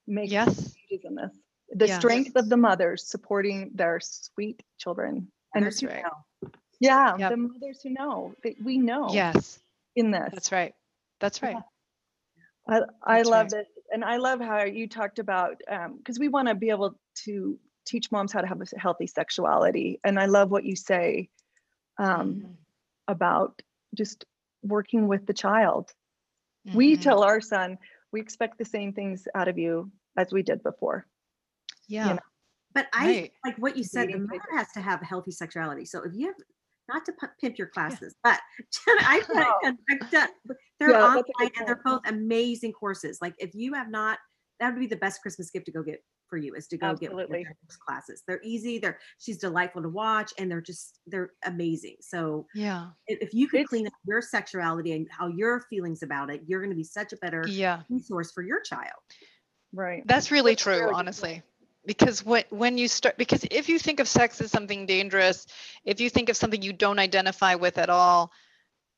make 0.08 0.32
Yes. 0.32 0.76
changes 0.90 1.06
in 1.06 1.16
this 1.16 1.32
the 1.72 1.88
Yes. 1.88 1.98
strength 1.98 2.36
of 2.36 2.50
the 2.50 2.58
mothers 2.58 3.08
supporting 3.08 3.72
their 3.74 4.00
sweet 4.00 4.62
children 4.78 5.28
and 5.54 5.66
who 5.66 5.88
right. 5.88 6.04
know. 6.04 6.50
yeah 6.80 7.18
Yep. 7.18 7.30
the 7.32 7.38
mothers 7.38 7.82
who 7.84 7.90
know 7.90 8.34
that 8.44 8.54
we 8.64 8.78
know 8.78 9.10
Yes, 9.14 9.60
in 9.96 10.12
this 10.12 10.30
that's 10.34 10.52
right. 10.52 10.74
That's 11.20 11.42
right. 11.42 11.58
I, 12.68 12.82
I 13.04 13.18
That's 13.18 13.30
love 13.30 13.52
right. 13.54 13.62
it. 13.62 13.68
And 13.92 14.04
I 14.04 14.18
love 14.18 14.40
how 14.42 14.64
you 14.64 14.88
talked 14.88 15.20
about, 15.20 15.62
um, 15.70 15.98
because 15.98 16.20
we 16.20 16.28
want 16.28 16.48
to 16.48 16.56
be 16.56 16.70
able 16.70 17.00
to 17.26 17.60
teach 17.86 18.12
moms 18.12 18.34
how 18.34 18.42
to 18.42 18.48
have 18.48 18.62
a 18.62 18.80
healthy 18.80 19.08
sexuality. 19.08 20.00
And 20.04 20.20
I 20.20 20.26
love 20.26 20.50
what 20.52 20.66
you 20.66 20.76
say 20.76 21.30
um, 21.98 22.44
Mhm. 22.44 22.58
about 23.08 23.62
just 23.96 24.26
working 24.64 25.08
with 25.08 25.26
the 25.28 25.34
child. 25.34 25.94
We 26.74 26.98
Mhm. 26.98 27.02
tell 27.04 27.24
our 27.24 27.42
son, 27.42 27.78
we 28.12 28.22
expect 28.22 28.58
the 28.60 28.66
same 28.66 28.94
things 28.94 29.28
out 29.36 29.48
of 29.48 29.58
you 29.58 29.92
as 30.18 30.34
we 30.34 30.44
did 30.44 30.64
before. 30.64 31.08
Yeah. 31.88 32.14
know, 32.14 32.20
But 32.74 32.88
I 32.94 33.06
Right. 33.08 33.34
like 33.46 33.58
what 33.58 33.78
you 33.78 33.84
said. 33.84 34.08
The 34.12 34.20
Dating 34.20 34.28
mother 34.32 34.58
has 34.58 34.72
to 34.74 34.82
have 34.82 35.02
a 35.02 35.06
healthy 35.06 35.32
sexuality. 35.32 35.86
So 35.86 36.04
if 36.04 36.14
you 36.16 36.28
have 36.28 36.36
not 36.90 37.06
to 37.06 37.14
pu- 37.14 37.28
pimp 37.42 37.58
your 37.58 37.68
classes, 37.68 38.16
but 38.24 38.40
I've 38.88 39.28
done, 39.34 39.46
No. 39.64 39.76
I've 39.90 40.10
done 40.12 40.30
they're 40.80 40.92
Yeah, 40.92 41.02
online 41.02 41.52
and 41.58 41.68
they're 41.68 41.82
both 41.86 42.02
amazing 42.06 42.74
courses. 42.74 43.20
Like 43.22 43.36
if 43.40 43.56
you 43.56 43.74
have 43.74 43.90
not, 43.90 44.20
that 44.60 44.72
would 44.74 44.80
be 44.80 44.88
the 44.88 44.96
best 44.98 45.22
Christmas 45.22 45.50
gift 45.52 45.66
to 45.68 45.72
go 45.72 45.84
get 45.84 46.04
for 46.30 46.38
you 46.38 46.54
is 46.56 46.68
to 46.68 46.78
go 46.78 46.96
get 46.96 47.12
one 47.12 47.22
of 47.24 47.30
Absolutely. 47.30 47.44
those 47.68 47.78
classes. 47.78 48.24
They're 48.28 48.42
easy. 48.44 48.78
They're 48.80 49.00
she's 49.20 49.38
delightful 49.38 49.82
to 49.82 49.90
watch 49.90 50.34
and 50.38 50.50
they're 50.50 50.62
just 50.62 51.00
they're 51.08 51.32
amazing. 51.44 51.98
So 52.02 52.48
Yeah. 52.54 52.88
if, 53.08 53.20
if 53.22 53.34
you 53.34 53.48
could 53.48 53.62
It's- 53.62 53.70
clean 53.70 53.88
up 53.88 53.94
your 54.08 54.22
sexuality 54.22 54.94
and 54.94 55.08
how 55.10 55.28
your 55.28 55.62
feelings 55.70 56.04
about 56.04 56.30
it, 56.30 56.42
you're 56.48 56.60
going 56.62 56.72
to 56.72 56.76
be 56.76 56.84
such 56.84 57.14
a 57.14 57.18
better 57.18 57.44
Yeah. 57.48 57.84
resource 57.90 58.32
for 58.32 58.44
your 58.44 58.62
child. 58.62 59.00
Right. 59.74 60.04
That's 60.08 60.32
really 60.32 60.54
That's 60.54 60.66
a 60.66 60.70
really 60.72 60.86
true, 60.88 60.96
honestly. 60.96 61.44
Because 61.86 62.26
when 62.26 62.44
when 62.50 62.78
you 62.78 62.88
start 62.88 63.18
because 63.18 63.46
if 63.52 63.70
you 63.70 63.78
think 63.78 64.00
of 64.00 64.08
sex 64.08 64.42
as 64.42 64.50
something 64.52 64.86
dangerous, 64.88 65.46
if 65.84 66.00
you 66.00 66.10
think 66.10 66.30
of 66.30 66.38
something 66.38 66.62
you 66.62 66.74
don't 66.74 66.98
identify 66.98 67.56
with 67.56 67.78
at 67.78 67.90
all, 67.92 68.32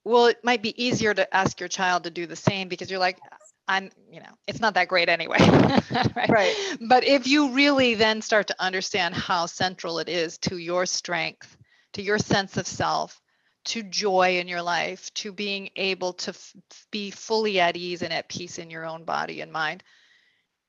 well, 0.05 0.27
it 0.27 0.41
might 0.41 0.61
be 0.61 0.81
easier 0.81 1.13
to 1.13 1.35
ask 1.35 1.59
your 1.59 1.67
child 1.67 2.05
to 2.05 2.09
do 2.09 2.25
the 2.25 2.35
same 2.35 2.69
because 2.69 2.89
you're 2.89 2.99
like, 2.99 3.19
I'm, 3.67 3.91
you 4.11 4.19
know, 4.19 4.31
it's 4.47 4.59
not 4.59 4.75
that 4.75 4.87
great 4.87 5.09
anyway. 5.09 5.37
right? 6.15 6.29
Right. 6.29 6.55
But 6.87 7.03
if 7.03 7.27
you 7.27 7.51
really 7.51 7.95
then 7.95 8.21
start 8.21 8.47
to 8.47 8.55
understand 8.59 9.13
how 9.13 9.45
central 9.45 9.99
it 9.99 10.09
is 10.09 10.37
to 10.39 10.57
your 10.57 10.85
strength, 10.85 11.57
to 11.93 12.01
your 12.01 12.17
sense 12.17 12.57
of 12.57 12.65
self, 12.65 13.21
to 13.65 13.83
joy 13.83 14.39
in 14.39 14.47
your 14.47 14.61
life, 14.61 15.13
to 15.15 15.33
being 15.33 15.69
able 15.75 16.13
to 16.13 16.29
f- 16.29 16.53
be 16.91 17.11
fully 17.11 17.59
at 17.59 17.75
ease 17.75 18.01
and 18.01 18.13
at 18.13 18.29
peace 18.29 18.59
in 18.59 18.69
your 18.69 18.85
own 18.85 19.03
body 19.03 19.41
and 19.41 19.51
mind, 19.51 19.83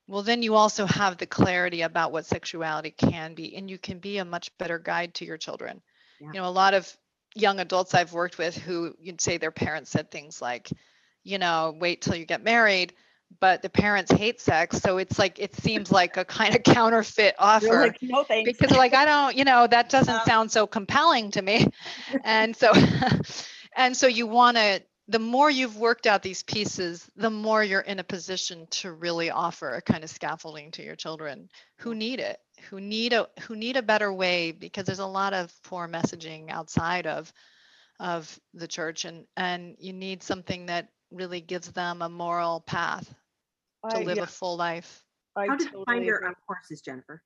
well, 0.09 0.23
then 0.23 0.43
you 0.43 0.55
also 0.55 0.87
have 0.87 1.19
the 1.19 1.27
clarity 1.27 1.83
about 1.83 2.13
what 2.13 2.27
sexuality 2.27 2.91
can 2.91 3.35
be, 3.35 3.55
and 3.55 3.71
you 3.71 3.79
can 3.79 3.99
be 3.99 4.19
a 4.19 4.25
much 4.25 4.57
better 4.59 4.79
guide 4.79 5.15
to 5.15 5.27
your 5.27 5.37
children. 5.37 5.83
Yeah. 6.19 6.29
You 6.29 6.41
know, 6.41 6.49
a 6.49 6.51
lot 6.51 6.75
of 6.75 6.91
young 7.35 7.61
adults 7.61 7.95
I've 7.95 8.15
worked 8.15 8.39
with 8.39 8.57
who 8.57 8.95
you'd 8.99 9.21
say 9.21 9.37
their 9.37 9.51
parents 9.51 9.91
said 9.91 10.11
things 10.11 10.41
like, 10.41 10.71
you 11.29 11.39
know, 11.39 11.77
wait 11.79 12.01
till 12.01 12.15
you 12.15 12.25
get 12.25 12.43
married, 12.43 12.95
but 13.41 13.61
the 13.63 13.69
parents 13.69 14.11
hate 14.11 14.41
sex. 14.41 14.79
So 14.79 14.99
it's 14.99 15.19
like, 15.19 15.39
it 15.39 15.55
seems 15.55 15.93
like 15.93 16.17
a 16.17 16.25
kind 16.25 16.57
of 16.57 16.63
counterfeit 16.75 17.35
offer 17.39 17.83
like, 17.83 17.99
no 18.03 18.25
thanks. 18.25 18.59
because 18.59 18.77
like 18.77 18.95
i 18.95 19.05
don't 19.05 19.37
you 19.37 19.45
know 19.45 19.67
that 19.67 19.89
doesn't 19.91 20.23
sound 20.25 20.51
so 20.51 20.67
compelling 20.67 21.31
to 21.31 21.43
me 21.43 21.67
and 22.25 22.57
so 22.57 22.73
and 23.77 23.97
so 23.97 24.07
you 24.07 24.27
want 24.27 24.57
to 24.57 24.83
the 25.11 25.19
more 25.19 25.51
you've 25.51 25.79
worked 25.79 26.07
out 26.07 26.23
these 26.23 26.43
pieces 26.43 27.11
the 27.17 27.31
more 27.31 27.63
you're 27.63 27.81
in 27.81 27.99
a 27.99 28.05
position 28.05 28.67
to 28.71 28.93
really 28.93 29.31
offer 29.31 29.75
a 29.75 29.83
kind 29.83 30.05
of 30.05 30.11
scaffolding 30.11 30.71
to 30.71 30.83
your 30.83 30.97
children 30.97 31.49
who 31.79 31.95
need 31.95 32.21
it 32.21 32.39
who 32.71 32.81
need 32.81 33.13
a 33.13 33.27
who 33.43 33.57
need 33.57 33.77
a 33.77 33.83
better 33.83 34.13
way 34.13 34.53
because 34.53 34.85
there's 34.85 34.99
a 34.99 35.07
lot 35.07 35.33
of 35.33 35.53
poor 35.63 35.89
messaging 35.89 36.51
outside 36.51 37.07
of 37.07 37.33
of 38.01 38.39
the 38.55 38.69
church 38.69 39.05
and 39.05 39.27
and 39.37 39.77
you 39.79 39.93
need 39.93 40.23
something 40.23 40.67
that 40.67 40.89
really 41.11 41.41
gives 41.41 41.73
them 41.73 42.03
a 42.03 42.09
moral 42.09 42.61
path 42.61 43.13
to 43.91 43.99
I- 43.99 44.03
live 44.03 44.19
yeah, 44.19 44.25
a 44.25 44.27
full 44.27 44.57
life 44.57 45.05
I 45.37 45.47
How 45.47 45.57
did 45.57 45.73
you 45.73 45.85
find 45.85 45.87
totally 45.87 46.07
your 46.07 46.17
agree. 46.17 46.29
uh, 46.29 46.35
courses, 46.47 46.81
Jennifer? 46.81 47.23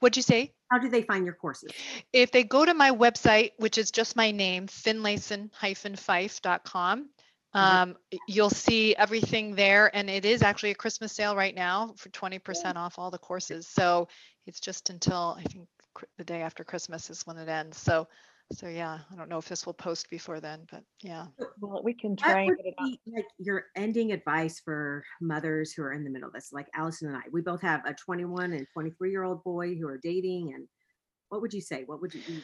What'd 0.00 0.16
you 0.16 0.22
say? 0.22 0.52
How 0.70 0.78
do 0.78 0.88
they 0.88 1.02
find 1.02 1.24
your 1.24 1.34
courses? 1.34 1.70
If 2.12 2.32
they 2.32 2.44
go 2.44 2.64
to 2.64 2.74
my 2.74 2.90
website, 2.90 3.52
which 3.56 3.78
is 3.78 3.90
just 3.90 4.16
my 4.16 4.30
name, 4.30 4.66
finlayson-fife.com, 4.66 7.08
um, 7.54 7.96
you'll 8.28 8.50
see 8.50 8.94
everything 8.96 9.54
there. 9.54 9.94
And 9.94 10.10
it 10.10 10.24
is 10.24 10.42
actually 10.42 10.72
a 10.72 10.74
Christmas 10.74 11.12
sale 11.12 11.36
right 11.36 11.54
now 11.54 11.94
for 11.96 12.08
20% 12.10 12.76
off 12.76 12.98
all 12.98 13.10
the 13.10 13.18
courses. 13.18 13.66
So 13.66 14.08
it's 14.46 14.60
just 14.60 14.90
until 14.90 15.36
I 15.38 15.42
think 15.44 15.68
cr- 15.94 16.04
the 16.18 16.24
day 16.24 16.42
after 16.42 16.64
Christmas 16.64 17.08
is 17.10 17.26
when 17.26 17.38
it 17.38 17.48
ends. 17.48 17.78
So, 17.78 18.08
so 18.52 18.68
yeah, 18.68 18.98
I 19.12 19.16
don't 19.16 19.28
know 19.28 19.38
if 19.38 19.48
this 19.48 19.66
will 19.66 19.74
post 19.74 20.08
before 20.10 20.40
then, 20.40 20.66
but 20.70 20.84
yeah. 21.02 21.26
Well, 21.60 21.82
we 21.82 21.92
can 21.94 22.16
try 22.16 22.42
and 22.42 22.56
get 22.56 22.66
it 22.66 22.74
on. 22.78 22.90
be 22.90 23.00
like 23.14 23.26
your 23.38 23.64
ending 23.76 24.12
advice 24.12 24.60
for 24.60 25.04
mothers 25.20 25.72
who 25.72 25.82
are 25.82 25.92
in 25.92 26.04
the 26.04 26.10
middle 26.10 26.28
of 26.28 26.34
this? 26.34 26.52
Like 26.52 26.68
Allison 26.74 27.08
and 27.08 27.16
I, 27.16 27.22
we 27.32 27.40
both 27.42 27.60
have 27.62 27.84
a 27.84 27.94
21 27.94 28.52
and 28.52 28.66
23 28.72 29.10
year 29.10 29.24
old 29.24 29.42
boy 29.44 29.74
who 29.74 29.88
are 29.88 29.98
dating. 29.98 30.52
And 30.54 30.66
what 31.28 31.40
would 31.42 31.52
you 31.52 31.60
say? 31.60 31.82
What 31.84 32.00
would 32.00 32.14
you? 32.14 32.22
you- 32.28 32.42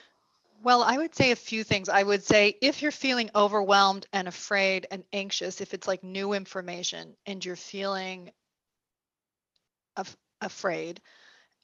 Well, 0.62 0.82
I 0.82 0.96
would 0.96 1.14
say 1.14 1.30
a 1.30 1.36
few 1.36 1.64
things. 1.64 1.88
I 1.88 2.02
would 2.02 2.22
say 2.24 2.56
if 2.60 2.82
you're 2.82 2.90
feeling 2.90 3.30
overwhelmed 3.34 4.06
and 4.12 4.28
afraid 4.28 4.86
and 4.90 5.04
anxious, 5.12 5.60
if 5.60 5.72
it's 5.72 5.86
like 5.86 6.02
new 6.02 6.32
information 6.32 7.14
and 7.26 7.44
you're 7.44 7.56
feeling 7.56 8.30
af- 9.96 10.16
afraid, 10.40 11.00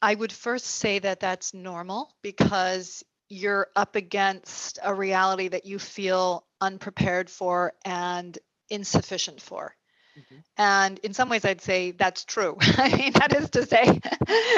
I 0.00 0.14
would 0.14 0.32
first 0.32 0.66
say 0.66 1.00
that 1.00 1.20
that's 1.20 1.52
normal 1.54 2.14
because 2.22 3.04
you're 3.28 3.68
up 3.76 3.96
against 3.96 4.78
a 4.82 4.94
reality 4.94 5.48
that 5.48 5.66
you 5.66 5.78
feel 5.78 6.44
unprepared 6.60 7.30
for 7.30 7.72
and 7.84 8.38
insufficient 8.70 9.40
for. 9.40 9.74
Mhm. 10.16 10.42
And 10.56 10.98
in 11.00 11.14
some 11.14 11.28
ways, 11.28 11.44
I'd 11.44 11.60
say 11.60 11.92
that's 11.92 12.24
true. 12.24 12.56
I 12.60 12.96
mean, 12.96 13.12
that 13.12 13.34
is 13.34 13.50
to 13.50 13.66
say, 13.66 14.00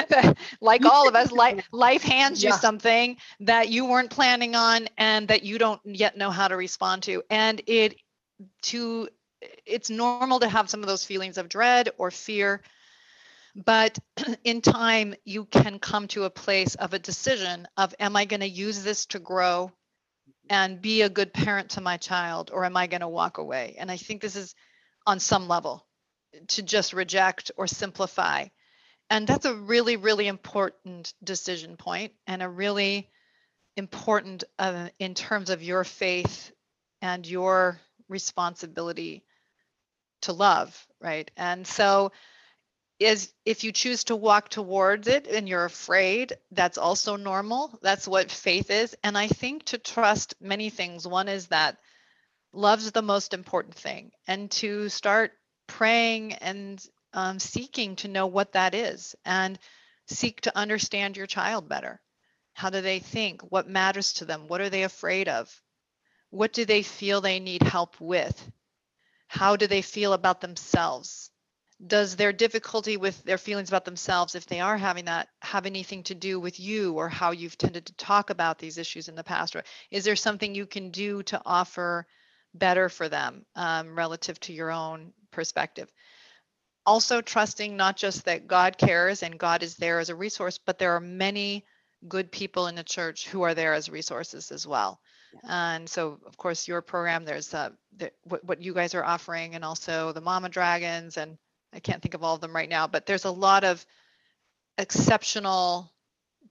that 0.09 0.37
like 0.61 0.85
all 0.85 1.07
of 1.07 1.15
us, 1.15 1.31
life, 1.31 1.55
life 1.71 2.03
hands 2.03 2.43
you 2.43 2.51
something 2.51 3.17
that 3.41 3.69
you 3.69 3.85
weren't 3.85 4.11
planning 4.11 4.55
on 4.55 4.87
and 4.97 5.27
that 5.29 5.43
you 5.43 5.57
don't 5.59 5.81
yet 5.85 6.17
know 6.17 6.31
how 6.31 6.47
to 6.47 6.55
respond 6.55 7.03
to. 7.03 7.23
And 7.29 7.61
it 7.67 7.95
to 8.63 9.09
it's 9.65 9.89
normal 9.89 10.39
to 10.39 10.47
have 10.49 10.69
some 10.69 10.81
of 10.81 10.87
those 10.87 11.05
feelings 11.05 11.37
of 11.37 11.49
dread 11.49 11.89
or 11.97 12.11
fear 12.11 12.61
but 13.55 13.97
in 14.43 14.61
time 14.61 15.15
you 15.25 15.45
can 15.45 15.79
come 15.79 16.07
to 16.09 16.23
a 16.23 16.29
place 16.29 16.75
of 16.75 16.93
a 16.93 16.99
decision 16.99 17.67
of 17.77 17.93
am 17.99 18.15
i 18.15 18.25
going 18.25 18.39
to 18.39 18.47
use 18.47 18.83
this 18.83 19.05
to 19.07 19.19
grow 19.19 19.71
and 20.49 20.81
be 20.81 21.01
a 21.01 21.09
good 21.09 21.33
parent 21.33 21.71
to 21.71 21.81
my 21.81 21.97
child 21.97 22.51
or 22.53 22.65
am 22.65 22.77
i 22.77 22.87
going 22.87 23.01
to 23.01 23.07
walk 23.07 23.37
away? 23.37 23.75
And 23.77 23.91
i 23.91 23.97
think 23.97 24.21
this 24.21 24.35
is 24.35 24.55
on 25.05 25.19
some 25.19 25.47
level 25.47 25.85
to 26.49 26.61
just 26.61 26.93
reject 26.93 27.51
or 27.57 27.67
simplify. 27.67 28.45
And 29.09 29.27
that's 29.27 29.45
a 29.45 29.55
really 29.55 29.97
really 29.97 30.27
important 30.27 31.13
decision 31.23 31.77
point 31.77 32.13
and 32.27 32.41
a 32.41 32.49
really 32.49 33.09
important 33.77 34.43
uh, 34.59 34.89
in 34.99 35.13
terms 35.15 35.49
of 35.49 35.63
your 35.63 35.83
faith 35.83 36.51
and 37.01 37.25
your 37.25 37.79
responsibility 38.09 39.23
to 40.21 40.33
love 40.33 40.87
right? 41.01 41.29
And 41.35 41.65
so 41.65 42.11
is 43.05 43.33
if 43.45 43.63
you 43.63 43.71
choose 43.71 44.03
to 44.05 44.15
walk 44.15 44.49
towards 44.49 45.07
it 45.07 45.27
and 45.27 45.49
you're 45.49 45.65
afraid 45.65 46.33
that's 46.51 46.77
also 46.77 47.15
normal. 47.15 47.77
That's 47.81 48.07
what 48.07 48.31
faith 48.31 48.69
is. 48.69 48.95
And 49.03 49.17
i 49.17 49.27
think 49.27 49.65
to 49.65 49.77
trust 49.77 50.35
many 50.39 50.69
things. 50.69 51.07
One 51.07 51.27
is 51.27 51.47
that 51.47 51.77
love's 52.53 52.91
the 52.91 53.01
most 53.01 53.33
important 53.33 53.75
thing. 53.75 54.11
And 54.27 54.51
to 54.51 54.89
start 54.89 55.31
praying 55.67 56.33
and 56.33 56.83
um, 57.13 57.39
seeking 57.39 57.95
to 57.97 58.07
know 58.07 58.27
what 58.27 58.53
that 58.53 58.75
is 58.75 59.15
and 59.25 59.57
seek 60.07 60.41
to 60.41 60.57
understand 60.57 61.17
your 61.17 61.27
child 61.27 61.67
better. 61.67 62.01
How 62.53 62.69
do 62.69 62.81
they 62.81 62.99
think? 62.99 63.41
What 63.41 63.67
matters 63.67 64.13
to 64.13 64.25
them? 64.25 64.47
What 64.47 64.61
are 64.61 64.69
they 64.69 64.83
afraid 64.83 65.27
of? 65.27 65.49
What 66.29 66.53
do 66.53 66.65
they 66.65 66.83
feel 66.83 67.21
they 67.21 67.39
need 67.39 67.63
help 67.63 67.99
with? 67.99 68.51
How 69.27 69.55
do 69.55 69.65
they 69.65 69.81
feel 69.81 70.13
about 70.13 70.41
themselves 70.41 71.30
does 71.85 72.15
their 72.15 72.31
difficulty 72.31 72.97
with 72.97 73.23
their 73.23 73.37
feelings 73.37 73.69
about 73.69 73.85
themselves 73.85 74.35
if 74.35 74.45
they 74.45 74.59
are 74.59 74.77
having 74.77 75.05
that 75.05 75.29
have 75.41 75.65
anything 75.65 76.03
to 76.03 76.15
do 76.15 76.39
with 76.39 76.59
you 76.59 76.93
or 76.93 77.09
how 77.09 77.31
you've 77.31 77.57
tended 77.57 77.85
to 77.87 77.93
talk 77.93 78.29
about 78.29 78.59
these 78.59 78.77
issues 78.77 79.07
in 79.07 79.15
the 79.15 79.23
past? 79.23 79.55
Or 79.55 79.63
is 79.89 80.03
there 80.03 80.15
something 80.15 80.53
you 80.53 80.65
can 80.65 80.91
do 80.91 81.23
to 81.23 81.41
offer 81.45 82.05
better 82.53 82.89
for 82.89 83.09
them 83.09 83.45
um, 83.55 83.97
relative 83.97 84.39
to 84.41 84.53
your 84.53 84.71
own 84.71 85.13
perspective? 85.31 85.91
Also 86.85 87.21
trusting 87.21 87.77
not 87.77 87.97
just 87.97 88.25
that 88.25 88.47
god 88.47 88.77
cares 88.77 89.23
and 89.23 89.37
god 89.37 89.63
is 89.63 89.75
there 89.75 89.99
as 89.99 90.09
a 90.09 90.15
resource 90.15 90.57
but 90.57 90.79
there 90.79 90.95
are 90.95 90.99
many 90.99 91.63
good 92.07 92.31
people 92.31 92.67
in 92.67 92.75
the 92.75 92.83
church 92.83 93.27
who 93.27 93.43
are 93.43 93.53
there 93.53 93.73
as 93.73 93.89
resources 93.89 94.51
as 94.51 94.65
well. 94.65 94.99
And 95.47 95.87
so 95.87 96.19
of 96.25 96.37
course 96.37 96.67
your 96.67 96.81
program 96.81 97.25
there's 97.25 97.53
uh, 97.53 97.69
the, 97.97 98.11
what, 98.23 98.43
what 98.43 98.61
you 98.61 98.73
guys 98.73 98.93
are 98.95 99.03
offering 99.03 99.55
and 99.55 99.63
also 99.63 100.11
the 100.11 100.21
mama 100.21 100.49
dragons 100.49 101.17
and 101.17 101.37
I 101.73 101.79
can't 101.79 102.01
think 102.01 102.13
of 102.13 102.23
all 102.23 102.35
of 102.35 102.41
them 102.41 102.55
right 102.55 102.69
now, 102.69 102.87
but 102.87 103.05
there's 103.05 103.25
a 103.25 103.31
lot 103.31 103.63
of 103.63 103.85
exceptional 104.77 105.91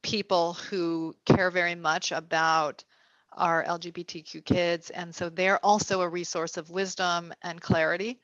people 0.02 0.54
who 0.54 1.14
care 1.24 1.50
very 1.50 1.74
much 1.74 2.12
about 2.12 2.84
our 3.32 3.64
LGBTQ 3.64 4.44
kids. 4.44 4.90
And 4.90 5.14
so 5.14 5.28
they're 5.28 5.64
also 5.64 6.00
a 6.00 6.08
resource 6.08 6.56
of 6.56 6.70
wisdom 6.70 7.32
and 7.42 7.60
clarity. 7.60 8.20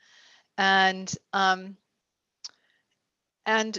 And 0.59 1.13
um, 1.33 1.77
and 3.45 3.79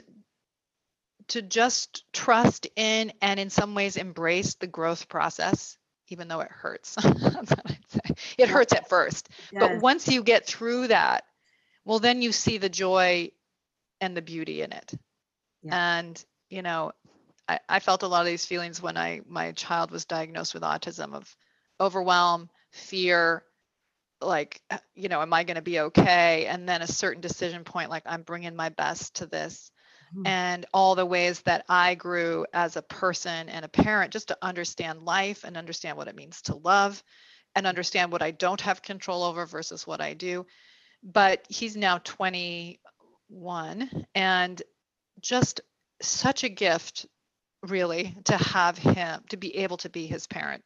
to 1.29 1.41
just 1.41 2.05
trust 2.13 2.67
in 2.75 3.11
and 3.21 3.39
in 3.39 3.49
some 3.49 3.75
ways 3.75 3.97
embrace 3.97 4.55
the 4.55 4.67
growth 4.67 5.09
process, 5.09 5.77
even 6.07 6.27
though 6.27 6.39
it 6.39 6.51
hurts. 6.51 6.95
That's 7.03 7.51
what 7.51 7.61
I'd 7.65 7.77
say. 7.89 8.15
It 8.37 8.49
hurts 8.49 8.73
at 8.73 8.87
first. 8.87 9.29
But 9.51 9.81
once 9.81 10.07
you 10.07 10.23
get 10.23 10.45
through 10.45 10.87
that, 10.87 11.25
well, 11.87 11.99
then 11.99 12.21
you 12.21 12.31
see 12.31 12.57
the 12.57 12.69
joy 12.69 13.31
and 14.01 14.15
the 14.15 14.21
beauty 14.21 14.61
in 14.61 14.73
it. 14.73 14.93
Yeah. 15.63 15.99
And, 15.99 16.25
you 16.49 16.61
know, 16.61 16.91
I, 17.47 17.59
I 17.69 17.79
felt 17.79 18.03
a 18.03 18.07
lot 18.07 18.21
of 18.21 18.27
these 18.27 18.45
feelings 18.45 18.81
when 18.81 18.97
I 18.97 19.21
my 19.27 19.53
child 19.53 19.91
was 19.91 20.05
diagnosed 20.05 20.53
with 20.53 20.63
autism 20.63 21.13
of 21.13 21.35
overwhelm, 21.79 22.49
fear, 22.71 23.43
like, 24.21 24.61
you 24.95 25.09
know, 25.09 25.21
am 25.21 25.33
I 25.33 25.43
going 25.43 25.55
to 25.55 25.61
be 25.61 25.79
okay? 25.79 26.47
And 26.47 26.67
then 26.67 26.81
a 26.81 26.87
certain 26.87 27.21
decision 27.21 27.63
point, 27.63 27.89
like 27.89 28.03
I'm 28.05 28.23
bringing 28.23 28.55
my 28.55 28.69
best 28.69 29.15
to 29.17 29.25
this. 29.25 29.71
Mhm. 30.13 30.25
And 30.25 30.65
all 30.73 30.95
the 30.95 31.05
ways 31.05 31.41
that 31.43 31.65
I 31.69 31.95
grew 31.95 32.45
as 32.53 32.75
a 32.75 32.81
person 32.81 33.49
and 33.49 33.63
a 33.63 33.69
parent, 33.69 34.11
just 34.13 34.29
to 34.29 34.37
understand 34.41 35.03
life 35.03 35.45
and 35.45 35.55
understand 35.55 35.97
what 35.97 36.07
it 36.07 36.15
means 36.15 36.41
to 36.43 36.55
love 36.55 37.03
and 37.55 37.65
understand 37.67 38.11
what 38.11 38.21
I 38.21 38.31
don't 38.31 38.61
have 38.61 38.81
control 38.81 39.23
over 39.23 39.45
versus 39.45 39.87
what 39.87 40.01
I 40.01 40.13
do 40.13 40.45
but 41.03 41.45
he's 41.49 41.75
now 41.75 41.97
21 41.99 44.05
and 44.15 44.61
just 45.21 45.61
such 46.01 46.43
a 46.43 46.49
gift 46.49 47.05
really 47.63 48.15
to 48.25 48.37
have 48.37 48.77
him 48.77 49.21
to 49.29 49.37
be 49.37 49.57
able 49.57 49.77
to 49.77 49.89
be 49.89 50.05
his 50.05 50.27
parent 50.27 50.63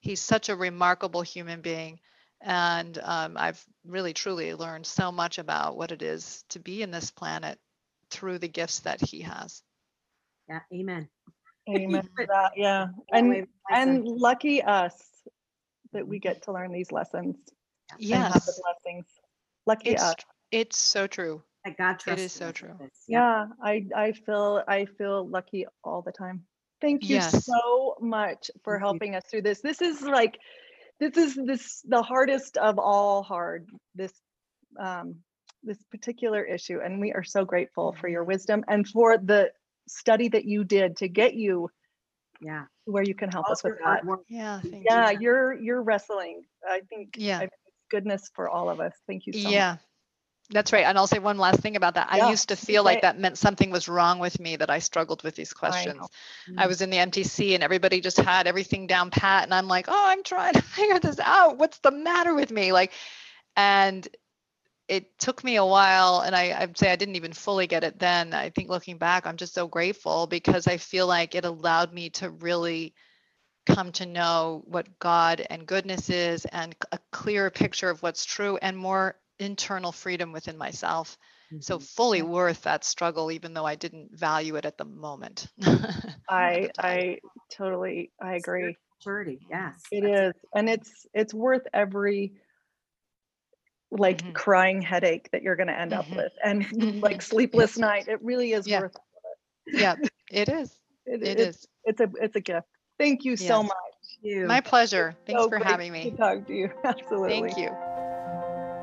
he's 0.00 0.20
such 0.20 0.50
a 0.50 0.56
remarkable 0.56 1.22
human 1.22 1.62
being 1.62 1.98
and 2.42 2.98
um, 3.02 3.36
i've 3.38 3.64
really 3.86 4.12
truly 4.12 4.54
learned 4.54 4.84
so 4.84 5.10
much 5.10 5.38
about 5.38 5.76
what 5.76 5.90
it 5.90 6.02
is 6.02 6.44
to 6.50 6.58
be 6.58 6.82
in 6.82 6.90
this 6.90 7.10
planet 7.10 7.58
through 8.10 8.38
the 8.38 8.48
gifts 8.48 8.80
that 8.80 9.00
he 9.00 9.22
has 9.22 9.62
Yeah. 10.48 10.60
Amen. 10.72 11.08
Amen 11.68 12.02
to 12.18 12.26
that. 12.26 12.52
Yeah. 12.56 12.88
And 13.12 13.30
way 13.30 13.46
my 13.70 13.78
son- 13.78 13.88
and 13.88 14.04
lucky 14.04 14.62
us 14.62 15.02
that 15.92 16.06
we 16.06 16.18
get 16.18 16.42
to 16.42 16.52
learn 16.52 16.72
these 16.72 16.92
lessons 16.92 17.36
and 17.92 18.32
have 18.32 18.44
the 18.44 18.62
blessings. 18.62 19.06
Lucky 19.66 19.90
it's 19.90 20.02
us. 20.02 20.14
it's 20.50 20.78
so 20.78 21.06
true 21.06 21.42
that 21.64 21.76
God 21.78 21.98
trusts 21.98 22.24
is 22.26 22.32
so 22.32 22.52
true. 22.52 22.74
this. 22.78 22.90
Yeah, 23.08 23.46
I 23.62 23.86
I 23.96 24.12
feel 24.12 24.62
I 24.68 24.84
feel 24.98 25.26
lucky 25.28 25.66
all 25.82 26.02
the 26.02 26.12
time. 26.12 26.44
Thank 26.80 27.04
you 27.04 27.16
Yes. 27.16 27.44
so 27.46 27.96
much 28.00 28.50
for 28.62 28.74
Thank 28.74 28.80
you. 28.82 28.86
helping 28.86 29.14
us 29.16 29.24
through 29.30 29.42
this. 29.42 29.60
This 29.62 29.80
is 29.80 30.02
like 30.02 30.38
this 31.00 31.16
is 31.16 31.38
this 31.46 31.80
the 31.88 32.02
hardest 32.02 32.56
of 32.58 32.78
all 32.78 33.22
hard 33.22 33.68
this 33.94 34.12
um 34.78 35.16
this 35.62 35.78
particular 35.90 36.44
issue 36.44 36.80
and 36.84 37.00
we 37.00 37.12
are 37.12 37.24
so 37.24 37.42
grateful 37.44 37.96
for 37.98 38.06
your 38.08 38.22
wisdom 38.22 38.62
and 38.68 38.86
for 38.86 39.16
the 39.16 39.50
study 39.88 40.28
that 40.28 40.44
you 40.44 40.62
did 40.62 40.94
to 40.98 41.08
get 41.08 41.34
you 41.34 41.70
Yeah. 42.42 42.64
where 42.84 43.02
you 43.02 43.14
can 43.14 43.30
help 43.30 43.46
All 43.46 43.52
us 43.52 43.64
with 43.64 43.78
that. 43.82 44.04
work. 44.04 44.20
yeah 44.28 44.60
thank 44.60 44.84
Yeah, 44.84 45.10
you 45.12 45.18
you're 45.20 45.54
you're 45.54 45.82
wrestling. 45.82 46.42
I 46.68 46.80
think 46.90 47.14
Yeah. 47.16 47.38
I- 47.40 47.44
it's 47.44 47.54
goodness 47.94 48.30
for 48.34 48.48
all 48.48 48.68
of 48.68 48.80
us. 48.80 48.92
Thank 49.06 49.26
you 49.26 49.32
so 49.32 49.40
much. 49.40 49.52
yeah 49.52 49.76
that's 50.50 50.74
right 50.74 50.84
and 50.84 50.98
i'll 50.98 51.06
say 51.06 51.18
one 51.18 51.38
last 51.38 51.60
thing 51.60 51.74
about 51.74 51.94
that 51.94 52.08
Yeah, 52.14 52.26
i 52.26 52.30
used 52.30 52.50
to 52.50 52.56
feel 52.56 52.84
like 52.84 53.00
that 53.00 53.18
meant 53.18 53.38
something 53.38 53.70
was 53.70 53.88
wrong 53.88 54.18
with 54.18 54.38
me 54.38 54.56
that 54.56 54.68
i 54.68 54.78
struggled 54.78 55.22
with 55.22 55.34
these 55.34 55.54
I 55.54 55.58
questions 55.58 55.96
know. 55.96 56.08
I 56.58 56.66
was 56.66 56.82
in 56.82 56.90
the 56.90 56.98
MTC 56.98 57.54
and 57.54 57.62
everybody 57.62 58.00
just 58.02 58.20
had 58.20 58.46
everything 58.46 58.86
down 58.86 59.10
pat. 59.10 59.44
And 59.44 59.54
I'm 59.54 59.66
like, 59.66 59.86
oh, 59.88 60.04
I'm 60.12 60.22
trying 60.22 60.52
to 60.52 60.62
figure 60.76 60.98
this 60.98 61.18
out. 61.18 61.58
What's 61.58 61.78
the 61.78 61.90
matter 61.90 62.34
with 62.34 62.50
me? 62.50 62.72
Like, 62.72 62.92
and 63.56 64.06
it 64.86 65.18
took 65.18 65.42
me 65.42 65.56
a 65.56 65.64
while 65.64 66.20
and 66.20 66.36
I, 66.36 66.54
i'd 66.60 66.76
say 66.76 66.92
i 66.92 66.96
didn't 66.96 67.16
even 67.16 67.32
fully 67.32 67.66
get 67.66 67.84
it 67.84 67.98
then 67.98 68.34
i 68.34 68.50
think 68.50 68.68
looking 68.68 68.98
back 68.98 69.26
i'm 69.26 69.38
just 69.38 69.54
so 69.54 69.66
grateful 69.66 70.26
because 70.26 70.66
i 70.66 70.76
feel 70.76 71.06
like 71.06 71.34
it 71.34 71.46
allowed 71.46 71.92
me 71.92 72.10
to 72.10 72.28
really 72.28 72.94
come 73.66 73.92
to 73.92 74.06
know 74.06 74.62
what 74.66 74.98
god 74.98 75.44
and 75.50 75.66
goodness 75.66 76.10
is 76.10 76.44
and 76.46 76.74
a 76.92 76.98
clearer 77.12 77.50
picture 77.50 77.88
of 77.90 78.02
what's 78.02 78.24
true 78.24 78.58
and 78.60 78.76
more 78.76 79.16
internal 79.38 79.92
freedom 79.92 80.32
within 80.32 80.56
myself. 80.56 81.18
Mm-hmm. 81.52 81.60
so 81.60 81.78
fully 81.78 82.22
worth 82.22 82.62
that 82.62 82.84
struggle 82.84 83.30
even 83.30 83.52
though 83.52 83.66
i 83.66 83.74
didn't 83.74 84.18
value 84.18 84.56
it 84.56 84.64
at 84.64 84.78
the 84.78 84.86
moment. 84.86 85.46
I 86.28 86.70
i 86.78 87.18
totally 87.52 88.12
i 88.20 88.36
agree. 88.36 88.76
maturity 88.98 89.40
yes 89.50 89.74
it 89.92 90.04
is 90.04 90.32
and 90.54 90.70
it's 90.70 91.06
it's 91.12 91.34
worth 91.34 91.66
every 91.74 92.32
like 93.90 94.22
mm-hmm. 94.22 94.32
crying 94.32 94.80
headache 94.80 95.28
that 95.32 95.42
you're 95.42 95.56
going 95.56 95.68
to 95.68 95.78
end 95.78 95.92
mm-hmm. 95.92 96.12
up 96.12 96.16
with 96.16 96.32
and 96.42 96.66
like 97.02 97.22
sleepless 97.22 97.76
night. 97.78 98.08
It 98.08 98.22
really 98.22 98.52
is 98.52 98.66
yeah. 98.66 98.80
worth 98.80 98.96
it. 99.66 99.80
Yeah 99.80 99.96
it 100.30 100.48
is. 100.48 100.76
It, 101.06 101.22
it 101.22 101.40
it's, 101.40 101.58
is. 101.58 101.68
it's 101.84 102.00
a 102.00 102.10
it's 102.20 102.36
a 102.36 102.40
gift 102.40 102.66
thank 102.98 103.24
you 103.24 103.32
yes. 103.32 103.46
so 103.46 103.62
much 103.62 103.74
you. 104.22 104.46
my 104.46 104.60
pleasure 104.60 105.14
thanks 105.26 105.42
so 105.42 105.48
for 105.48 105.58
having 105.58 105.92
me 105.92 106.10
to 106.10 106.16
talk 106.16 106.46
to 106.46 106.54
you 106.54 106.70
absolutely 106.84 107.40
thank 107.40 107.58
you 107.58 107.70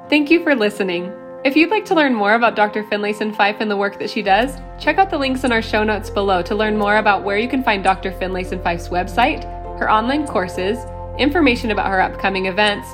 thank 0.10 0.32
you 0.32 0.44
for 0.44 0.56
listening 0.56 1.12
if 1.44 1.56
you'd 1.56 1.72
like 1.72 1.86
to 1.86 1.96
learn 1.96 2.14
more 2.14 2.36
about 2.36 2.56
Dr. 2.56 2.84
Finlayson 2.84 3.36
Fife 3.36 3.56
and 3.62 3.72
the 3.72 3.76
work 3.76 3.98
that 3.98 4.12
she 4.12 4.22
does, 4.22 4.60
check 4.80 5.00
out 5.00 5.10
the 5.10 5.18
links 5.18 5.44
in 5.44 5.52
our 5.52 5.64
show 5.64 5.84
notes 5.84 6.12
below 6.12 6.44
to 6.44 6.54
learn 6.54 6.78
more 6.78 6.98
about 6.98 7.24
where 7.24 7.40
you 7.40 7.50
can 7.50 7.64
find 7.64 7.84
Dr. 7.84 8.12
Finlayson 8.12 8.62
Fife's 8.62 8.90
website, 8.90 9.44
her 9.80 9.90
online 9.90 10.28
courses, 10.28 10.78
information 11.18 11.72
about 11.72 11.88
her 11.88 12.00
upcoming 12.00 12.46
events, 12.46 12.88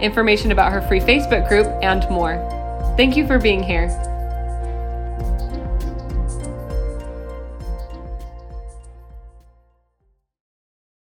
information 0.00 0.52
about 0.52 0.70
her 0.70 0.80
free 0.82 1.00
Facebook 1.00 1.48
group, 1.48 1.66
and 1.82 2.08
more. 2.08 2.36
Thank 2.96 3.16
you 3.16 3.26
for 3.26 3.40
being 3.40 3.64
here. 3.64 3.88